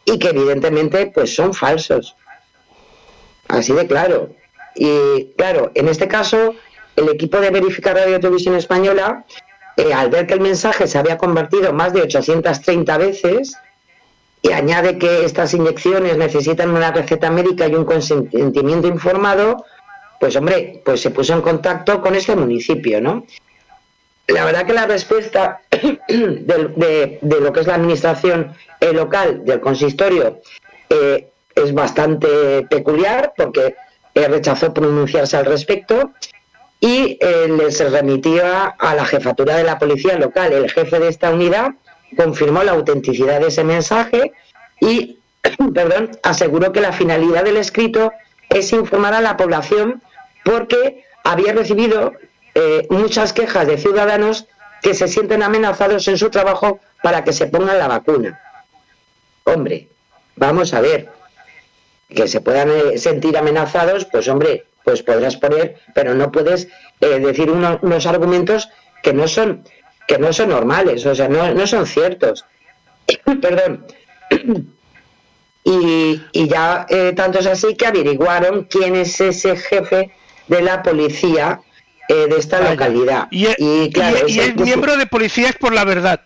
y 0.05 0.17
que 0.17 0.30
evidentemente 0.30 1.11
pues 1.13 1.36
son 1.36 1.53
falsos. 1.53 2.15
Así 3.49 3.74
de 3.74 3.86
claro. 3.86 4.30
Y 4.76 5.34
claro, 5.38 5.71
en 5.76 5.89
este 5.89 6.07
caso, 6.07 6.55
el 6.95 7.09
equipo 7.09 7.39
de 7.39 7.51
Verificar 7.51 7.95
Radio 7.95 8.19
Televisión 8.19 8.55
Española, 8.55 9.26
eh, 9.76 9.93
al 9.93 10.09
ver 10.09 10.26
que 10.26 10.34
el 10.36 10.41
mensaje 10.41 10.88
se 10.88 10.97
había 10.97 11.17
convertido 11.17 11.74
más 11.74 11.93
de 11.93 12.01
830 12.01 12.97
veces, 12.97 13.57
y 14.41 14.51
añade 14.51 14.97
que 14.97 15.24
estas 15.24 15.53
inyecciones 15.53 16.17
necesitan 16.17 16.69
una 16.69 16.91
receta 16.91 17.32
médica 17.32 17.67
y 17.67 17.76
un 17.76 17.86
consentimiento 17.86 18.88
informado, 18.88 19.63
pues 20.24 20.38
hombre, 20.38 20.82
pues 20.86 21.01
se 21.01 21.11
puso 21.11 21.34
en 21.34 21.41
contacto 21.41 21.99
con 21.99 22.15
este 22.15 22.34
municipio, 22.34 23.01
¿no? 23.01 23.26
La 24.28 24.45
verdad 24.45 24.65
que 24.65 24.71
la 24.71 24.88
respuesta 24.88 25.59
de, 26.07 27.19
lo 27.41 27.51
que 27.51 27.59
es 27.59 27.67
la 27.67 27.76
administración 27.76 28.53
eh, 28.80 28.93
local 28.93 29.43
del 29.43 29.59
consistorio 29.59 30.39
eh, 30.89 31.28
es 31.53 31.74
bastante 31.74 32.65
peculiar 32.69 33.34
porque 33.36 33.76
eh, 34.15 34.28
rechazó 34.30 34.74
pronunciarse 34.74 35.36
al 35.36 35.43
respecto 35.43 36.13
y 36.80 37.17
eh, 37.19 37.49
les 37.49 37.91
remitió 37.91 38.45
a, 38.45 38.67
a 38.80 38.95
la 38.95 39.03
jefatura 39.03 39.57
de 39.57 39.65
la 39.65 39.78
policía 39.78 40.17
local. 40.17 40.53
El 40.53 40.71
jefe 40.71 40.99
de 40.99 41.09
esta 41.09 41.32
unidad 41.32 41.71
confirmó 42.15 42.63
la 42.63 42.71
autenticidad 42.71 43.41
de 43.41 43.47
ese 43.47 43.65
mensaje 43.65 44.32
y, 44.80 45.19
perdón, 45.74 46.11
aseguró 46.24 46.71
que 46.71 46.80
la 46.80 46.93
finalidad 46.93 47.43
del 47.43 47.57
escrito 47.57 48.13
es 48.47 48.71
informar 48.71 49.13
a 49.15 49.19
la 49.19 49.36
población 49.36 50.01
porque 50.43 51.05
había 51.23 51.53
recibido 51.53 52.13
eh, 52.55 52.85
muchas 52.89 53.33
quejas 53.33 53.67
de 53.67 53.77
ciudadanos 53.77 54.45
que 54.81 54.93
se 54.93 55.07
sienten 55.07 55.43
amenazados 55.43 56.07
en 56.07 56.17
su 56.17 56.29
trabajo 56.29 56.79
para 57.01 57.23
que 57.23 57.33
se 57.33 57.47
pongan 57.47 57.77
la 57.79 57.87
vacuna. 57.87 58.39
Hombre, 59.45 59.87
vamos 60.35 60.73
a 60.73 60.81
ver, 60.81 61.09
que 62.09 62.27
se 62.27 62.41
puedan 62.41 62.69
eh, 62.69 62.97
sentir 62.97 63.37
amenazados, 63.37 64.05
pues 64.05 64.27
hombre, 64.27 64.65
pues 64.83 65.01
podrás 65.03 65.37
poner, 65.37 65.77
pero 65.95 66.13
no 66.13 66.31
puedes 66.31 66.67
eh, 67.01 67.19
decir 67.19 67.49
uno- 67.49 67.79
unos 67.81 68.05
argumentos 68.05 68.69
que 69.01 69.13
no 69.13 69.27
son 69.27 69.63
que 70.05 70.17
no 70.17 70.33
son 70.33 70.49
normales, 70.49 71.05
o 71.05 71.15
sea, 71.15 71.29
no, 71.29 71.53
no 71.53 71.65
son 71.65 71.85
ciertos. 71.87 72.45
Perdón. 73.41 73.85
Y, 75.65 76.21
y 76.33 76.49
ya 76.49 76.85
eh, 76.89 77.13
tanto 77.15 77.39
es 77.39 77.45
así 77.47 77.75
que 77.77 77.85
averiguaron 77.87 78.65
quién 78.65 78.95
es 78.97 79.21
ese 79.21 79.55
jefe 79.55 80.11
de 80.47 80.61
la 80.61 80.83
policía 80.83 81.61
eh, 82.09 82.27
de 82.29 82.37
esta 82.37 82.59
Vaya. 82.59 82.71
localidad. 82.71 83.27
Y, 83.31 83.45
es- 83.45 83.55
Y, 83.59 83.91
claro, 83.91 84.17
y- 84.27 84.39
es 84.39 84.55
miembro 84.55 84.97
de 84.97 85.05
Policías 85.07 85.55
por 85.55 85.73
la 85.73 85.83
Verdad. 85.85 86.21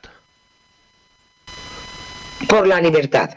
por 2.47 2.67
la 2.67 2.79
libertad. 2.81 3.29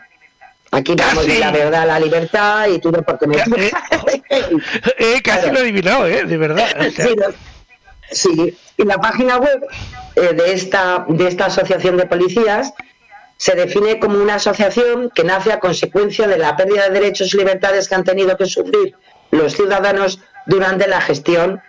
Aquí 0.73 0.95
vamos 0.95 1.27
de 1.27 1.39
la 1.41 1.51
verdad 1.51 1.87
la 1.87 1.99
libertad 1.99 2.69
y 2.69 2.79
tú 2.79 2.93
no 2.93 3.03
porque 3.03 3.27
me... 3.27 3.37
Eh, 3.37 3.71
Eh, 4.99 5.21
casi 5.23 5.41
Claro. 5.41 5.53
lo 5.53 5.59
he 5.59 5.63
adivinado, 5.63 6.07
¿eh? 6.07 6.25
De 6.25 6.37
verdad. 6.37 6.69
o 6.79 6.91
sea, 6.93 7.07
Sí, 7.07 7.15
no- 7.17 7.35
sí, 8.13 8.59
y 8.77 8.85
la 8.85 8.99
página 8.99 9.39
web 9.39 9.67
eh, 10.17 10.33
de, 10.33 10.53
esta, 10.53 11.05
de 11.09 11.27
esta 11.27 11.47
asociación 11.47 11.97
de 11.97 12.07
policías 12.07 12.73
se 13.37 13.55
define 13.57 13.99
como 13.99 14.19
una 14.19 14.35
asociación 14.37 15.11
que 15.13 15.25
nace 15.25 15.51
a 15.53 15.59
consecuencia 15.59 16.29
de 16.29 16.39
la 16.39 16.57
pérdida 16.57 16.89
de 16.89 17.01
derechos 17.01 17.35
y 17.35 17.39
libertades 17.39 17.89
que 17.89 17.95
han 17.97 18.05
tenido 18.05 18.37
que 18.37 18.47
sufrir 18.47 18.95
los 19.33 19.55
ciudadanos 19.55 20.21
durante 20.47 20.87
la 20.89 21.01
gestión 21.01 21.61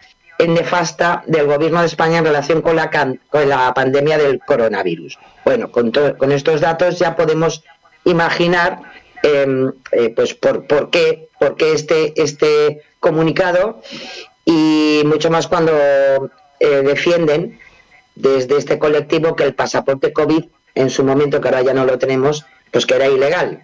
nefasta 0.47 1.23
del 1.27 1.45
gobierno 1.45 1.81
de 1.81 1.85
España 1.85 2.17
en 2.17 2.25
relación 2.25 2.61
con 2.63 2.75
la, 2.75 2.89
can- 2.89 3.19
con 3.29 3.47
la 3.47 3.71
pandemia 3.75 4.17
del 4.17 4.39
coronavirus. 4.39 5.19
Bueno, 5.45 5.71
con, 5.71 5.91
con 5.91 6.31
estos 6.31 6.61
datos 6.61 6.97
ya 6.97 7.15
podemos 7.15 7.63
imaginar 8.05 8.81
eh, 9.21 9.45
eh, 9.91 10.09
pues 10.15 10.33
por, 10.33 10.65
por 10.65 10.89
qué, 10.89 11.29
por 11.39 11.55
qué 11.57 11.73
este, 11.73 12.19
este 12.19 12.81
comunicado 12.99 13.81
y 14.43 15.03
mucho 15.05 15.29
más 15.29 15.47
cuando 15.47 15.73
eh, 16.59 16.81
defienden 16.83 17.59
desde 18.15 18.57
este 18.57 18.79
colectivo 18.79 19.35
que 19.35 19.43
el 19.43 19.53
pasaporte 19.53 20.11
COVID 20.11 20.45
en 20.73 20.89
su 20.89 21.03
momento, 21.03 21.39
que 21.39 21.49
ahora 21.49 21.61
ya 21.61 21.73
no 21.75 21.85
lo 21.85 21.99
tenemos, 21.99 22.45
pues 22.71 22.87
que 22.87 22.95
era 22.95 23.07
ilegal. 23.07 23.61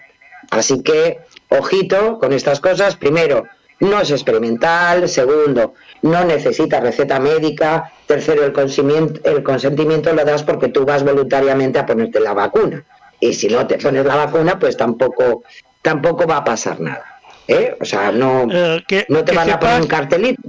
Así 0.52 0.84
que, 0.84 1.22
ojito 1.50 2.20
con 2.20 2.34
estas 2.34 2.60
cosas. 2.60 2.96
Primero, 2.96 3.46
no 3.80 4.02
es 4.02 4.12
experimental. 4.12 5.08
Segundo, 5.10 5.74
no 6.02 6.24
necesita 6.26 6.80
receta 6.80 7.20
médica. 7.20 7.92
Tercero, 8.06 8.44
el 8.44 8.54
consentimiento, 8.54 9.20
el 9.30 9.44
consentimiento 9.44 10.14
lo 10.14 10.24
das 10.26 10.44
porque 10.44 10.70
tú 10.70 10.86
vas 10.86 11.04
voluntariamente 11.04 11.80
a 11.80 11.86
ponerte 11.86 12.20
la 12.20 12.34
vacuna. 12.34 12.84
Y 13.20 13.34
si 13.34 13.48
no 13.48 13.66
te 13.68 13.78
pones 13.78 14.06
la 14.06 14.16
vacuna, 14.16 14.60
pues 14.60 14.78
tampoco, 14.78 15.44
tampoco 15.82 16.26
va 16.28 16.38
a 16.38 16.44
pasar 16.44 16.80
nada. 16.80 17.20
¿eh? 17.48 17.76
O 17.82 17.86
sea, 17.86 18.12
no, 18.12 18.48
Eh, 18.52 18.84
que- 18.88 19.06
no 19.10 19.24
te 19.24 19.32
que 19.32 19.38
van 19.38 19.50
a 19.52 19.60
poner 19.60 19.82
un 19.82 19.88
cartelito. 19.88 20.42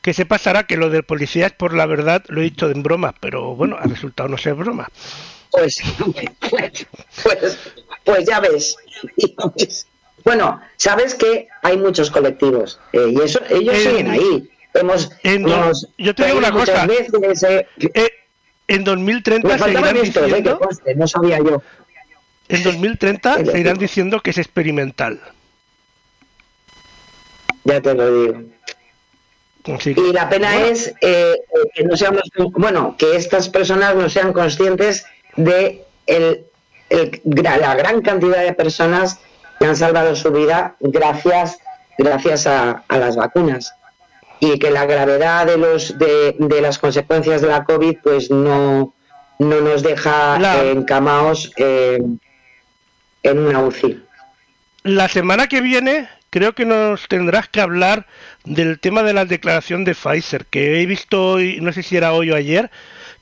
que 0.00 0.14
se 0.14 0.24
pasará 0.24 0.62
que 0.64 0.76
lo 0.76 0.88
del 0.90 1.02
Policías 1.02 1.52
por 1.52 1.74
la 1.74 1.84
Verdad 1.86 2.22
lo 2.28 2.40
he 2.40 2.44
dicho 2.44 2.70
en 2.70 2.82
broma, 2.82 3.14
pero 3.20 3.54
bueno, 3.56 3.76
ha 3.78 3.82
resultado 3.86 4.28
no 4.28 4.38
ser 4.38 4.54
broma. 4.54 4.88
Pues, 5.50 5.78
pues, 6.50 6.86
pues, 7.22 7.58
pues 8.04 8.24
ya 8.26 8.40
ves. 8.40 8.76
Bueno, 10.24 10.60
sabes 10.76 11.14
que 11.14 11.48
hay 11.62 11.76
muchos 11.76 12.10
colectivos 12.10 12.80
eh, 12.92 13.12
y 13.12 13.20
eso 13.20 13.40
ellos 13.50 13.74
En- 13.76 13.80
siguen 13.82 14.10
ahí. 14.10 14.50
Hemos, 14.74 15.10
en 15.22 15.46
yo 15.96 16.14
te 16.14 16.26
digo 16.26 16.38
una 16.38 16.52
cosa. 16.52 16.86
veces, 16.86 17.42
eh, 17.44 17.66
Eh, 17.94 18.10
en 18.68 18.84
2030 18.84 19.48
me 19.48 19.58
faltaban 19.58 19.96
seguirán 19.96 20.06
estos, 20.06 20.22
eh, 20.22 20.26
que 20.26 20.34
diciendo, 20.36 20.58
conste, 20.60 20.94
no 20.94 21.08
sabía 21.08 21.38
yo. 21.38 21.62
en 22.48 22.62
2030 22.62 23.30
Es 23.32 23.36
decir- 23.38 23.52
seguirán 23.52 23.78
diciendo 23.78 24.20
que 24.20 24.30
es 24.30 24.38
experimental. 24.38 25.20
Ya 27.64 27.80
te 27.80 27.94
lo 27.94 28.22
digo. 28.22 28.42
Y 29.96 30.12
la 30.12 30.28
pena 30.30 30.66
es 30.66 30.94
eh, 31.02 31.34
que 31.74 31.84
no 31.84 31.96
seamos, 31.96 32.22
bueno, 32.52 32.94
que 32.98 33.16
estas 33.16 33.48
personas 33.50 33.94
no 33.96 34.08
sean 34.08 34.32
conscientes 34.32 35.04
de 35.36 35.84
el, 36.06 36.46
la 36.90 37.74
gran 37.74 38.00
cantidad 38.00 38.42
de 38.42 38.54
personas 38.54 39.18
que 39.58 39.66
han 39.66 39.76
salvado 39.76 40.14
su 40.14 40.30
vida 40.30 40.76
gracias, 40.80 41.58
gracias 41.96 42.46
a, 42.46 42.84
las 42.88 43.16
vacunas 43.16 43.74
y 44.40 44.58
que 44.58 44.70
la 44.70 44.86
gravedad 44.86 45.46
de 45.46 45.58
los 45.58 45.98
de, 45.98 46.36
las 46.60 46.78
consecuencias 46.78 47.42
de 47.42 47.48
la 47.48 47.64
COVID 47.64 47.98
pues 48.02 48.30
no, 48.30 48.94
no 49.38 49.60
nos 49.60 49.82
deja 49.82 50.38
encamaos 50.62 51.52
eh, 51.56 51.98
en 53.22 53.38
una 53.38 53.60
UCI. 53.60 54.02
La 54.84 55.08
semana 55.08 55.48
que 55.48 55.60
viene 55.60 56.08
creo 56.30 56.54
que 56.54 56.64
nos 56.64 57.08
tendrás 57.08 57.48
que 57.48 57.60
hablar 57.60 58.06
del 58.44 58.78
tema 58.78 59.02
de 59.02 59.12
la 59.12 59.24
declaración 59.24 59.84
de 59.84 59.94
Pfizer, 59.94 60.46
que 60.46 60.80
he 60.80 60.86
visto 60.86 61.32
hoy, 61.32 61.58
no 61.60 61.72
sé 61.72 61.82
si 61.82 61.96
era 61.96 62.12
hoy 62.12 62.30
o 62.30 62.36
ayer, 62.36 62.70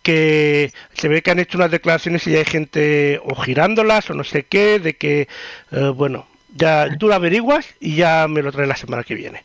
que 0.07 0.73
se 0.95 1.09
ve 1.09 1.21
que 1.21 1.33
han 1.33 1.41
hecho 1.41 1.59
unas 1.59 1.73
declaraciones 1.73 2.25
y 2.29 2.37
hay 2.37 2.45
gente 2.45 3.21
o 3.25 3.35
girándolas 3.35 4.09
o 4.09 4.15
no 4.15 4.23
sé 4.23 4.45
qué, 4.45 4.79
de 4.79 4.95
que, 4.95 5.27
eh, 5.73 5.93
bueno, 5.93 6.29
ya 6.55 6.89
tú 6.97 7.09
lo 7.09 7.15
averiguas 7.15 7.67
y 7.81 7.97
ya 7.97 8.29
me 8.29 8.41
lo 8.41 8.53
traes 8.53 8.69
la 8.69 8.77
semana 8.77 9.03
que 9.03 9.17
viene. 9.17 9.43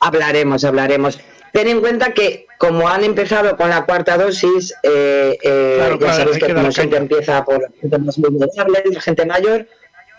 Hablaremos, 0.00 0.64
hablaremos. 0.64 1.20
Ten 1.52 1.68
en 1.68 1.82
cuenta 1.82 2.14
que 2.14 2.46
como 2.56 2.88
han 2.88 3.04
empezado 3.04 3.54
con 3.58 3.68
la 3.68 3.84
cuarta 3.84 4.16
dosis, 4.16 4.72
eh, 4.82 5.36
eh, 5.42 5.98
ya 6.00 6.14
sabéis 6.14 6.38
que, 6.38 6.54
como 6.54 6.72
siempre 6.72 6.98
empieza 6.98 7.44
por 7.44 7.70
gente 7.82 7.98
más 7.98 8.16
vulnerable, 8.16 8.82
la 8.92 9.00
gente 9.02 9.26
mayor, 9.26 9.68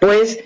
pues 0.02 0.40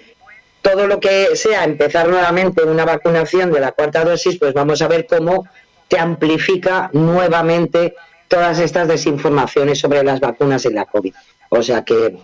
todo 0.61 0.87
lo 0.87 1.01
que 1.01 1.35
sea 1.35 1.65
empezar 1.65 2.07
nuevamente 2.07 2.63
una 2.63 2.85
vacunación 2.85 3.51
de 3.51 3.59
la 3.59 3.73
cuarta 3.73 4.05
dosis, 4.05 4.37
pues 4.39 4.53
vamos 4.53 4.81
a 4.81 4.87
ver 4.87 5.05
cómo 5.05 5.49
te 5.89 5.99
amplifica 5.99 6.89
nuevamente 6.93 7.93
todas 8.29 8.59
estas 8.59 8.87
desinformaciones 8.87 9.79
sobre 9.79 10.03
las 10.03 10.21
vacunas 10.21 10.65
en 10.65 10.75
la 10.75 10.85
COVID. 10.85 11.13
O 11.49 11.61
sea 11.61 11.83
que... 11.83 12.17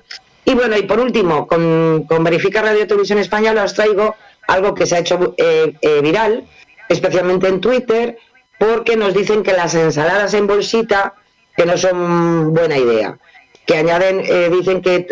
Y 0.45 0.53
bueno, 0.53 0.77
y 0.77 0.83
por 0.83 0.99
último, 0.99 1.47
con, 1.47 2.05
con 2.07 2.23
Verifica 2.23 2.61
Radio 2.61 2.87
Televisión 2.87 3.17
Española 3.17 3.63
os 3.63 3.73
traigo 3.73 4.15
algo 4.47 4.75
que 4.75 4.85
se 4.85 4.95
ha 4.95 4.99
hecho 4.99 5.33
eh, 5.37 5.73
eh, 5.81 6.01
viral, 6.01 6.45
especialmente 6.87 7.47
en 7.47 7.59
Twitter, 7.59 8.17
porque 8.59 8.95
nos 8.95 9.13
dicen 9.13 9.41
que 9.41 9.53
las 9.53 9.73
ensaladas 9.73 10.33
en 10.35 10.47
bolsita 10.47 11.15
que 11.57 11.65
no 11.65 11.77
son 11.77 12.53
buena 12.53 12.77
idea 12.77 13.17
que 13.65 13.77
añaden, 13.77 14.21
eh, 14.23 14.51
dicen 14.51 14.83
que 14.83 15.07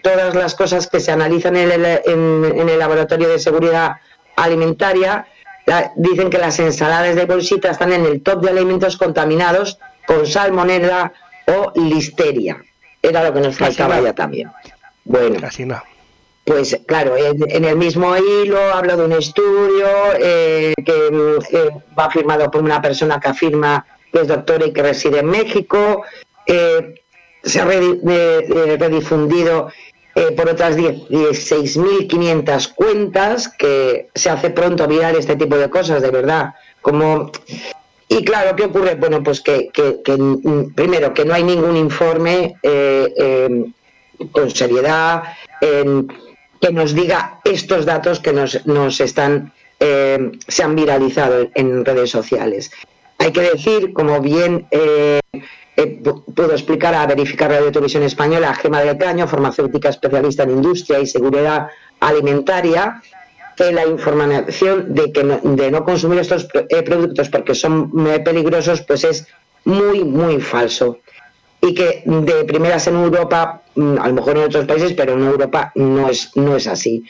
todas 0.00 0.34
las 0.36 0.54
cosas 0.54 0.86
que 0.86 1.00
se 1.00 1.10
analizan 1.10 1.56
en 1.56 1.72
el, 1.72 1.84
en, 1.84 2.68
el 2.68 2.78
laboratorio 2.78 3.28
de 3.28 3.40
seguridad 3.40 3.96
alimentaria, 4.36 5.26
dicen 5.96 6.30
que 6.30 6.38
las 6.38 6.60
ensaladas 6.60 7.16
de 7.16 7.24
bolsita 7.24 7.72
están 7.72 7.92
en 7.92 8.04
el 8.04 8.22
top 8.22 8.44
de 8.44 8.50
alimentos 8.50 8.96
contaminados 8.96 9.80
con 10.06 10.26
salmonella 10.26 11.12
o 11.46 11.72
listeria. 11.76 12.62
Era 13.02 13.24
lo 13.24 13.34
que 13.34 13.40
nos 13.40 13.56
faltaba 13.56 14.00
ya 14.00 14.14
también. 14.14 14.50
Bueno, 15.04 15.38
pues 16.44 16.78
claro, 16.86 17.16
en, 17.16 17.64
el 17.64 17.76
mismo 17.76 18.16
hilo 18.16 18.60
hablo 18.72 18.96
de 18.96 19.04
un 19.04 19.12
estudio 19.12 19.86
eh, 20.18 20.74
que 20.84 21.08
eh, 21.52 21.70
va 21.98 22.10
firmado 22.10 22.50
por 22.50 22.62
una 22.62 22.80
persona 22.80 23.18
que 23.18 23.28
afirma 23.28 23.84
que 24.12 24.20
es 24.20 24.28
doctora 24.28 24.66
y 24.66 24.72
que 24.72 24.82
reside 24.82 25.20
en 25.20 25.26
México. 25.26 26.04
Eh, 26.46 27.02
se 27.42 27.60
ha 27.60 27.64
redifundido 27.64 29.70
eh, 30.14 30.32
por 30.32 30.48
otras 30.48 30.78
16.500 30.78 32.74
cuentas, 32.74 33.48
que 33.48 34.08
se 34.14 34.30
hace 34.30 34.48
pronto 34.48 34.88
viral 34.88 35.16
este 35.16 35.36
tipo 35.36 35.58
de 35.58 35.68
cosas, 35.68 36.00
de 36.00 36.10
verdad. 36.10 36.54
Como 36.80 37.30
y 38.08 38.24
claro, 38.24 38.54
¿qué 38.56 38.64
ocurre? 38.64 38.94
Bueno, 38.94 39.22
pues 39.22 39.40
que, 39.40 39.70
mm, 40.06 40.74
primero, 40.74 41.12
que 41.12 41.24
no 41.24 41.34
hay 41.34 41.42
ningún 41.42 41.76
informe 41.76 42.56
eh, 42.62 43.12
em, 43.16 43.72
con 44.32 44.50
seriedad 44.50 45.22
que 46.60 46.72
nos 46.72 46.94
diga 46.94 47.40
estos 47.44 47.84
datos 47.84 48.20
que 48.20 48.32
nos, 48.32 48.66
nos 48.66 49.00
están, 49.00 49.52
em, 49.78 50.32
se 50.46 50.62
han 50.62 50.74
viralizado 50.74 51.48
en 51.54 51.84
redes 51.84 52.10
sociales. 52.10 52.70
Hay 53.18 53.32
que 53.32 53.42
decir, 53.42 53.92
como 53.92 54.20
bien 54.20 54.66
eh, 54.70 55.20
eh, 55.76 56.02
puedo 56.34 56.52
explicar 56.52 56.94
a 56.94 57.06
Verificar 57.06 57.50
Radio 57.50 57.72
Televisión 57.72 58.02
Española, 58.02 58.54
Gema 58.54 58.80
del 58.80 58.96
Caño, 58.96 59.26
farmacéutica 59.26 59.90
especialista 59.90 60.42
en 60.44 60.50
industria 60.50 60.98
y 61.00 61.06
seguridad 61.06 61.68
alimentaria, 62.00 63.02
que 63.56 63.72
la 63.72 63.86
información 63.86 64.94
de 64.94 65.12
que 65.12 65.24
no, 65.24 65.40
de 65.42 65.70
no 65.70 65.84
consumir 65.84 66.18
estos 66.18 66.46
eh, 66.68 66.82
productos 66.82 67.28
porque 67.30 67.54
son 67.54 67.90
peligrosos, 68.22 68.82
pues 68.82 69.04
es 69.04 69.26
muy, 69.64 70.04
muy 70.04 70.40
falso. 70.40 70.98
Y 71.60 71.74
que 71.74 72.02
de 72.04 72.44
primeras 72.44 72.86
en 72.86 72.96
Europa, 72.96 73.62
mm, 73.74 73.98
a 73.98 74.08
lo 74.08 74.14
mejor 74.14 74.36
en 74.36 74.44
otros 74.44 74.66
países, 74.66 74.92
pero 74.92 75.14
en 75.14 75.24
Europa 75.24 75.72
no 75.74 76.08
es, 76.08 76.30
no 76.36 76.54
es 76.54 76.66
así. 76.66 77.04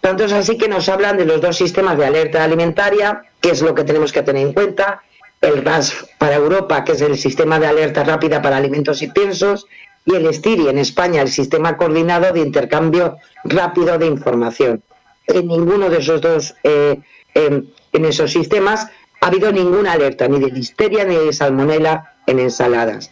Tanto 0.00 0.24
es 0.24 0.32
así 0.32 0.58
que 0.58 0.68
nos 0.68 0.88
hablan 0.88 1.16
de 1.16 1.24
los 1.24 1.40
dos 1.40 1.56
sistemas 1.56 1.96
de 1.96 2.06
alerta 2.06 2.42
alimentaria, 2.42 3.22
que 3.40 3.50
es 3.50 3.62
lo 3.62 3.74
que 3.74 3.84
tenemos 3.84 4.12
que 4.12 4.22
tener 4.22 4.46
en 4.46 4.52
cuenta, 4.52 5.02
el 5.40 5.64
RAS 5.64 6.06
para 6.18 6.36
Europa, 6.36 6.84
que 6.84 6.92
es 6.92 7.00
el 7.00 7.16
sistema 7.16 7.58
de 7.58 7.66
alerta 7.66 8.04
rápida 8.04 8.42
para 8.42 8.56
alimentos 8.56 9.02
y 9.02 9.08
piensos, 9.08 9.66
y 10.04 10.14
el 10.14 10.32
STIRI 10.32 10.68
en 10.68 10.78
España, 10.78 11.22
el 11.22 11.28
sistema 11.28 11.76
coordinado 11.76 12.32
de 12.32 12.40
intercambio 12.40 13.16
rápido 13.44 13.98
de 13.98 14.06
información. 14.06 14.82
En 15.26 15.48
ninguno 15.48 15.88
de 15.90 15.98
esos 15.98 16.20
dos, 16.20 16.54
eh, 16.62 16.98
en, 17.34 17.72
esos 17.92 18.30
sistemas, 18.30 18.88
ha 19.20 19.26
habido 19.26 19.50
ninguna 19.50 19.92
alerta, 19.92 20.28
ni 20.28 20.38
de 20.38 20.50
listeria 20.50 21.04
ni 21.04 21.16
de 21.16 21.32
salmonela 21.32 22.14
en 22.26 22.38
ensaladas. 22.38 23.10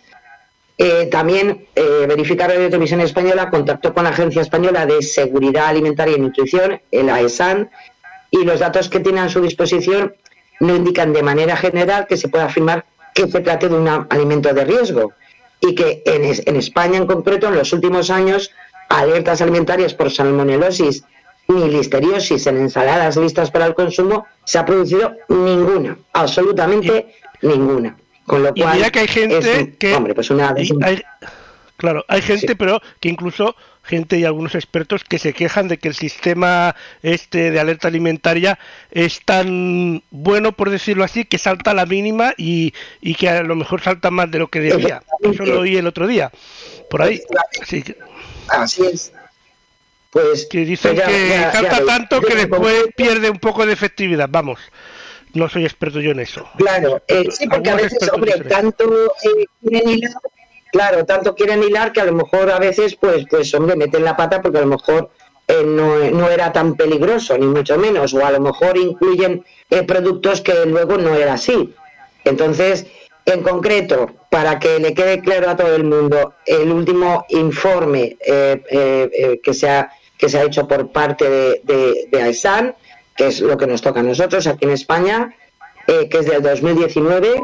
Eh, 0.76 1.08
también 1.10 1.66
eh, 1.74 2.04
Verificar 2.08 2.50
Radio 2.50 2.68
Televisión 2.68 3.00
Española 3.00 3.48
contactó 3.50 3.94
con 3.94 4.04
la 4.04 4.10
Agencia 4.10 4.42
Española 4.42 4.86
de 4.86 5.02
Seguridad 5.02 5.66
Alimentaria 5.66 6.16
y 6.16 6.20
Nutrición, 6.20 6.80
el 6.90 7.08
AESAN, 7.08 7.70
y 8.30 8.44
los 8.44 8.60
datos 8.60 8.88
que 8.88 9.00
tiene 9.00 9.20
a 9.20 9.28
su 9.28 9.40
disposición 9.40 10.14
no 10.60 10.74
indican 10.74 11.12
de 11.12 11.22
manera 11.22 11.56
general 11.56 12.06
que 12.08 12.16
se 12.16 12.28
pueda 12.28 12.46
afirmar 12.46 12.84
que 13.14 13.28
se 13.28 13.40
trate 13.40 13.68
de 13.68 13.76
un 13.76 13.88
alimento 13.88 14.52
de 14.52 14.64
riesgo 14.64 15.12
y 15.60 15.74
que 15.74 16.02
en, 16.04 16.56
España 16.56 16.98
en 16.98 17.06
concreto 17.06 17.48
en 17.48 17.54
los 17.54 17.72
últimos 17.72 18.10
años 18.10 18.50
alertas 18.88 19.40
alimentarias 19.40 19.94
por 19.94 20.10
salmonelosis 20.10 21.04
ni 21.48 21.68
listeriosis 21.68 22.46
en 22.46 22.58
ensaladas 22.58 23.16
listas 23.16 23.50
para 23.50 23.66
el 23.66 23.74
consumo 23.74 24.26
se 24.44 24.58
ha 24.58 24.64
producido 24.64 25.14
ninguna, 25.28 25.96
absolutamente 26.12 27.14
ninguna. 27.42 27.96
Con 28.26 28.42
lo 28.42 28.54
cual, 28.54 28.90
que 28.90 29.00
hay 29.00 29.08
gente 29.08 29.74
que, 29.78 29.94
hombre, 29.94 30.14
pues 30.14 30.30
una, 30.30 30.54
Claro, 31.76 32.04
hay 32.08 32.22
gente, 32.22 32.54
pero 32.56 32.80
que 33.00 33.08
incluso 33.08 33.56
gente 33.82 34.18
y 34.18 34.24
algunos 34.24 34.54
expertos 34.54 35.04
que 35.04 35.18
se 35.18 35.34
quejan 35.34 35.68
de 35.68 35.76
que 35.76 35.88
el 35.88 35.94
sistema 35.94 36.74
este 37.02 37.50
de 37.50 37.60
alerta 37.60 37.88
alimentaria 37.88 38.58
es 38.90 39.20
tan 39.24 40.02
bueno, 40.10 40.52
por 40.52 40.70
decirlo 40.70 41.04
así, 41.04 41.24
que 41.24 41.36
salta 41.36 41.72
a 41.72 41.74
la 41.74 41.84
mínima 41.84 42.32
y, 42.36 42.72
y 43.00 43.14
que 43.14 43.28
a 43.28 43.42
lo 43.42 43.56
mejor 43.56 43.82
salta 43.82 44.10
más 44.10 44.30
de 44.30 44.38
lo 44.38 44.48
que 44.48 44.60
debía. 44.60 45.02
Eso 45.20 45.44
lo 45.44 45.60
oí 45.60 45.76
el 45.76 45.86
otro 45.86 46.06
día, 46.06 46.30
por 46.88 47.02
ahí. 47.02 47.20
Así, 48.48 48.86
es. 48.86 49.12
Pues, 50.14 50.46
que 50.46 50.64
dicen 50.64 50.94
pues 50.94 51.08
que 51.08 51.38
salta 51.52 51.84
tanto 51.84 52.20
que 52.20 52.36
después 52.36 52.84
pierde 52.96 53.28
un 53.28 53.40
poco 53.40 53.66
de 53.66 53.72
efectividad. 53.72 54.28
Vamos, 54.30 54.60
no 55.32 55.48
soy 55.48 55.64
experto 55.64 56.00
yo 56.00 56.12
en 56.12 56.20
eso. 56.20 56.48
Claro, 56.56 57.02
eh, 57.08 57.28
sí, 57.32 57.48
porque 57.48 57.70
a 57.70 57.74
veces, 57.74 58.08
hombre, 58.12 58.32
tanto 58.48 58.84
eh, 59.24 60.00
claro, 60.70 61.04
tanto 61.04 61.34
quieren 61.34 61.64
hilar 61.64 61.92
que 61.92 62.00
a 62.00 62.04
lo 62.04 62.12
mejor 62.12 62.48
a 62.52 62.60
veces, 62.60 62.94
pues, 62.94 63.26
pues 63.28 63.52
hombre, 63.54 63.74
meten 63.74 64.04
la 64.04 64.16
pata 64.16 64.40
porque 64.40 64.58
a 64.58 64.60
lo 64.60 64.68
mejor 64.68 65.10
eh, 65.48 65.64
no, 65.64 66.30
era 66.30 66.52
tan 66.52 66.76
peligroso, 66.76 67.36
ni 67.36 67.46
mucho 67.46 67.76
menos, 67.76 68.14
o 68.14 68.24
a 68.24 68.30
lo 68.30 68.38
mejor 68.38 68.78
incluyen 68.78 69.44
productos 69.88 70.40
que 70.42 70.64
luego 70.64 70.96
no 70.96 71.12
era 71.16 71.34
así. 71.34 71.74
Entonces, 72.24 72.86
en 73.26 73.42
concreto, 73.42 74.12
para 74.30 74.60
que 74.60 74.78
le 74.78 74.94
quede 74.94 75.20
claro 75.20 75.50
a 75.50 75.56
todo 75.56 75.74
el 75.74 75.82
mundo, 75.82 76.34
el 76.46 76.70
último 76.70 77.24
informe 77.30 78.16
eh, 78.24 79.40
que, 79.42 79.54
se 79.54 79.68
ha, 79.68 79.90
que 80.24 80.30
se 80.30 80.38
ha 80.38 80.44
hecho 80.44 80.66
por 80.66 80.90
parte 80.90 81.28
de, 81.28 81.60
de, 81.64 82.08
de 82.10 82.22
AESAN, 82.22 82.74
que 83.14 83.26
es 83.26 83.42
lo 83.42 83.58
que 83.58 83.66
nos 83.66 83.82
toca 83.82 84.00
a 84.00 84.02
nosotros 84.02 84.46
aquí 84.46 84.64
en 84.64 84.70
España, 84.70 85.34
que 85.86 86.08
es 86.18 86.24
del 86.24 86.40
2019, 86.40 87.42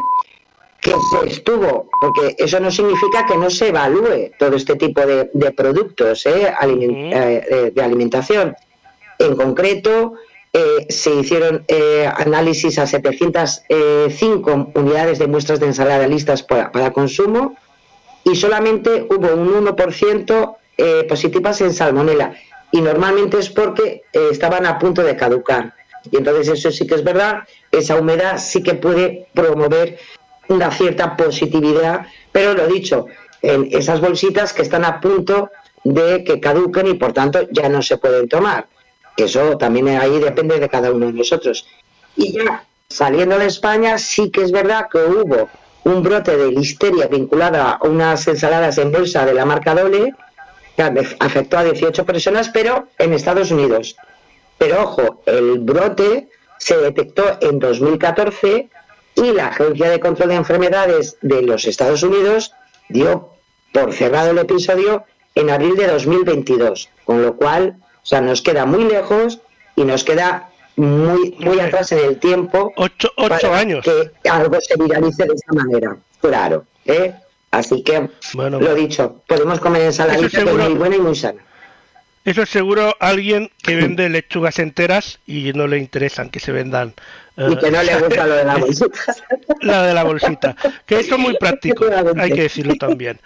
que 0.80 0.90
se 0.90 1.28
estuvo, 1.28 1.90
porque 2.00 2.36
eso 2.38 2.58
no 2.58 2.70
significa 2.70 3.26
que 3.26 3.36
no 3.36 3.50
se 3.50 3.68
evalúe 3.68 4.30
todo 4.38 4.56
este 4.56 4.76
tipo 4.76 5.02
de, 5.02 5.26
productos 5.54 6.24
¿eh? 6.24 6.54
Eh, 6.62 7.46
eh, 7.50 7.72
de 7.74 7.82
alimentación. 7.82 8.56
En 9.18 9.36
concreto, 9.36 10.14
se 10.88 11.14
hicieron 11.16 11.66
análisis 12.16 12.78
a 12.78 12.86
705 12.86 14.72
unidades 14.74 15.18
de 15.18 15.26
muestras 15.26 15.60
de 15.60 15.66
ensalada 15.66 16.08
listas 16.08 16.42
para, 16.42 16.72
para 16.72 16.94
consumo 16.94 17.56
y 18.24 18.36
solamente 18.36 19.06
hubo 19.10 19.34
un 19.34 19.66
1% 19.66 20.56
positivas 21.06 21.60
en 21.60 21.74
salmonela 21.74 22.34
y 22.72 22.80
normalmente 22.80 23.38
es 23.38 23.48
porque 23.48 24.02
estaban 24.12 24.66
a 24.66 24.78
punto 24.78 25.02
de 25.02 25.16
caducar. 25.16 25.74
Y 26.10 26.16
entonces 26.16 26.48
eso 26.48 26.70
sí 26.70 26.86
que 26.86 26.94
es 26.94 27.04
verdad, 27.04 27.40
esa 27.70 27.96
humedad 27.96 28.38
sí 28.38 28.62
que 28.62 28.74
puede 28.74 29.28
promover 29.34 29.98
una 30.48 30.70
cierta 30.70 31.16
positividad, 31.16 32.06
pero 32.32 32.54
lo 32.54 32.66
dicho, 32.66 33.06
en 33.42 33.68
esas 33.70 34.00
bolsitas 34.00 34.52
que 34.52 34.62
están 34.62 34.84
a 34.84 35.00
punto 35.00 35.50
de 35.84 36.24
que 36.24 36.40
caduquen 36.40 36.88
y 36.88 36.94
por 36.94 37.12
tanto 37.12 37.46
ya 37.50 37.68
no 37.68 37.82
se 37.82 37.98
pueden 37.98 38.28
tomar. 38.28 38.66
Eso 39.16 39.56
también 39.58 39.88
ahí 39.88 40.18
depende 40.18 40.58
de 40.58 40.68
cada 40.68 40.90
uno 40.90 41.06
de 41.06 41.12
nosotros. 41.12 41.66
Y 42.16 42.32
ya 42.32 42.64
saliendo 42.88 43.38
de 43.38 43.46
España, 43.46 43.98
sí 43.98 44.30
que 44.30 44.42
es 44.42 44.52
verdad 44.52 44.88
que 44.90 44.98
hubo 44.98 45.48
un 45.84 46.02
brote 46.02 46.36
de 46.36 46.50
listeria 46.50 47.06
vinculada 47.06 47.72
a 47.72 47.86
unas 47.86 48.26
ensaladas 48.28 48.76
en 48.78 48.92
bolsa 48.92 49.24
de 49.24 49.32
la 49.32 49.46
marca 49.46 49.74
Dole, 49.74 50.14
afectó 50.82 51.58
a 51.58 51.64
18 51.64 52.04
personas, 52.04 52.48
pero 52.48 52.88
en 52.98 53.12
Estados 53.12 53.50
Unidos. 53.50 53.96
Pero 54.58 54.82
ojo, 54.82 55.22
el 55.26 55.58
brote 55.58 56.28
se 56.58 56.76
detectó 56.76 57.38
en 57.40 57.58
2014 57.58 58.68
y 59.14 59.32
la 59.32 59.48
Agencia 59.48 59.90
de 59.90 60.00
Control 60.00 60.28
de 60.28 60.34
Enfermedades 60.36 61.16
de 61.22 61.42
los 61.42 61.64
Estados 61.64 62.02
Unidos 62.02 62.52
dio 62.88 63.30
por 63.72 63.92
cerrado 63.92 64.30
el 64.30 64.38
episodio 64.38 65.04
en 65.34 65.50
abril 65.50 65.76
de 65.76 65.86
2022, 65.86 66.88
con 67.04 67.22
lo 67.22 67.36
cual, 67.36 67.76
o 68.02 68.06
sea, 68.06 68.20
nos 68.20 68.42
queda 68.42 68.66
muy 68.66 68.84
lejos 68.84 69.40
y 69.76 69.84
nos 69.84 70.04
queda 70.04 70.50
muy 70.76 71.36
muy 71.38 71.60
atrás 71.60 71.92
en 71.92 71.98
el 72.00 72.18
tiempo. 72.18 72.72
Ocho, 72.76 73.10
ocho 73.16 73.52
años. 73.52 73.84
Que 73.84 74.28
algo 74.28 74.60
se 74.60 74.76
viralice 74.76 75.24
de 75.24 75.34
esa 75.34 75.52
manera, 75.52 75.96
claro. 76.20 76.64
¿eh? 76.86 77.14
Así 77.50 77.82
que, 77.82 78.08
Bueno, 78.34 78.60
lo 78.60 78.74
dicho, 78.74 79.22
podemos 79.26 79.58
comer 79.60 79.82
ensaladita 79.82 80.44
que 80.44 80.50
es 80.50 80.56
muy 80.56 80.74
buena 80.74 80.96
y 80.96 81.00
muy 81.00 81.16
sana. 81.16 81.42
Eso 82.24 82.42
es 82.42 82.50
seguro 82.50 82.94
alguien 83.00 83.50
que 83.62 83.76
vende 83.76 84.08
lechugas 84.08 84.58
enteras 84.58 85.18
y 85.26 85.52
no 85.54 85.66
le 85.66 85.78
interesan 85.78 86.28
que 86.28 86.38
se 86.38 86.52
vendan 86.52 86.92
eh, 87.36 87.48
Y 87.50 87.56
que 87.56 87.70
no 87.70 87.82
le 87.82 87.96
gusta 87.98 88.26
lo 88.26 88.34
de 88.34 88.44
la 88.44 88.56
bolsita. 88.58 89.16
la 89.62 89.82
de 89.84 89.94
la 89.94 90.04
bolsita. 90.04 90.56
Que 90.84 91.00
eso 91.00 91.14
es 91.14 91.20
muy 91.20 91.36
práctico, 91.38 91.86
hay 92.18 92.30
que 92.30 92.42
decirlo 92.42 92.74
también. 92.76 93.18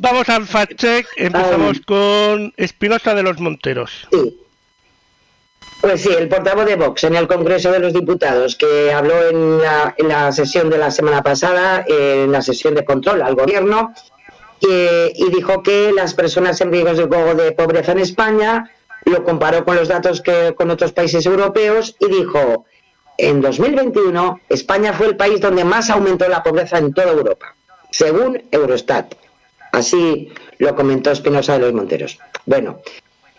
Vamos 0.00 0.28
al 0.28 0.46
fact 0.46 0.74
check, 0.74 1.06
empezamos 1.16 1.76
Ay. 1.78 1.82
con 1.84 2.54
Espinosa 2.56 3.14
de 3.14 3.22
los 3.22 3.40
Monteros. 3.40 4.06
Sí. 4.12 4.39
Pues 5.80 6.02
sí, 6.02 6.10
el 6.10 6.28
portavoz 6.28 6.66
de 6.66 6.76
Vox 6.76 7.04
en 7.04 7.16
el 7.16 7.26
Congreso 7.26 7.72
de 7.72 7.78
los 7.78 7.94
Diputados, 7.94 8.54
que 8.54 8.92
habló 8.92 9.26
en 9.28 9.58
la, 10.08 10.30
sesión 10.30 10.68
de 10.68 10.76
la 10.76 10.90
semana 10.90 11.22
pasada, 11.22 11.84
en 11.88 12.30
la 12.30 12.42
sesión 12.42 12.74
de 12.74 12.84
control 12.84 13.22
al 13.22 13.34
Gobierno, 13.34 13.94
y 14.60 15.30
dijo 15.30 15.62
que 15.62 15.90
las 15.92 16.12
personas 16.12 16.60
en 16.60 16.70
riesgo 16.70 17.34
de 17.34 17.52
pobreza 17.52 17.92
en 17.92 18.00
España 18.00 18.70
lo 19.06 19.24
comparó 19.24 19.64
con 19.64 19.76
los 19.76 19.88
datos 19.88 20.20
que 20.20 20.54
con 20.54 20.70
otros 20.70 20.92
países 20.92 21.24
europeos 21.24 21.96
y 21.98 22.08
dijo, 22.08 22.66
en 23.16 23.40
2021 23.40 24.40
España 24.50 24.92
fue 24.92 25.06
el 25.06 25.16
país 25.16 25.40
donde 25.40 25.64
más 25.64 25.88
aumentó 25.88 26.28
la 26.28 26.42
pobreza 26.42 26.76
en 26.76 26.92
toda 26.92 27.12
Europa, 27.12 27.54
según 27.90 28.42
Eurostat. 28.50 29.14
Así 29.72 30.30
lo 30.58 30.74
comentó 30.74 31.10
Espinosa 31.10 31.54
de 31.54 31.60
los 31.60 31.72
Monteros. 31.72 32.18
Bueno, 32.44 32.80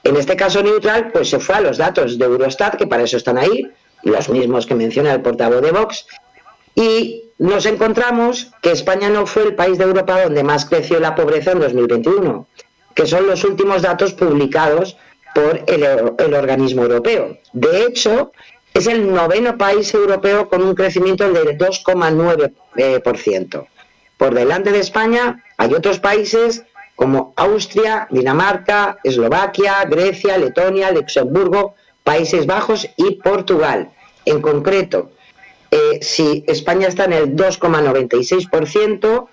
en 0.04 0.16
este 0.18 0.36
caso 0.36 0.64
neutral, 0.64 1.12
pues 1.12 1.30
se 1.30 1.40
fue 1.40 1.56
a 1.56 1.62
los 1.62 1.78
datos 1.78 2.18
de 2.18 2.26
Eurostat, 2.26 2.76
que 2.76 2.88
para 2.88 3.04
eso 3.04 3.18
están 3.18 3.38
ahí, 3.38 3.70
los 4.04 4.30
mismos 4.30 4.66
que 4.66 4.76
menciona 4.76 5.14
el 5.14 5.22
portavoz 5.22 5.62
de 5.62 5.72
Vox, 5.72 6.06
y 6.76 7.26
nos 7.38 7.66
encontramos 7.66 8.52
que 8.62 8.72
España 8.72 9.10
no 9.10 9.26
fue 9.26 9.44
el 9.44 9.56
país 9.56 9.78
de 9.78 9.84
Europa 9.84 10.24
donde 10.24 10.44
más 10.44 10.66
creció 10.66 11.00
la 11.00 11.16
pobreza 11.16 11.52
en 11.52 11.60
2021, 11.60 12.48
que 12.96 13.06
son 13.06 13.28
los 13.28 13.44
últimos 13.44 13.82
datos 13.82 14.14
publicados 14.14 14.98
por 15.34 15.64
el, 15.68 16.34
organismo 16.34 16.84
europeo. 16.84 17.38
De 17.54 17.86
hecho, 17.86 18.32
es 18.74 18.88
el 18.88 19.14
noveno 19.14 19.58
país 19.58 19.94
europeo 19.94 20.50
con 20.50 20.64
un 20.64 20.76
crecimiento 20.76 21.32
del 21.32 21.58
2,9%. 21.58 22.52
eh, 22.78 23.00
por. 23.00 23.68
Por 24.18 24.36
delante 24.36 24.72
de 24.72 24.80
España 24.80 25.44
hay 25.58 25.74
otros 25.74 26.00
países 26.00 26.64
como 27.02 27.34
Austria, 27.36 28.08
Dinamarca, 28.12 29.00
Eslovaquia, 29.04 29.84
Grecia, 29.86 30.38
Letonia, 30.38 30.92
Luxemburgo, 30.92 31.74
Países 32.04 32.46
Bajos 32.46 32.88
y 32.96 33.16
Portugal. 33.16 33.90
En 34.24 34.40
concreto, 34.40 35.10
eh, 35.72 35.98
si 36.04 36.44
España 36.46 36.88
está 36.88 37.06
en 37.06 37.14
el 37.14 37.36
2,96%, 37.36 39.30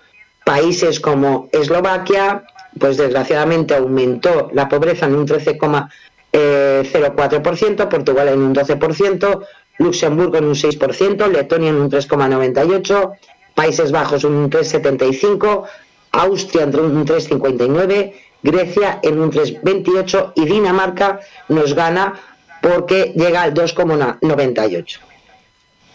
países 0.46 0.98
como 0.98 1.50
Eslovaquia, 1.52 2.46
pues 2.80 2.96
desgraciadamente 2.96 3.74
aumentó 3.74 4.48
la 4.54 4.66
pobreza 4.66 5.04
en 5.04 5.16
un 5.16 5.26
13,04%, 5.26 7.88
Portugal 7.90 8.28
en 8.28 8.40
un 8.40 8.54
12%, 8.54 9.44
Luxemburgo 9.76 10.38
en 10.38 10.46
un 10.46 10.54
6%, 10.54 11.30
Letonia 11.30 11.68
en 11.68 11.76
un 11.76 11.90
3,98%, 11.90 13.12
Países 13.54 13.92
Bajos 13.92 14.24
un 14.24 14.48
3,75%, 14.48 15.66
Austria 16.12 16.64
entre 16.64 16.82
un 16.82 17.06
3,59%, 17.06 18.12
Grecia 18.42 19.00
en 19.02 19.18
un 19.18 19.32
3,28% 19.32 20.32
y 20.36 20.44
Dinamarca 20.44 21.20
nos 21.48 21.74
gana 21.74 22.20
porque 22.62 23.12
llega 23.16 23.42
al 23.42 23.54
2,98%. 23.54 24.98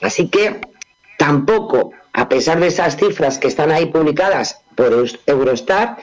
Así 0.01 0.27
que 0.27 0.59
tampoco, 1.17 1.91
a 2.11 2.27
pesar 2.27 2.59
de 2.59 2.67
esas 2.67 2.97
cifras 2.97 3.37
que 3.39 3.47
están 3.47 3.71
ahí 3.71 3.85
publicadas 3.85 4.59
por 4.75 5.05
Eurostat, 5.25 5.99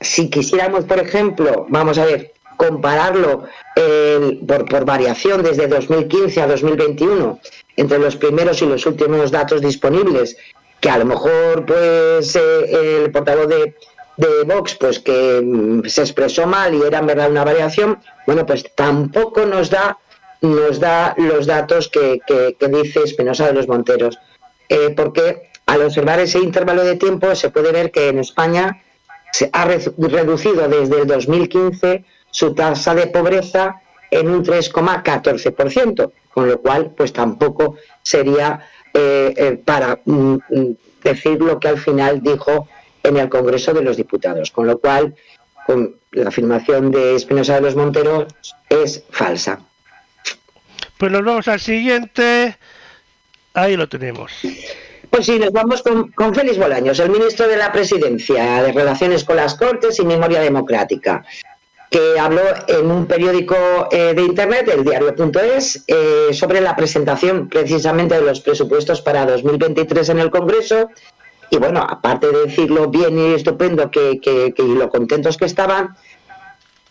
si 0.00 0.28
quisiéramos, 0.28 0.84
por 0.84 0.98
ejemplo, 0.98 1.66
vamos 1.68 1.98
a 1.98 2.04
ver, 2.04 2.32
compararlo 2.56 3.44
eh, 3.76 4.40
por, 4.46 4.68
por 4.68 4.84
variación 4.84 5.42
desde 5.42 5.68
2015 5.68 6.42
a 6.42 6.46
2021 6.48 7.38
entre 7.76 7.98
los 7.98 8.16
primeros 8.16 8.60
y 8.60 8.66
los 8.66 8.84
últimos 8.86 9.30
datos 9.30 9.60
disponibles, 9.62 10.36
que 10.80 10.90
a 10.90 10.98
lo 10.98 11.04
mejor 11.04 11.64
pues 11.66 12.34
eh, 12.36 13.00
el 13.04 13.10
portavoz 13.10 13.48
de, 13.48 13.74
Vox 14.46 14.74
pues 14.74 14.98
que 14.98 15.40
mm, 15.44 15.84
se 15.86 16.00
expresó 16.02 16.46
mal 16.46 16.74
y 16.74 16.82
era 16.82 16.98
en 16.98 17.06
verdad 17.06 17.30
una 17.30 17.44
variación, 17.44 17.98
bueno 18.26 18.44
pues 18.46 18.64
tampoco 18.74 19.46
nos 19.46 19.70
da 19.70 19.96
nos 20.40 20.78
da 20.80 21.14
los 21.18 21.46
datos 21.46 21.88
que, 21.88 22.20
que- 22.26 22.56
dice 22.68 23.00
Espinosa 23.04 23.46
de 23.46 23.54
los 23.54 23.66
Monteros, 23.68 24.18
Eh, 24.68 24.90
porque 24.96 25.50
al 25.66 25.82
observar 25.82 26.20
ese 26.20 26.38
intervalo 26.38 26.84
de 26.84 26.96
tiempo 26.96 27.34
se 27.34 27.50
puede 27.50 27.72
ver 27.72 27.90
que 27.90 28.08
en 28.08 28.18
España 28.18 28.82
se 29.32 29.48
ha 29.52 29.64
re- 29.64 29.92
reducido 29.98 30.68
desde 30.68 31.00
el 31.00 31.06
2015 31.06 32.04
su 32.30 32.54
tasa 32.54 32.94
de 32.94 33.06
pobreza 33.06 33.80
en 34.10 34.28
un 34.30 34.44
3,14%, 34.44 36.12
con 36.32 36.48
lo 36.48 36.60
cual 36.60 36.92
pues 36.96 37.12
tampoco 37.12 37.76
sería 38.02 38.60
eh, 38.98 39.34
eh, 39.36 39.62
para 39.64 40.00
mm, 40.04 40.34
mm, 40.50 40.76
decir 41.04 41.40
lo 41.40 41.60
que 41.60 41.68
al 41.68 41.78
final 41.78 42.20
dijo 42.20 42.68
en 43.04 43.16
el 43.16 43.28
Congreso 43.28 43.72
de 43.72 43.82
los 43.82 43.96
Diputados, 43.96 44.50
con 44.50 44.66
lo 44.66 44.78
cual 44.78 45.14
con 45.66 45.94
la 46.10 46.28
afirmación 46.28 46.90
de 46.90 47.14
Espinosa 47.14 47.54
de 47.54 47.60
los 47.60 47.76
Monteros 47.76 48.34
es 48.68 49.04
falsa. 49.10 49.60
Pues 50.96 51.12
nos 51.12 51.24
vamos 51.24 51.46
al 51.46 51.60
siguiente. 51.60 52.56
Ahí 53.54 53.76
lo 53.76 53.88
tenemos. 53.88 54.32
Pues 55.10 55.26
sí, 55.26 55.38
nos 55.38 55.52
vamos 55.52 55.82
con, 55.82 56.10
con 56.10 56.34
Félix 56.34 56.58
Bolaños, 56.58 56.98
el 56.98 57.10
ministro 57.10 57.46
de 57.46 57.56
la 57.56 57.70
Presidencia 57.70 58.62
de 58.62 58.72
Relaciones 58.72 59.22
con 59.22 59.36
las 59.36 59.54
Cortes 59.54 59.98
y 60.00 60.04
Memoria 60.04 60.40
Democrática, 60.40 61.24
que 61.90 62.18
habló 62.18 62.42
en 62.66 62.90
un 62.90 63.06
periódico 63.06 63.56
eh, 63.90 64.12
de 64.14 64.22
Internet, 64.22 64.68
el 64.68 64.84
diario.es, 64.84 65.84
eh, 65.86 66.28
sobre 66.32 66.60
la 66.60 66.76
presentación 66.76 67.48
precisamente 67.48 68.14
de 68.14 68.22
los 68.22 68.40
presupuestos 68.40 69.00
para 69.00 69.24
2023 69.24 70.10
en 70.10 70.18
el 70.18 70.30
Congreso. 70.30 70.90
Y 71.50 71.56
bueno, 71.56 71.80
aparte 71.80 72.30
de 72.30 72.46
decirlo 72.46 72.88
bien 72.88 73.18
y 73.18 73.34
estupendo 73.34 73.90
que, 73.90 74.20
que, 74.20 74.52
que 74.52 74.62
y 74.62 74.74
lo 74.74 74.90
contentos 74.90 75.38
que 75.38 75.46
estaban, 75.46 75.96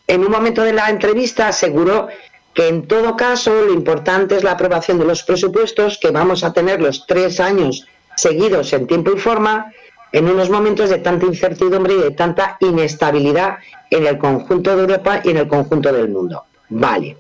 en 0.08 0.22
un 0.22 0.32
momento 0.32 0.64
de 0.64 0.74
la 0.74 0.90
entrevista 0.90 1.50
aseguró 1.50 2.08
que 2.56 2.68
en 2.68 2.88
todo 2.88 3.16
caso 3.16 3.54
lo 3.54 3.74
importante 3.74 4.36
es 4.36 4.44
la 4.44 4.54
aprobación 4.54 4.98
de 4.98 5.06
los 5.06 5.22
presupuestos, 5.22 6.00
que 6.00 6.10
vamos 6.10 6.44
a 6.44 6.54
tener 6.54 6.82
los 6.82 7.06
tres 7.06 7.40
años 7.40 7.86
seguidos 8.16 8.74
en 8.74 8.88
tiempo 8.88 9.12
y 9.16 9.20
forma, 9.20 9.72
en 10.18 10.28
unos 10.28 10.50
momentos 10.50 10.90
de 10.90 10.98
tanta 10.98 11.28
incertidumbre 11.28 11.94
y 11.94 12.02
de 12.02 12.12
tanta 12.12 12.58
inestabilidad 12.60 13.60
en 13.92 14.08
el 14.08 14.18
conjunto 14.18 14.76
de 14.76 14.82
Europa 14.82 15.22
y 15.24 15.30
en 15.30 15.38
el 15.38 15.48
conjunto 15.48 15.94
del 15.94 16.10
mundo. 16.10 16.44
Vale. 16.70 17.18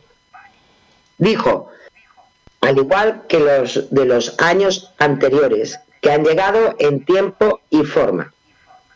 Dijo, 1.19 1.69
al 2.61 2.75
igual 2.79 3.21
que 3.29 3.39
los 3.39 3.91
de 3.91 4.05
los 4.05 4.33
años 4.39 4.93
anteriores, 4.97 5.79
que 6.01 6.09
han 6.11 6.23
llegado 6.23 6.75
en 6.79 7.05
tiempo 7.05 7.61
y 7.69 7.83
forma. 7.83 8.33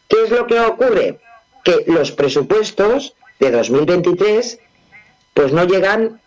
¿Qué 0.07 0.23
es 0.23 0.31
lo 0.31 0.47
que 0.47 0.59
ocurre? 0.59 1.19
Que 1.63 1.83
los 1.85 2.11
presupuestos 2.11 3.13
de 3.39 3.51
2023 3.51 4.59
pues 5.35 5.53
no 5.53 5.65
llegan 5.65 6.19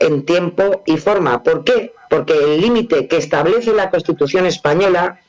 en 0.00 0.26
tiempo 0.26 0.82
y 0.84 0.98
forma. 0.98 1.42
¿Por 1.42 1.64
qué? 1.64 1.94
Porque 2.10 2.34
el 2.34 2.60
límite 2.60 3.08
que 3.08 3.16
establece 3.16 3.72
la 3.72 3.90
Constitución 3.90 4.44
española, 4.44 5.20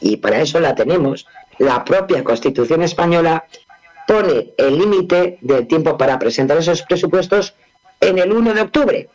y 0.00 0.16
para 0.18 0.40
eso 0.40 0.60
la 0.60 0.74
tenemos, 0.74 1.26
la 1.58 1.84
propia 1.84 2.22
Constitución 2.22 2.82
española 2.82 3.44
pone 4.06 4.52
el 4.56 4.78
límite 4.78 5.38
del 5.40 5.66
tiempo 5.66 5.96
para 5.96 6.18
presentar 6.18 6.58
esos 6.58 6.82
presupuestos 6.82 7.54
en 8.00 8.18
el 8.18 8.32
1 8.32 8.54
de 8.54 8.60
octubre. 8.60 9.08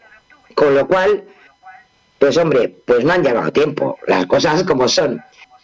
Con 0.56 0.76
lo 0.76 0.88
cual, 0.88 1.24
pues 2.20 2.38
hombre, 2.38 2.76
pues 2.86 3.04
no 3.04 3.14
han 3.14 3.24
llegado 3.24 3.48
a 3.48 3.52
tiempo, 3.52 3.98
las 4.08 4.26
cosas 4.26 4.64
como 4.64 4.88
son. 4.88 5.24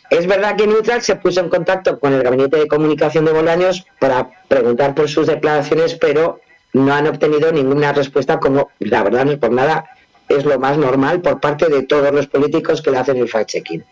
Es 0.09 0.26
verdad 0.26 0.55
que 0.55 0.68
Neutral 0.68 1.01
se 1.01 1.18
puso 1.18 1.41
en 1.41 1.49
contacto 1.49 1.99
con 1.99 2.13
el 2.13 2.24
Gabinete 2.24 2.57
de 2.57 2.68
Comunicación 2.68 3.26
de 3.26 3.34
Bolaños 3.34 3.86
para 3.99 4.30
preguntar 4.47 4.95
por 4.95 5.09
sus 5.09 5.28
declaraciones, 5.28 5.95
pero 5.95 6.39
no 6.72 6.93
han 6.93 7.07
obtenido 7.07 7.51
ninguna 7.51 7.91
respuesta, 7.91 8.39
como 8.39 8.70
la 8.80 9.03
verdad 9.03 9.26
no 9.26 9.32
es 9.34 9.39
por 9.39 9.51
nada, 9.51 9.89
es 10.30 10.45
lo 10.45 10.57
más 10.59 10.78
normal 10.78 11.22
por 11.22 11.41
parte 11.41 11.68
de 11.68 11.84
todos 11.84 12.13
los 12.13 12.28
políticos 12.28 12.82
que 12.82 12.91
le 12.91 12.97
hacen 12.97 13.18
el 13.18 13.30
fact-checking. 13.30 13.84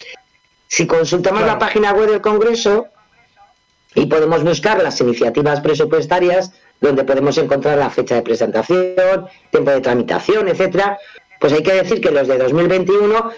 Si 0.67 0.87
consultamos 0.87 1.43
la 1.43 1.59
página 1.59 1.93
web 1.93 2.09
del 2.09 2.21
Congreso 2.21 2.87
y 3.93 4.07
podemos 4.07 4.43
buscar 4.43 4.81
las 4.81 4.99
iniciativas 4.99 5.61
presupuestarias, 5.61 6.51
donde 6.81 7.03
podemos 7.03 7.37
encontrar 7.37 7.77
la 7.77 7.89
fecha 7.89 8.15
de 8.15 8.21
presentación, 8.21 9.27
tiempo 9.51 9.71
de 9.71 9.81
tramitación, 9.81 10.47
etcétera, 10.47 10.97
pues 11.39 11.53
hay 11.53 11.63
que 11.63 11.73
decir 11.73 12.01
que 12.01 12.11
los 12.11 12.27
de 12.27 12.37
2021 12.37 13.31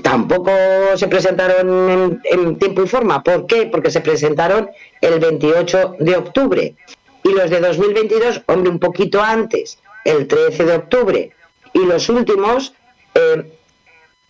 tampoco 0.00 0.50
se 0.96 1.06
presentaron 1.08 2.20
en, 2.24 2.58
tiempo 2.58 2.82
y 2.82 2.88
forma. 2.88 3.22
¿Por 3.22 3.46
qué? 3.46 3.66
Porque 3.66 3.90
se 3.90 4.00
presentaron 4.00 4.70
el 5.00 5.20
28 5.20 5.96
de 6.00 6.16
octubre. 6.16 6.74
Y 7.24 7.32
los 7.32 7.50
de 7.50 7.60
2022, 7.60 8.42
hombre, 8.46 8.70
un 8.70 8.78
poquito 8.78 9.22
antes, 9.22 9.78
el 10.04 10.26
13 10.26 10.64
de 10.64 10.74
octubre. 10.74 11.30
Y 11.72 11.84
los 11.84 12.08
últimos, 12.08 12.74
eh, 13.14 13.52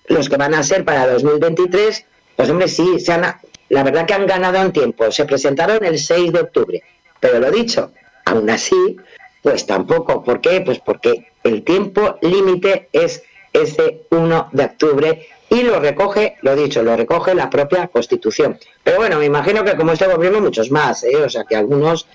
los 0.09 0.29
que 0.29 0.37
van 0.37 0.55
a 0.55 0.63
ser 0.63 0.85
para 0.85 1.07
2023, 1.07 2.05
pues 2.37 2.51
hombre, 2.51 2.69
sí, 2.69 2.99
se 3.01 3.13
han, 3.13 3.23
la 3.69 3.83
verdad 3.83 4.07
que 4.07 4.15
han 4.15 4.27
ganado 4.27 4.59
en 4.59 4.73
tiempo. 4.73 5.11
Se 5.11 5.25
presentaron 5.25 5.85
el 5.85 5.99
6 5.99 6.33
de 6.33 6.41
octubre. 6.41 6.83
Pero 7.21 7.39
lo 7.39 7.51
dicho, 7.51 7.93
aún 8.25 8.51
así, 8.51 8.97
pues 9.43 9.67
tampoco. 9.67 10.23
¿Por 10.23 10.41
qué? 10.41 10.61
Pues 10.61 10.79
porque 10.81 11.33
el 11.45 11.63
tiempo 11.63 12.17
límite 12.23 12.89
es 12.93 13.23
ese 13.53 14.03
1 14.11 14.49
de 14.53 14.65
octubre 14.65 15.29
y 15.51 15.63
lo 15.63 15.81
recoge, 15.81 16.39
lo 16.41 16.57
dicho, 16.57 16.83
lo 16.83 16.97
recoge 16.97 17.35
la 17.35 17.51
propia 17.51 17.89
Constitución. 17.89 18.59
Pero 18.83 18.97
bueno, 18.97 19.19
me 19.19 19.27
imagino 19.27 19.63
que 19.65 19.77
como 19.77 19.93
este 19.93 20.07
gobierno, 20.07 20.41
muchos 20.41 20.71
más, 20.71 21.05
¿eh? 21.05 21.17
o 21.17 21.29
sea 21.29 21.45
que 21.45 21.57
algunos, 21.57 22.07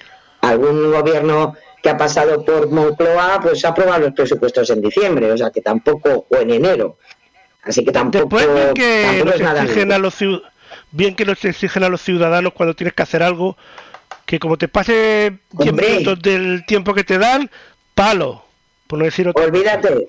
algún 0.42 0.92
gobierno 0.92 1.56
que 1.84 1.90
ha 1.90 1.98
pasado 1.98 2.44
por 2.44 2.70
Moncloa, 2.70 3.40
pues 3.42 3.64
ha 3.64 3.70
aprobado 3.70 4.06
los 4.06 4.14
presupuestos 4.14 4.72
en 4.72 4.82
diciembre, 4.82 5.32
o 5.32 5.38
sea 5.38 5.52
que 5.52 5.62
tampoco, 5.62 6.26
o 6.30 6.36
en 6.38 6.50
enero. 6.50 6.98
Así 7.68 7.84
que 7.84 7.92
tampoco, 7.92 8.36
bien 8.38 8.74
que 8.74 9.22
nos 9.26 9.36
es 9.36 9.42
nada 9.42 9.62
exigen 9.64 9.92
a 9.92 9.98
los 9.98 10.16
bien 10.92 11.16
que 11.16 11.26
nos 11.26 11.44
exigen 11.44 11.84
a 11.84 11.90
los 11.90 12.02
ciudadanos 12.02 12.54
cuando 12.54 12.76
tienes 12.76 12.94
que 12.94 13.04
hacer 13.04 13.22
algo, 13.24 13.58
que 14.26 14.40
como 14.40 14.58
te 14.58 14.68
pase 14.68 15.40
10 15.52 15.70
Hombre. 15.72 15.90
minutos 15.90 16.22
del 16.22 16.66
tiempo 16.66 16.94
que 16.94 17.04
te 17.04 17.18
dan, 17.18 17.50
palo, 17.94 18.44
por 18.88 19.00
no 19.00 19.06
decir 19.06 19.28
otra 19.28 19.44
cosa. 19.44 19.54
Olvídate, 19.54 20.08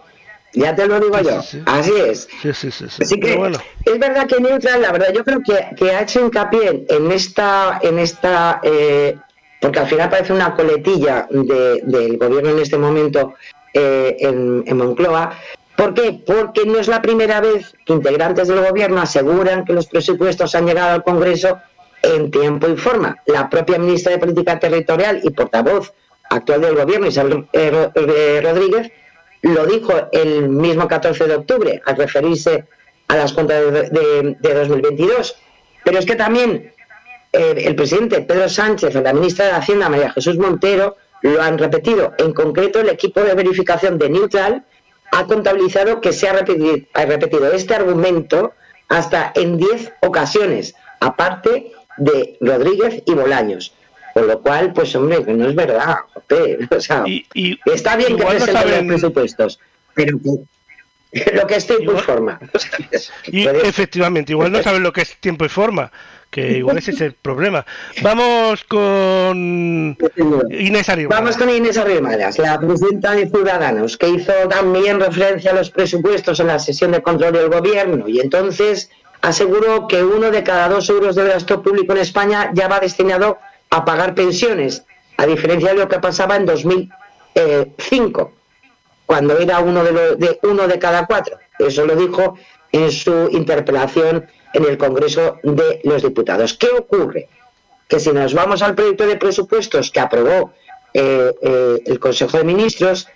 ya 0.55 0.75
te 0.75 0.87
lo 0.87 1.01
digo 1.01 1.19
Sí, 1.19 1.25
yo, 1.25 1.43
sí, 1.43 1.49
sí. 1.59 1.63
así 1.67 1.93
es. 1.97 2.29
Sí, 2.43 2.53
sí, 2.55 2.71
sí, 2.71 2.85
sí. 2.89 3.03
Así 3.03 3.21
que 3.21 3.37
bueno, 3.37 3.59
es 3.85 3.99
verdad 3.99 4.27
que 4.27 4.41
Neutral, 4.41 4.83
la 4.83 4.93
verdad, 4.93 5.13
yo 5.15 5.25
creo 5.25 5.41
que, 5.45 5.75
que 5.77 5.91
ha 5.93 6.03
hecho 6.03 6.21
hincapié 6.25 6.85
en 6.89 7.11
esta, 7.13 7.79
en 7.83 7.99
esta, 7.99 8.61
eh, 8.63 9.17
porque 9.61 9.81
al 9.81 9.89
final 9.89 10.09
parece 10.11 10.33
una 10.33 10.55
coletilla 10.55 11.27
de- 11.31 11.81
del 11.85 12.17
gobierno 12.19 12.51
en 12.51 12.59
este 12.61 12.79
momento 12.79 13.35
eh, 13.75 14.17
en, 14.21 14.63
en 14.67 14.77
Moncloa. 14.77 15.37
¿Por 15.79 15.95
qué? 15.95 16.21
Porque 16.27 16.67
no 16.67 16.81
es 16.81 16.89
la 16.89 17.01
primera 17.01 17.41
vez 17.41 17.73
que 17.87 17.93
integrantes 17.93 18.49
del 18.49 18.67
gobierno 18.67 19.01
aseguran 19.01 19.65
que 19.65 19.73
los 19.73 19.87
presupuestos 19.87 20.57
han 20.57 20.67
llegado 20.67 20.91
al 20.93 21.05
Congreso 21.05 21.57
en 22.03 22.33
tiempo 22.33 22.67
y 22.69 22.77
forma. 22.77 23.17
La 23.27 23.49
propia 23.49 23.79
ministra 23.79 24.11
de 24.13 24.19
Política 24.19 24.59
Territorial 24.59 25.21
y 25.23 25.31
portavoz 25.31 25.93
actual 26.31 26.63
del 26.63 26.75
gobierno, 26.75 27.07
Isabel 27.07 27.47
eh, 27.53 27.91
eh, 27.95 28.41
Rodríguez, 28.43 28.91
lo 29.43 29.67
dijo 29.67 29.93
el 30.11 30.49
mismo 30.49 30.89
14 30.89 31.29
de 31.29 31.37
octubre 31.37 31.81
al 31.87 31.97
referirse 31.97 32.65
a 33.07 33.15
las 33.17 33.33
cuentas 33.33 33.63
de, 33.73 33.83
de- 33.83 34.37
de 34.41 34.55
2022. 34.55 35.37
Pero 35.85 35.99
es 36.01 36.07
que 36.07 36.17
también 36.17 36.73
eh, 37.33 37.55
el 37.67 37.77
presidente 37.77 38.23
Pedro 38.23 38.49
Sánchez 38.49 38.97
o 38.97 39.01
la 39.01 39.13
ministra 39.13 39.45
de 39.47 39.53
Hacienda 39.53 39.89
María 39.89 40.11
Jesús 40.11 40.37
Montero 40.39 40.97
lo 41.23 41.41
han 41.41 41.57
repetido. 41.57 42.15
En 42.19 42.33
concreto, 42.33 42.81
el 42.81 42.89
equipo 42.89 43.21
de 43.21 43.35
verificación 43.35 43.97
de 43.97 44.09
Neutral 44.11 44.65
ha 45.13 45.25
contabilizado 45.27 46.01
que 46.01 46.13
se 46.13 46.29
ha 46.29 46.33
repetido, 46.33 46.77
ha 46.95 47.05
repetido 47.07 47.53
este 47.53 47.75
argumento 47.75 48.53
hasta 48.89 49.33
en 49.35 49.57
10 49.59 49.93
ocasiones, 50.03 50.75
aparte 51.01 51.73
de 51.97 52.37
Rodríguez 52.41 53.03
y 53.07 53.13
Bolaños. 53.15 53.73
Con 54.15 54.27
lo 54.27 54.41
cual, 54.41 54.73
pues 54.73 54.95
hombre, 54.97 55.21
no 55.27 55.49
es 55.49 55.55
verdad. 55.55 55.97
o 56.77 56.81
sea, 56.81 57.05
y, 57.07 57.25
y 57.35 57.59
Está 57.67 57.97
bien 57.97 58.17
que 58.17 58.25
no 58.25 58.31
saben- 58.31 58.89
los 58.89 58.99
presupuestos, 58.99 59.61
pero 59.95 60.19
que 60.19 60.31
lo 61.35 61.47
que 61.47 61.57
estoy 61.57 61.85
por 61.85 61.95
Igual- 61.95 62.05
forma. 62.05 62.41
Y 63.27 63.47
efectivamente, 63.47 64.33
igual 64.33 64.53
no 64.53 64.63
saben 64.63 64.83
lo 64.83 64.93
que 64.93 65.03
es 65.03 65.17
tiempo 65.17 65.45
y 65.45 65.49
forma, 65.49 65.91
que 66.31 66.59
igual 66.59 66.77
ese 66.79 66.91
es 66.91 67.01
el 67.01 67.13
problema. 67.15 67.65
Vamos 68.03 68.65
con 68.65 69.97
Inés 70.51 70.89
Arriba. 70.89 71.15
Vamos 71.17 71.37
con 71.37 71.49
Inés 71.51 71.79
Arrimadas, 71.79 72.39
la 72.39 72.59
presidenta 72.61 73.13
de 73.15 73.29
Ciudadanos, 73.29 73.97
que 73.97 74.09
hizo 74.09 74.33
también 74.51 75.01
referencia 75.01 75.53
a 75.53 75.55
los 75.55 75.71
presupuestos 75.71 76.41
en 76.41 76.49
la 76.49 76.59
sesión 76.59 76.93
de 76.93 77.03
control 77.03 77.33
del 77.33 77.49
gobierno 77.49 78.09
y 78.09 78.21
entonces 78.21 78.91
aseguró 79.23 79.89
que 79.89 80.03
uno 80.05 80.31
de 80.31 80.43
cada 80.45 80.69
dos 80.69 80.89
euros 80.91 81.17
de 81.17 81.25
gasto 81.29 81.63
público 81.63 81.93
en 81.93 81.99
España 81.99 82.51
ya 82.55 82.69
va 82.69 82.79
destinado 82.81 83.39
a 83.71 83.85
pagar 83.85 84.15
pensiones, 84.15 84.85
a 85.17 85.27
diferencia 85.27 85.71
de 85.71 85.79
lo 85.81 85.89
que 85.89 85.99
pasaba 85.99 86.37
en 86.37 86.47
2005, 86.47 88.33
cuando 89.09 89.39
era 89.39 89.59
uno 89.61 89.83
de, 89.83 89.93
lo- 89.93 90.17
de 90.17 90.39
uno 90.43 90.69
de 90.69 90.79
cada 90.79 91.07
cuatro. 91.07 91.39
Eso 91.59 91.87
lo 91.87 91.97
dijo 91.97 92.37
en 92.73 92.93
su 92.93 93.29
interpelación 93.33 94.27
en 94.53 94.65
el 94.67 94.77
Congreso 94.77 95.39
de 95.43 95.81
los 95.85 96.03
Diputados. 96.03 96.53
¿Qué 96.55 96.69
ocurre? 96.69 97.29
que 97.89 97.99
si 98.01 98.13
nos 98.13 98.35
vamos 98.35 98.61
al 98.61 98.75
proyecto 98.75 99.07
de 99.07 99.17
presupuestos 99.17 99.91
que 99.91 99.99
aprobó 100.01 100.53
eh, 100.93 101.33
eh, 101.41 101.83
el 101.87 101.99
Consejo 101.99 102.37
de 102.37 102.45
Ministros, 102.45 103.09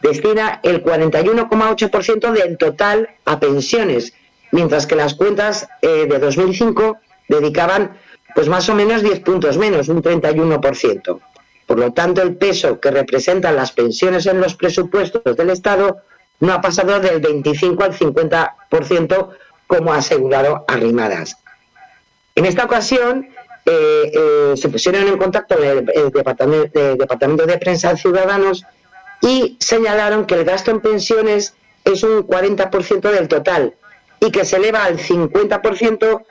destina 0.00 0.60
el 0.62 0.82
41,8% 0.82 2.32
del 2.32 2.56
total 2.56 3.10
a 3.26 3.38
pensiones, 3.38 4.14
mientras 4.50 4.86
que 4.86 4.96
las 4.96 5.12
cuentas 5.12 5.68
eh, 5.82 6.06
de 6.08 6.18
2005 6.18 6.96
dedicaban 7.28 7.98
pues 8.34 8.48
más 8.48 8.66
o 8.70 8.74
menos 8.74 9.02
10 9.02 9.20
puntos 9.20 9.58
menos, 9.58 9.88
un 9.90 10.02
31%. 10.02 11.20
Por 11.66 11.78
lo 11.78 11.92
tanto, 11.92 12.22
el 12.22 12.36
peso 12.36 12.80
que 12.80 12.90
representan 12.90 13.56
las 13.56 13.72
pensiones 13.72 14.26
en 14.26 14.40
los 14.40 14.54
presupuestos 14.54 15.36
del 15.36 15.50
Estado 15.50 15.98
no 16.40 16.52
ha 16.52 16.60
pasado 16.60 17.00
del 17.00 17.20
25 17.20 17.82
al 17.84 17.92
50% 17.92 19.28
como 19.66 19.92
ha 19.92 19.98
asegurado 19.98 20.64
Arrimadas. 20.68 21.36
En 22.34 22.44
esta 22.44 22.64
ocasión 22.64 23.28
eh, 23.64 24.12
eh, 24.12 24.54
se 24.56 24.68
pusieron 24.68 25.06
en 25.06 25.16
contacto 25.16 25.56
con 25.56 25.64
el, 25.64 25.90
el 25.94 26.10
departamento, 26.10 26.78
el 26.78 26.98
departamento 26.98 27.46
de 27.46 27.58
Prensa 27.58 27.90
de 27.90 27.96
Ciudadanos 27.96 28.64
y 29.22 29.56
señalaron 29.60 30.26
que 30.26 30.34
el 30.34 30.44
gasto 30.44 30.70
en 30.70 30.80
pensiones 30.80 31.54
es 31.84 32.02
un 32.02 32.26
40% 32.26 33.00
del 33.10 33.28
total 33.28 33.74
y 34.20 34.30
que 34.30 34.44
se 34.44 34.56
eleva 34.56 34.84
al 34.84 34.98
50% 34.98 36.24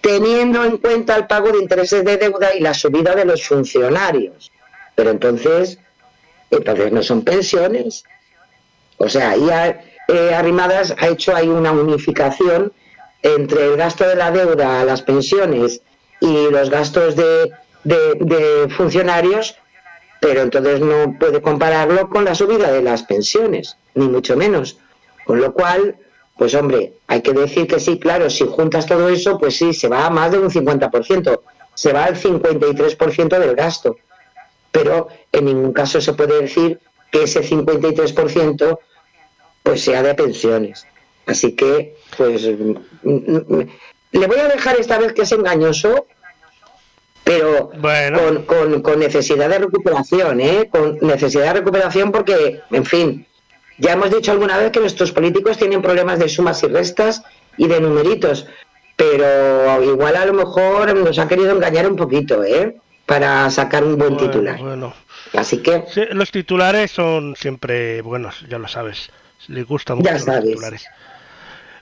teniendo 0.00 0.64
en 0.64 0.78
cuenta 0.78 1.16
el 1.16 1.26
pago 1.26 1.50
de 1.52 1.58
intereses 1.58 2.04
de 2.04 2.16
deuda 2.16 2.54
y 2.54 2.60
la 2.60 2.74
subida 2.74 3.14
de 3.14 3.24
los 3.24 3.46
funcionarios. 3.46 4.52
Pero 4.98 5.10
entonces, 5.12 5.78
entonces 6.50 6.90
no 6.90 7.04
son 7.04 7.22
pensiones. 7.22 8.02
O 8.96 9.08
sea, 9.08 9.30
ahí 9.30 9.48
ha- 9.48 9.80
eh, 10.08 10.34
Arrimadas 10.34 10.92
ha 10.98 11.06
hecho 11.06 11.36
ahí 11.36 11.46
una 11.46 11.70
unificación 11.70 12.72
entre 13.22 13.66
el 13.66 13.76
gasto 13.76 14.08
de 14.08 14.16
la 14.16 14.32
deuda, 14.32 14.84
las 14.84 15.02
pensiones 15.02 15.82
y 16.20 16.50
los 16.50 16.68
gastos 16.68 17.14
de, 17.14 17.52
de- 17.84 18.14
de 18.18 18.68
funcionarios, 18.76 19.54
pero 20.20 20.40
entonces 20.40 20.80
no 20.80 21.16
puede 21.16 21.40
compararlo 21.42 22.08
con 22.10 22.24
la 22.24 22.34
subida 22.34 22.72
de 22.72 22.82
las 22.82 23.04
pensiones, 23.04 23.76
ni 23.94 24.08
mucho 24.08 24.36
menos. 24.36 24.78
Con 25.26 25.40
lo 25.40 25.52
cual, 25.54 25.94
pues 26.36 26.56
hombre, 26.56 26.94
hay 27.06 27.22
que 27.22 27.32
decir 27.34 27.68
que 27.68 27.78
sí, 27.78 28.00
claro, 28.00 28.30
si 28.30 28.46
juntas 28.46 28.84
todo 28.86 29.08
eso, 29.10 29.38
pues 29.38 29.56
sí, 29.56 29.72
se 29.72 29.86
va 29.86 30.06
a 30.06 30.10
más 30.10 30.32
de 30.32 30.40
un 30.40 30.50
50%, 30.50 31.40
se 31.74 31.92
va 31.92 32.02
al 32.06 32.16
53% 32.16 33.38
del 33.38 33.54
gasto. 33.54 33.96
Pero 34.72 35.08
en 35.32 35.44
ningún 35.46 35.72
caso 35.72 36.00
se 36.00 36.12
puede 36.12 36.40
decir 36.42 36.78
que 37.10 37.22
ese 37.24 37.42
53% 37.42 38.78
pues 39.62 39.82
sea 39.82 40.02
de 40.02 40.14
pensiones. 40.14 40.86
Así 41.26 41.52
que, 41.54 41.96
pues, 42.16 42.42
le 42.42 44.26
voy 44.26 44.38
a 44.38 44.48
dejar 44.48 44.78
esta 44.78 44.98
vez 44.98 45.12
que 45.12 45.22
es 45.22 45.32
engañoso, 45.32 46.06
pero 47.24 47.70
Bueno. 47.78 48.18
con, 48.18 48.42
con- 48.44 48.82
con 48.82 48.98
necesidad 48.98 49.48
de 49.50 49.58
recuperación, 49.58 50.40
¿eh? 50.40 50.68
Con 50.70 50.98
necesidad 51.02 51.44
de 51.52 51.60
recuperación 51.60 52.10
porque, 52.12 52.60
en 52.70 52.84
fin, 52.86 53.26
ya 53.78 53.92
hemos 53.92 54.10
dicho 54.10 54.32
alguna 54.32 54.56
vez 54.56 54.70
que 54.70 54.80
nuestros 54.80 55.12
políticos 55.12 55.58
tienen 55.58 55.82
problemas 55.82 56.18
de 56.18 56.28
sumas 56.30 56.62
y 56.62 56.68
restas 56.68 57.22
y 57.58 57.68
de 57.68 57.80
numeritos, 57.80 58.46
pero 58.96 59.82
igual 59.84 60.16
a 60.16 60.24
lo 60.24 60.32
mejor 60.32 60.94
nos 60.96 61.18
ha 61.18 61.28
querido 61.28 61.52
engañar 61.52 61.86
un 61.90 61.96
poquito, 61.96 62.42
¿eh? 62.44 62.76
Para 63.08 63.48
sacar 63.50 63.82
un 63.84 63.96
buen 63.96 64.14
Bueno, 64.16 64.30
titular. 64.30 64.58
bueno. 64.60 64.92
Así 65.32 65.62
que, 65.62 65.82
Sí, 65.90 66.02
los 66.10 66.30
titulares 66.30 66.90
son 66.90 67.34
siempre 67.36 68.02
buenos, 68.02 68.44
ya 68.50 68.58
lo 68.58 68.68
sabes. 68.68 69.10
Les 69.46 69.66
gusta 69.66 69.94
mucho 69.94 70.10
Ya 70.10 70.12
los 70.18 70.44
titulares. 70.44 70.86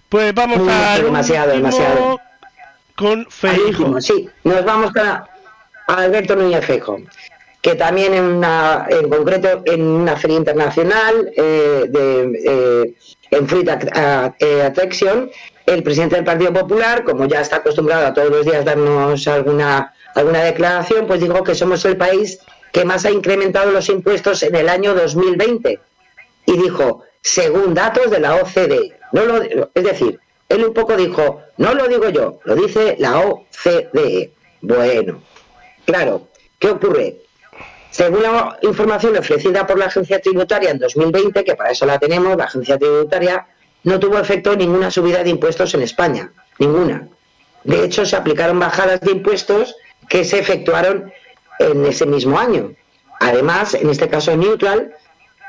Pues 0.09 0.32
vamos 0.32 0.59
Mucho, 0.59 0.70
a 0.70 0.98
demasiado, 0.98 1.51
demasiado. 1.53 2.20
con 2.94 3.27
último, 3.66 4.01
sí, 4.01 4.28
nos 4.44 4.65
vamos 4.65 4.93
a- 4.97 5.27
Alberto 5.89 6.36
Núñez 6.36 6.65
Feijóo, 6.65 7.01
que 7.61 7.74
también 7.74 8.15
en, 8.15 8.23
una, 8.24 8.86
en 8.89 9.09
concreto 9.09 9.62
en 9.66 9.82
una 9.82 10.16
feria 10.16 10.36
internacional 10.36 11.32
eh, 11.36 11.86
de, 11.89 12.40
eh, 12.44 12.94
en 13.32 13.48
Fruit 13.48 13.69
Attraction, 13.69 15.28
el 15.66 15.82
presidente 15.82 16.14
del 16.16 16.24
Partido 16.24 16.52
Popular, 16.52 17.02
como 17.02 17.26
ya 17.26 17.40
está 17.40 17.56
acostumbrado 17.56 18.06
a 18.06 18.14
todos 18.14 18.30
los 18.30 18.44
días 18.47 18.64
darnos 18.64 19.26
alguna, 19.26 19.93
alguna 20.14 20.44
declaración, 20.44 21.06
pues 21.06 21.20
dijo 21.20 21.43
que 21.43 21.55
somos 21.55 21.84
el 21.84 21.97
país 21.97 22.38
que 22.72 22.84
más 22.84 23.05
ha 23.05 23.10
incrementado 23.10 23.72
los 23.72 23.88
impuestos 23.88 24.43
en 24.44 24.55
el 24.55 24.68
año 24.68 24.94
2020 24.94 25.80
y 26.47 26.56
dijo, 26.56 27.02
según 27.20 27.74
datos 27.74 28.10
de 28.10 28.20
la 28.20 28.36
OCDE. 28.36 28.93
No 29.12 29.24
lo, 29.24 29.43
es 29.43 29.84
decir, 29.84 30.20
él 30.48 30.64
un 30.64 30.72
poco 30.72 30.97
dijo, 30.97 31.43
no 31.56 31.74
lo 31.74 31.88
digo 31.88 32.09
yo, 32.10 32.38
lo 32.44 32.55
dice 32.55 32.97
la 32.98 33.18
OCDE. 33.20 34.32
Bueno, 34.60 35.22
claro, 35.84 36.28
¿qué 36.59 36.68
ocurre? 36.68 37.16
Según 37.90 38.22
la 38.22 38.59
información 38.62 39.16
ofrecida 39.16 39.66
por 39.66 39.78
la 39.78 39.86
agencia 39.86 40.20
tributaria 40.20 40.70
en 40.70 40.78
2020, 40.78 41.43
que 41.44 41.55
para 41.55 41.70
eso 41.70 41.86
la 41.86 41.98
tenemos, 41.98 42.36
la 42.36 42.44
agencia 42.44 42.78
tributaria 42.78 43.47
no 43.86 44.00
tuvo 44.00 44.18
efecto 44.18 44.56
ninguna 44.56 44.90
subida 44.90 45.22
de 45.22 45.30
impuestos 45.30 45.72
en 45.74 45.82
España, 45.82 46.32
ninguna. 46.58 47.06
De 47.62 47.84
hecho, 47.84 48.04
se 48.04 48.16
aplicaron 48.16 48.58
bajadas 48.58 49.00
de 49.00 49.12
impuestos 49.12 49.76
que 50.08 50.24
se 50.24 50.40
efectuaron 50.40 51.12
en 51.60 51.86
ese 51.86 52.04
mismo 52.04 52.36
año. 52.36 52.72
Además, 53.20 53.74
en 53.74 53.88
este 53.88 54.08
caso 54.08 54.36
Neutral, 54.36 54.92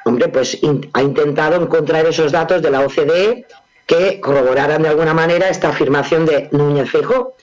hombre, 0.05 0.27
pues 0.27 0.55
ha 0.93 1.01
intentado 1.01 1.59
encontrar 1.59 2.05
esos 2.05 2.31
datos 2.31 2.61
de 2.61 2.69
la 2.69 2.81
OCDE 2.81 3.47
que 3.88 4.22
corroboraran 4.22 4.84
de 4.84 4.89
alguna 4.89 5.15
manera 5.15 5.49
esta 5.49 5.69
afirmación 5.69 6.27
de 6.27 6.47
Núñez 6.51 6.91
Feijóo, 6.91 7.35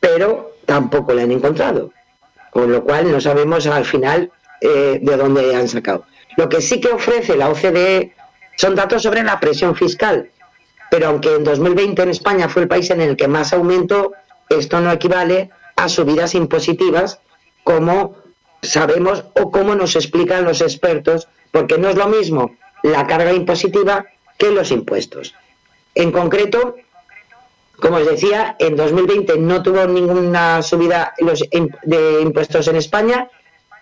pero 0.00 0.54
tampoco 0.64 1.12
la 1.12 1.22
han 1.24 1.32
encontrado, 1.32 1.92
con 2.50 2.72
lo 2.72 2.82
cual 2.82 3.12
no 3.12 3.20
sabemos 3.20 3.66
al 3.66 3.84
final 3.84 4.32
eh, 4.62 5.00
de 5.02 5.16
dónde 5.18 5.54
han 5.54 5.68
sacado. 5.68 6.06
Lo 6.38 6.48
que 6.48 6.62
sí 6.62 6.80
que 6.80 6.88
ofrece 6.88 7.36
la 7.36 7.50
OCDE 7.50 8.14
son 8.58 8.74
datos 8.74 9.04
sobre 9.04 9.22
la 9.22 9.38
presión 9.38 9.76
fiscal, 9.76 10.30
pero 10.90 11.06
aunque 11.06 11.36
en 11.36 11.44
2020 11.44 12.02
en 12.02 12.10
España 12.10 12.48
fue 12.48 12.62
el 12.62 12.68
país 12.68 12.90
en 12.90 13.00
el 13.00 13.16
que 13.16 13.28
más 13.28 13.52
aumentó, 13.52 14.12
esto 14.50 14.80
no 14.80 14.90
equivale 14.90 15.50
a 15.76 15.88
subidas 15.88 16.34
impositivas 16.34 17.20
como 17.62 18.16
sabemos 18.62 19.24
o 19.40 19.52
como 19.52 19.76
nos 19.76 19.94
explican 19.94 20.44
los 20.44 20.60
expertos, 20.60 21.28
porque 21.52 21.78
no 21.78 21.88
es 21.88 21.96
lo 21.96 22.08
mismo 22.08 22.56
la 22.82 23.06
carga 23.06 23.32
impositiva 23.32 24.06
que 24.36 24.50
los 24.50 24.72
impuestos. 24.72 25.34
En 25.94 26.10
concreto, 26.10 26.74
como 27.78 27.98
os 27.98 28.06
decía, 28.06 28.56
en 28.58 28.74
2020 28.74 29.38
no 29.38 29.62
tuvo 29.62 29.86
ninguna 29.86 30.62
subida 30.62 31.14
de 31.84 32.20
impuestos 32.22 32.66
en 32.66 32.76
España. 32.76 33.30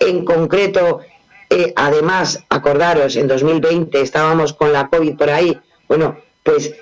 En 0.01 0.24
concreto, 0.27 1.01
eh, 1.51 1.73
además, 1.77 2.44
acordaros, 2.48 3.16
en 3.16 3.28
2020 3.28 4.01
estábamos 4.01 4.52
con 4.52 4.73
la 4.73 4.89
COVID 4.89 5.16
por 5.16 5.31
ahí. 5.31 5.59
Bueno, 5.89 6.18
pues 6.43 6.74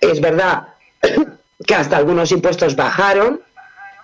es 0.00 0.20
verdad 0.20 0.68
que 1.66 1.74
hasta 1.74 1.96
algunos 1.96 2.32
impuestos 2.32 2.74
bajaron 2.74 3.40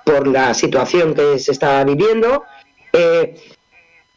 por 0.05 0.27
la 0.27 0.55
situación 0.55 1.15
que 1.15 1.39
se 1.39 1.53
estaba 1.53 1.85
viviendo. 1.85 2.45
Eh, 2.93 3.35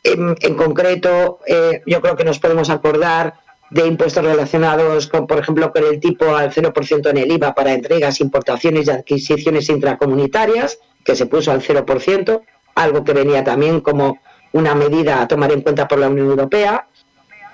en, 0.04 0.56
concreto, 0.56 1.40
eh, 1.46 1.82
yo 1.86 2.02
creo 2.02 2.16
que 2.16 2.24
nos 2.24 2.40
podemos 2.40 2.70
acordar 2.70 3.36
de 3.70 3.88
impuestos 3.88 4.24
relacionados 4.24 5.08
con, 5.08 5.28
por 5.28 5.40
ejemplo, 5.40 5.72
con 5.72 5.84
el 5.84 6.00
tipo 6.00 6.36
al 6.36 6.52
0% 6.52 7.10
en 7.10 7.18
el 7.18 7.32
IVA 7.32 7.54
para 7.54 7.74
entregas, 7.74 8.20
importaciones 8.20 8.88
y 8.88 8.92
adquisiciones 8.92 9.70
intracomunitarias, 9.70 10.80
que 11.06 11.16
se 11.16 11.26
puso 11.26 11.52
al 11.52 11.62
0%, 11.62 12.42
algo 12.76 13.04
que 13.04 13.14
venía 13.14 13.44
también 13.44 13.82
como 13.82 14.20
una 14.54 14.76
medida 14.76 15.22
a 15.22 15.28
tomar 15.28 15.52
en 15.52 15.62
cuenta 15.62 15.88
por 15.88 16.00
la 16.00 16.10
Unión 16.10 16.28
Europea. 16.30 16.88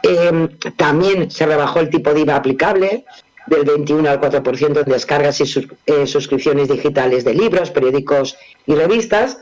Eh, 0.04 0.50
también 0.76 1.30
se 1.32 1.46
rebajó 1.46 1.80
el 1.80 1.90
tipo 1.90 2.14
de 2.14 2.22
IVA 2.22 2.36
aplicable 2.36 3.06
del 3.48 3.64
21 3.64 4.10
al 4.10 4.20
4% 4.20 4.80
en 4.86 4.92
descargas 4.92 5.40
y 5.42 5.46
sus- 5.46 5.68
eh, 5.86 6.06
suscripciones 6.06 6.68
digitales 6.68 7.24
de 7.24 7.34
libros, 7.34 7.72
periódicos 7.72 8.38
y 8.66 8.76
revistas. 8.76 9.38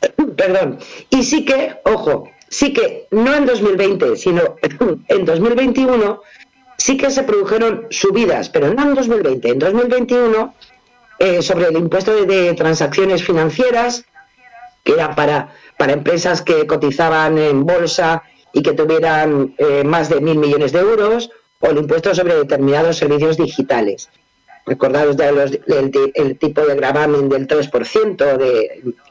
Perdón. 0.36 0.78
Y 1.10 1.22
sí 1.22 1.44
que, 1.44 1.76
ojo, 1.84 2.28
sí 2.48 2.72
que 2.72 3.06
no 3.10 3.34
en 3.34 3.46
2020, 3.46 4.16
sino 4.16 4.56
en 5.08 5.24
2021, 5.24 6.22
sí 6.76 6.96
que 6.96 7.10
se 7.10 7.22
produjeron 7.22 7.86
subidas, 7.90 8.48
pero 8.48 8.72
no 8.74 8.82
en 8.82 8.94
2020, 8.94 9.48
en 9.50 9.58
2021, 9.58 10.54
eh, 11.18 11.42
sobre 11.42 11.66
el 11.68 11.76
impuesto 11.76 12.14
de, 12.14 12.24
de 12.26 12.54
transacciones 12.54 13.22
financieras, 13.22 14.04
que 14.90 14.94
era 15.00 15.14
para, 15.14 15.54
para 15.78 15.92
empresas 15.92 16.42
que 16.42 16.66
cotizaban 16.66 17.38
en 17.38 17.64
bolsa 17.64 18.22
y 18.52 18.62
que 18.62 18.72
tuvieran 18.72 19.54
eh, 19.58 19.84
más 19.84 20.08
de 20.08 20.20
mil 20.20 20.38
millones 20.38 20.72
de 20.72 20.80
euros, 20.80 21.30
o 21.60 21.66
el 21.68 21.78
impuesto 21.78 22.14
sobre 22.14 22.34
determinados 22.34 22.96
servicios 22.96 23.36
digitales. 23.36 24.08
Recordaros 24.66 25.16
de 25.16 25.32
los- 25.32 25.52
el, 25.52 25.90
ti- 25.90 26.12
el 26.14 26.38
tipo 26.38 26.62
de 26.62 26.74
gravamen 26.74 27.28
del 27.28 27.46
3% 27.46 28.36
de, 28.36 28.82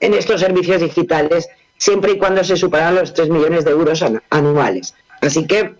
en, 0.00 0.14
estos 0.14 0.40
servicios 0.40 0.80
digitales, 0.82 1.48
siempre 1.78 2.12
y 2.12 2.18
cuando 2.18 2.44
se 2.44 2.56
superan 2.56 2.96
los 2.96 3.14
3 3.14 3.30
millones 3.30 3.64
de 3.64 3.70
euros 3.70 4.02
an- 4.02 4.22
anuales. 4.30 4.94
Así 5.20 5.46
que, 5.46 5.74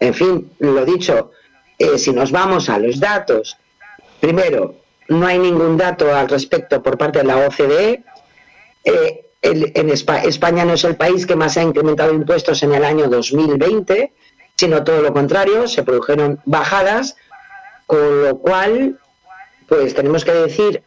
en 0.00 0.14
fin, 0.14 0.52
lo 0.60 0.84
dicho, 0.84 1.32
eh, 1.78 1.98
si 1.98 2.12
nos 2.12 2.30
vamos 2.30 2.68
a 2.68 2.78
los 2.78 3.00
datos, 3.00 3.56
primero, 4.20 4.76
no 5.08 5.26
hay 5.26 5.38
ningún 5.38 5.76
dato 5.76 6.14
al 6.14 6.28
respecto 6.28 6.82
por 6.82 6.96
parte 6.98 7.18
de 7.20 7.24
la 7.24 7.36
OCDE. 7.38 8.02
Eh, 8.84 9.24
el- 9.42 9.72
en 9.74 9.88
Espa- 9.90 10.24
España 10.24 10.64
no 10.64 10.74
es 10.74 10.84
el 10.84 10.96
país 10.96 11.26
que 11.26 11.36
más 11.36 11.56
ha 11.56 11.62
incrementado 11.62 12.12
impuestos 12.12 12.62
en 12.62 12.74
el 12.74 12.84
año 12.84 13.08
2020, 13.08 14.12
sino 14.56 14.82
todo 14.84 15.00
lo 15.02 15.12
contrario, 15.12 15.68
se 15.68 15.82
produjeron 15.82 16.40
bajadas, 16.44 17.16
con 17.86 18.22
lo 18.24 18.38
cual, 18.38 18.98
pues 19.68 19.94
tenemos 19.94 20.24
que 20.24 20.32
decir 20.32 20.82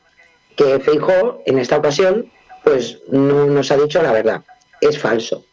que 0.55 0.79
Feijóo, 0.79 1.41
en 1.45 1.57
esta 1.59 1.77
ocasión, 1.77 2.29
pues 2.63 2.99
no 3.09 3.45
nos 3.45 3.71
ha 3.71 3.77
dicho 3.77 4.01
la 4.03 4.11
verdad, 4.11 4.41
es 4.81 4.99
falso. 4.99 5.45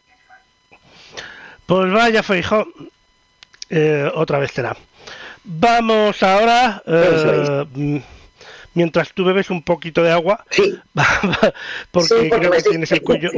Pues 1.66 1.92
vaya, 1.92 2.22
Feijóo. 2.22 2.66
Eh, 3.70 4.10
otra 4.14 4.38
vez 4.38 4.50
será. 4.52 4.76
Vamos 5.44 6.22
ahora. 6.22 6.82
eh, 6.86 8.02
mientras 8.74 9.12
tú 9.12 9.24
bebes 9.24 9.50
un 9.50 9.62
poquito 9.62 10.02
de 10.02 10.12
agua, 10.12 10.44
Sí, 10.50 10.78
porque 11.90 12.08
sí, 12.08 12.30
creo 12.30 12.50
que 12.50 12.62
tienes 12.62 12.92
el 12.92 13.02
cuello 13.02 13.30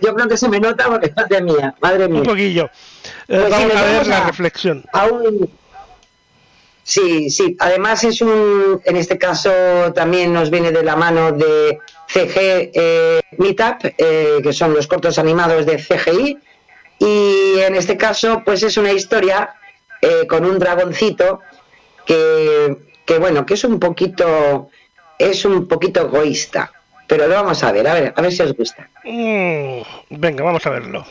Yo 0.00 0.14
creo 0.14 0.28
que 0.28 0.36
se 0.36 0.48
me 0.48 0.58
nota 0.60 0.88
porque 0.88 1.12
madre 1.16 1.42
mía, 1.42 1.74
madre 1.80 2.08
mía. 2.08 2.20
un 2.20 2.26
poquillo. 2.26 2.64
Eh, 2.66 2.70
Pues 3.26 3.50
vamos 3.50 3.76
a 3.76 3.82
ver 3.82 3.92
vamos 3.92 4.08
la 4.08 4.18
a- 4.18 4.26
reflexión. 4.26 4.84
Aún. 4.92 5.50
Sí, 6.84 7.30
sí. 7.30 7.56
Además 7.60 8.02
es 8.02 8.20
un, 8.22 8.80
en 8.84 8.96
este 8.96 9.16
caso 9.16 9.50
también 9.94 10.32
nos 10.32 10.50
viene 10.50 10.72
de 10.72 10.82
la 10.82 10.96
mano 10.96 11.30
de 11.30 11.78
CG 12.08 12.32
eh, 12.74 13.20
Meetup, 13.38 13.84
eh, 13.98 14.40
que 14.42 14.52
son 14.52 14.74
los 14.74 14.88
cortos 14.88 15.16
animados 15.18 15.64
de 15.64 15.76
CGI. 15.76 16.38
Y 16.98 17.58
en 17.60 17.76
este 17.76 17.96
caso, 17.96 18.42
pues 18.44 18.62
es 18.64 18.76
una 18.76 18.92
historia 18.92 19.54
eh, 20.00 20.26
con 20.28 20.44
un 20.44 20.58
dragoncito 20.58 21.40
que, 22.04 22.76
que 23.04 23.18
bueno, 23.18 23.44
que 23.46 23.54
es 23.54 23.64
un 23.64 23.78
poquito, 23.78 24.68
es 25.18 25.44
un 25.44 25.68
poquito 25.68 26.02
egoísta. 26.02 26.72
Pero 27.06 27.26
lo 27.26 27.34
vamos 27.34 27.62
a 27.62 27.72
ver, 27.72 27.86
a 27.88 27.94
ver, 27.94 28.14
a 28.16 28.22
ver 28.22 28.32
si 28.32 28.42
os 28.42 28.56
gusta. 28.56 28.88
Mm, 29.04 29.82
venga, 30.10 30.44
vamos 30.44 30.64
a 30.66 30.70
verlo. 30.70 31.04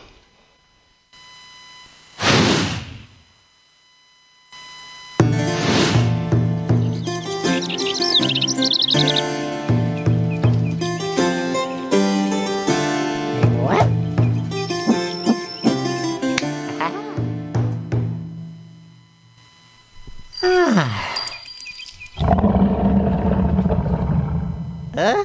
え 25.01 25.15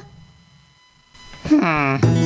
Hmm. 1.49 2.16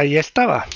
Ahí 0.00 0.16
estaba. 0.16 0.66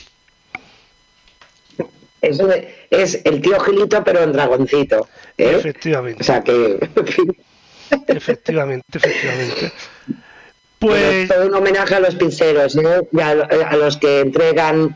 Eso 2.20 2.48
es 2.90 3.20
el 3.24 3.42
tío 3.42 3.60
Gilito, 3.60 4.02
pero 4.02 4.22
en 4.22 4.32
dragoncito. 4.32 5.09
¿eh? 5.36 5.56
Efectivamente. 5.59 6.22
O 6.22 6.24
sea 6.24 6.42
que. 6.42 6.78
Efectivamente, 8.09 8.98
efectivamente. 8.98 9.72
Pues 10.80 11.02
es 11.02 11.28
todo 11.28 11.46
un 11.46 11.55
homenaje 11.55 11.94
a 11.94 12.01
los 12.01 12.14
pinceros, 12.14 12.76
¿eh? 12.76 13.09
Y 13.10 13.20
a, 13.20 13.30
a 13.30 13.76
los 13.76 13.96
que 13.96 14.20
entregan 14.20 14.94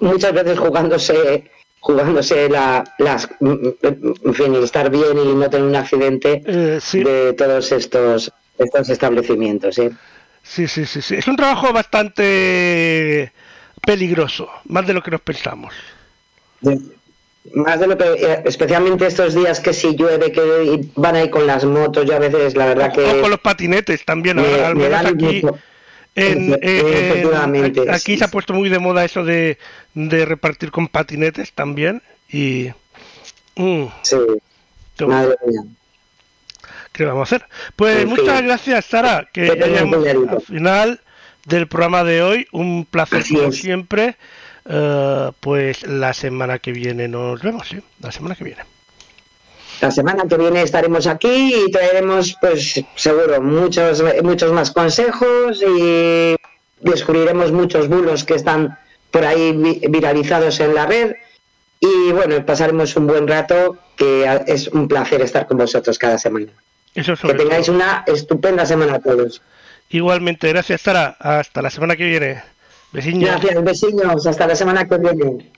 muchas 0.00 0.32
veces 0.32 0.58
jugándose 0.58 1.44
jugándose 1.82 2.48
la, 2.48 2.84
las 2.98 3.28
en 3.40 4.34
fin 4.34 4.54
estar 4.54 4.88
bien 4.88 5.18
y 5.18 5.34
no 5.34 5.50
tener 5.50 5.66
un 5.66 5.74
accidente 5.74 6.40
eh, 6.46 6.78
sí, 6.80 7.02
de 7.02 7.32
todos 7.32 7.72
estos 7.72 8.32
estos 8.56 8.88
establecimientos 8.88 9.78
¿eh? 9.78 9.90
sí, 10.44 10.68
sí, 10.68 10.86
sí, 10.86 11.02
sí. 11.02 11.16
Es 11.16 11.26
un 11.26 11.34
trabajo 11.34 11.72
bastante 11.72 13.32
peligroso, 13.86 14.48
más 14.64 14.86
de 14.86 14.94
lo 14.94 15.02
que 15.02 15.10
nos 15.10 15.20
pensamos. 15.20 15.74
Más 17.54 17.80
de 17.80 17.86
lo 17.88 17.98
que 17.98 18.04
eh, 18.04 18.42
especialmente 18.44 19.06
estos 19.06 19.34
días 19.34 19.58
que 19.60 19.72
si 19.72 19.96
llueve 19.96 20.30
que 20.30 20.80
van 20.94 21.16
ahí 21.16 21.28
con 21.28 21.44
las 21.46 21.64
motos 21.64 22.06
yo 22.06 22.14
a 22.14 22.20
veces 22.20 22.54
la 22.56 22.66
verdad 22.66 22.90
O 22.90 22.92
que 22.92 23.20
con 23.20 23.30
los 23.30 23.40
patinetes 23.40 24.04
también, 24.04 24.36
me- 24.36 24.60
al 24.60 24.76
me 24.76 24.88
menos 24.88 25.06
aquí. 25.06 25.42
En, 26.14 26.52
efectivamente, 26.60 27.90
aquí 27.90 28.18
se 28.18 28.24
ha 28.24 28.28
puesto 28.28 28.52
muy 28.52 28.68
de 28.68 28.78
moda 28.78 29.02
eso 29.04 29.24
de, 29.24 29.58
de 29.94 30.24
repartir 30.26 30.70
con 30.70 30.86
patinetes 30.86 31.52
también 31.52 32.02
y 32.28 32.68
mm, 33.56 33.86
sí, 34.02 34.16
madre 35.06 35.36
mía. 35.46 35.62
qué 36.92 37.04
vamos 37.06 37.32
a 37.32 37.36
hacer. 37.36 37.48
Pues 37.76 38.06
muchas 38.06 38.42
gracias 38.42 38.84
Sara, 38.84 39.26
que 39.32 39.50
Que 39.56 39.78
al 40.30 40.40
final 40.42 41.00
del 41.46 41.66
programa 41.68 42.04
de 42.04 42.22
hoy, 42.22 42.46
un 42.52 42.84
placer 42.84 43.24
como 43.28 43.52
siempre. 43.52 44.16
Eh, 44.68 45.30
pues 45.40 45.82
la 45.86 46.12
semana 46.14 46.58
que 46.60 46.72
viene 46.72 47.08
nos 47.08 47.42
vemos, 47.42 47.66
sí, 47.68 47.78
la 48.00 48.12
semana 48.12 48.34
que 48.36 48.44
viene. 48.44 48.62
La 49.80 49.90
semana 49.90 50.22
que 50.28 50.36
viene 50.36 50.62
estaremos 50.62 51.08
aquí 51.08 51.52
y 51.66 51.70
traeremos, 51.72 52.36
pues 52.40 52.80
seguro, 52.94 53.40
muchos, 53.42 54.02
muchos 54.22 54.52
más 54.52 54.70
consejos 54.70 55.60
y 55.66 56.36
descubriremos 56.80 57.50
muchos 57.50 57.88
bulos 57.88 58.22
que 58.22 58.34
están 58.34 58.78
por 59.10 59.24
ahí 59.24 59.52
vi- 59.52 59.80
viralizados 59.88 60.60
en 60.60 60.74
la 60.76 60.86
red. 60.86 61.14
Y 61.80 62.12
bueno, 62.12 62.46
pasaremos 62.46 62.94
un 62.94 63.08
buen 63.08 63.26
rato, 63.26 63.76
que 63.96 64.24
es 64.46 64.68
un 64.68 64.86
placer 64.86 65.20
estar 65.20 65.48
con 65.48 65.56
vosotros 65.58 65.98
cada 65.98 66.16
semana. 66.16 66.52
Eso 66.94 67.14
Que 67.16 67.34
tengáis 67.34 67.66
todo. 67.66 67.74
una 67.76 68.04
estupenda 68.06 68.64
semana 68.64 68.94
a 68.94 69.00
todos. 69.00 69.42
Igualmente, 69.92 70.48
gracias 70.48 70.80
Sara. 70.80 71.16
Hasta 71.20 71.62
la 71.62 71.70
semana 71.70 71.96
que 71.96 72.04
viene. 72.04 72.42
Vecinos. 72.92 73.28
Gracias, 73.28 73.64
vecinos. 73.64 74.26
Hasta 74.26 74.46
la 74.46 74.56
semana 74.56 74.88
que 74.88 74.98
viene. 74.98 75.52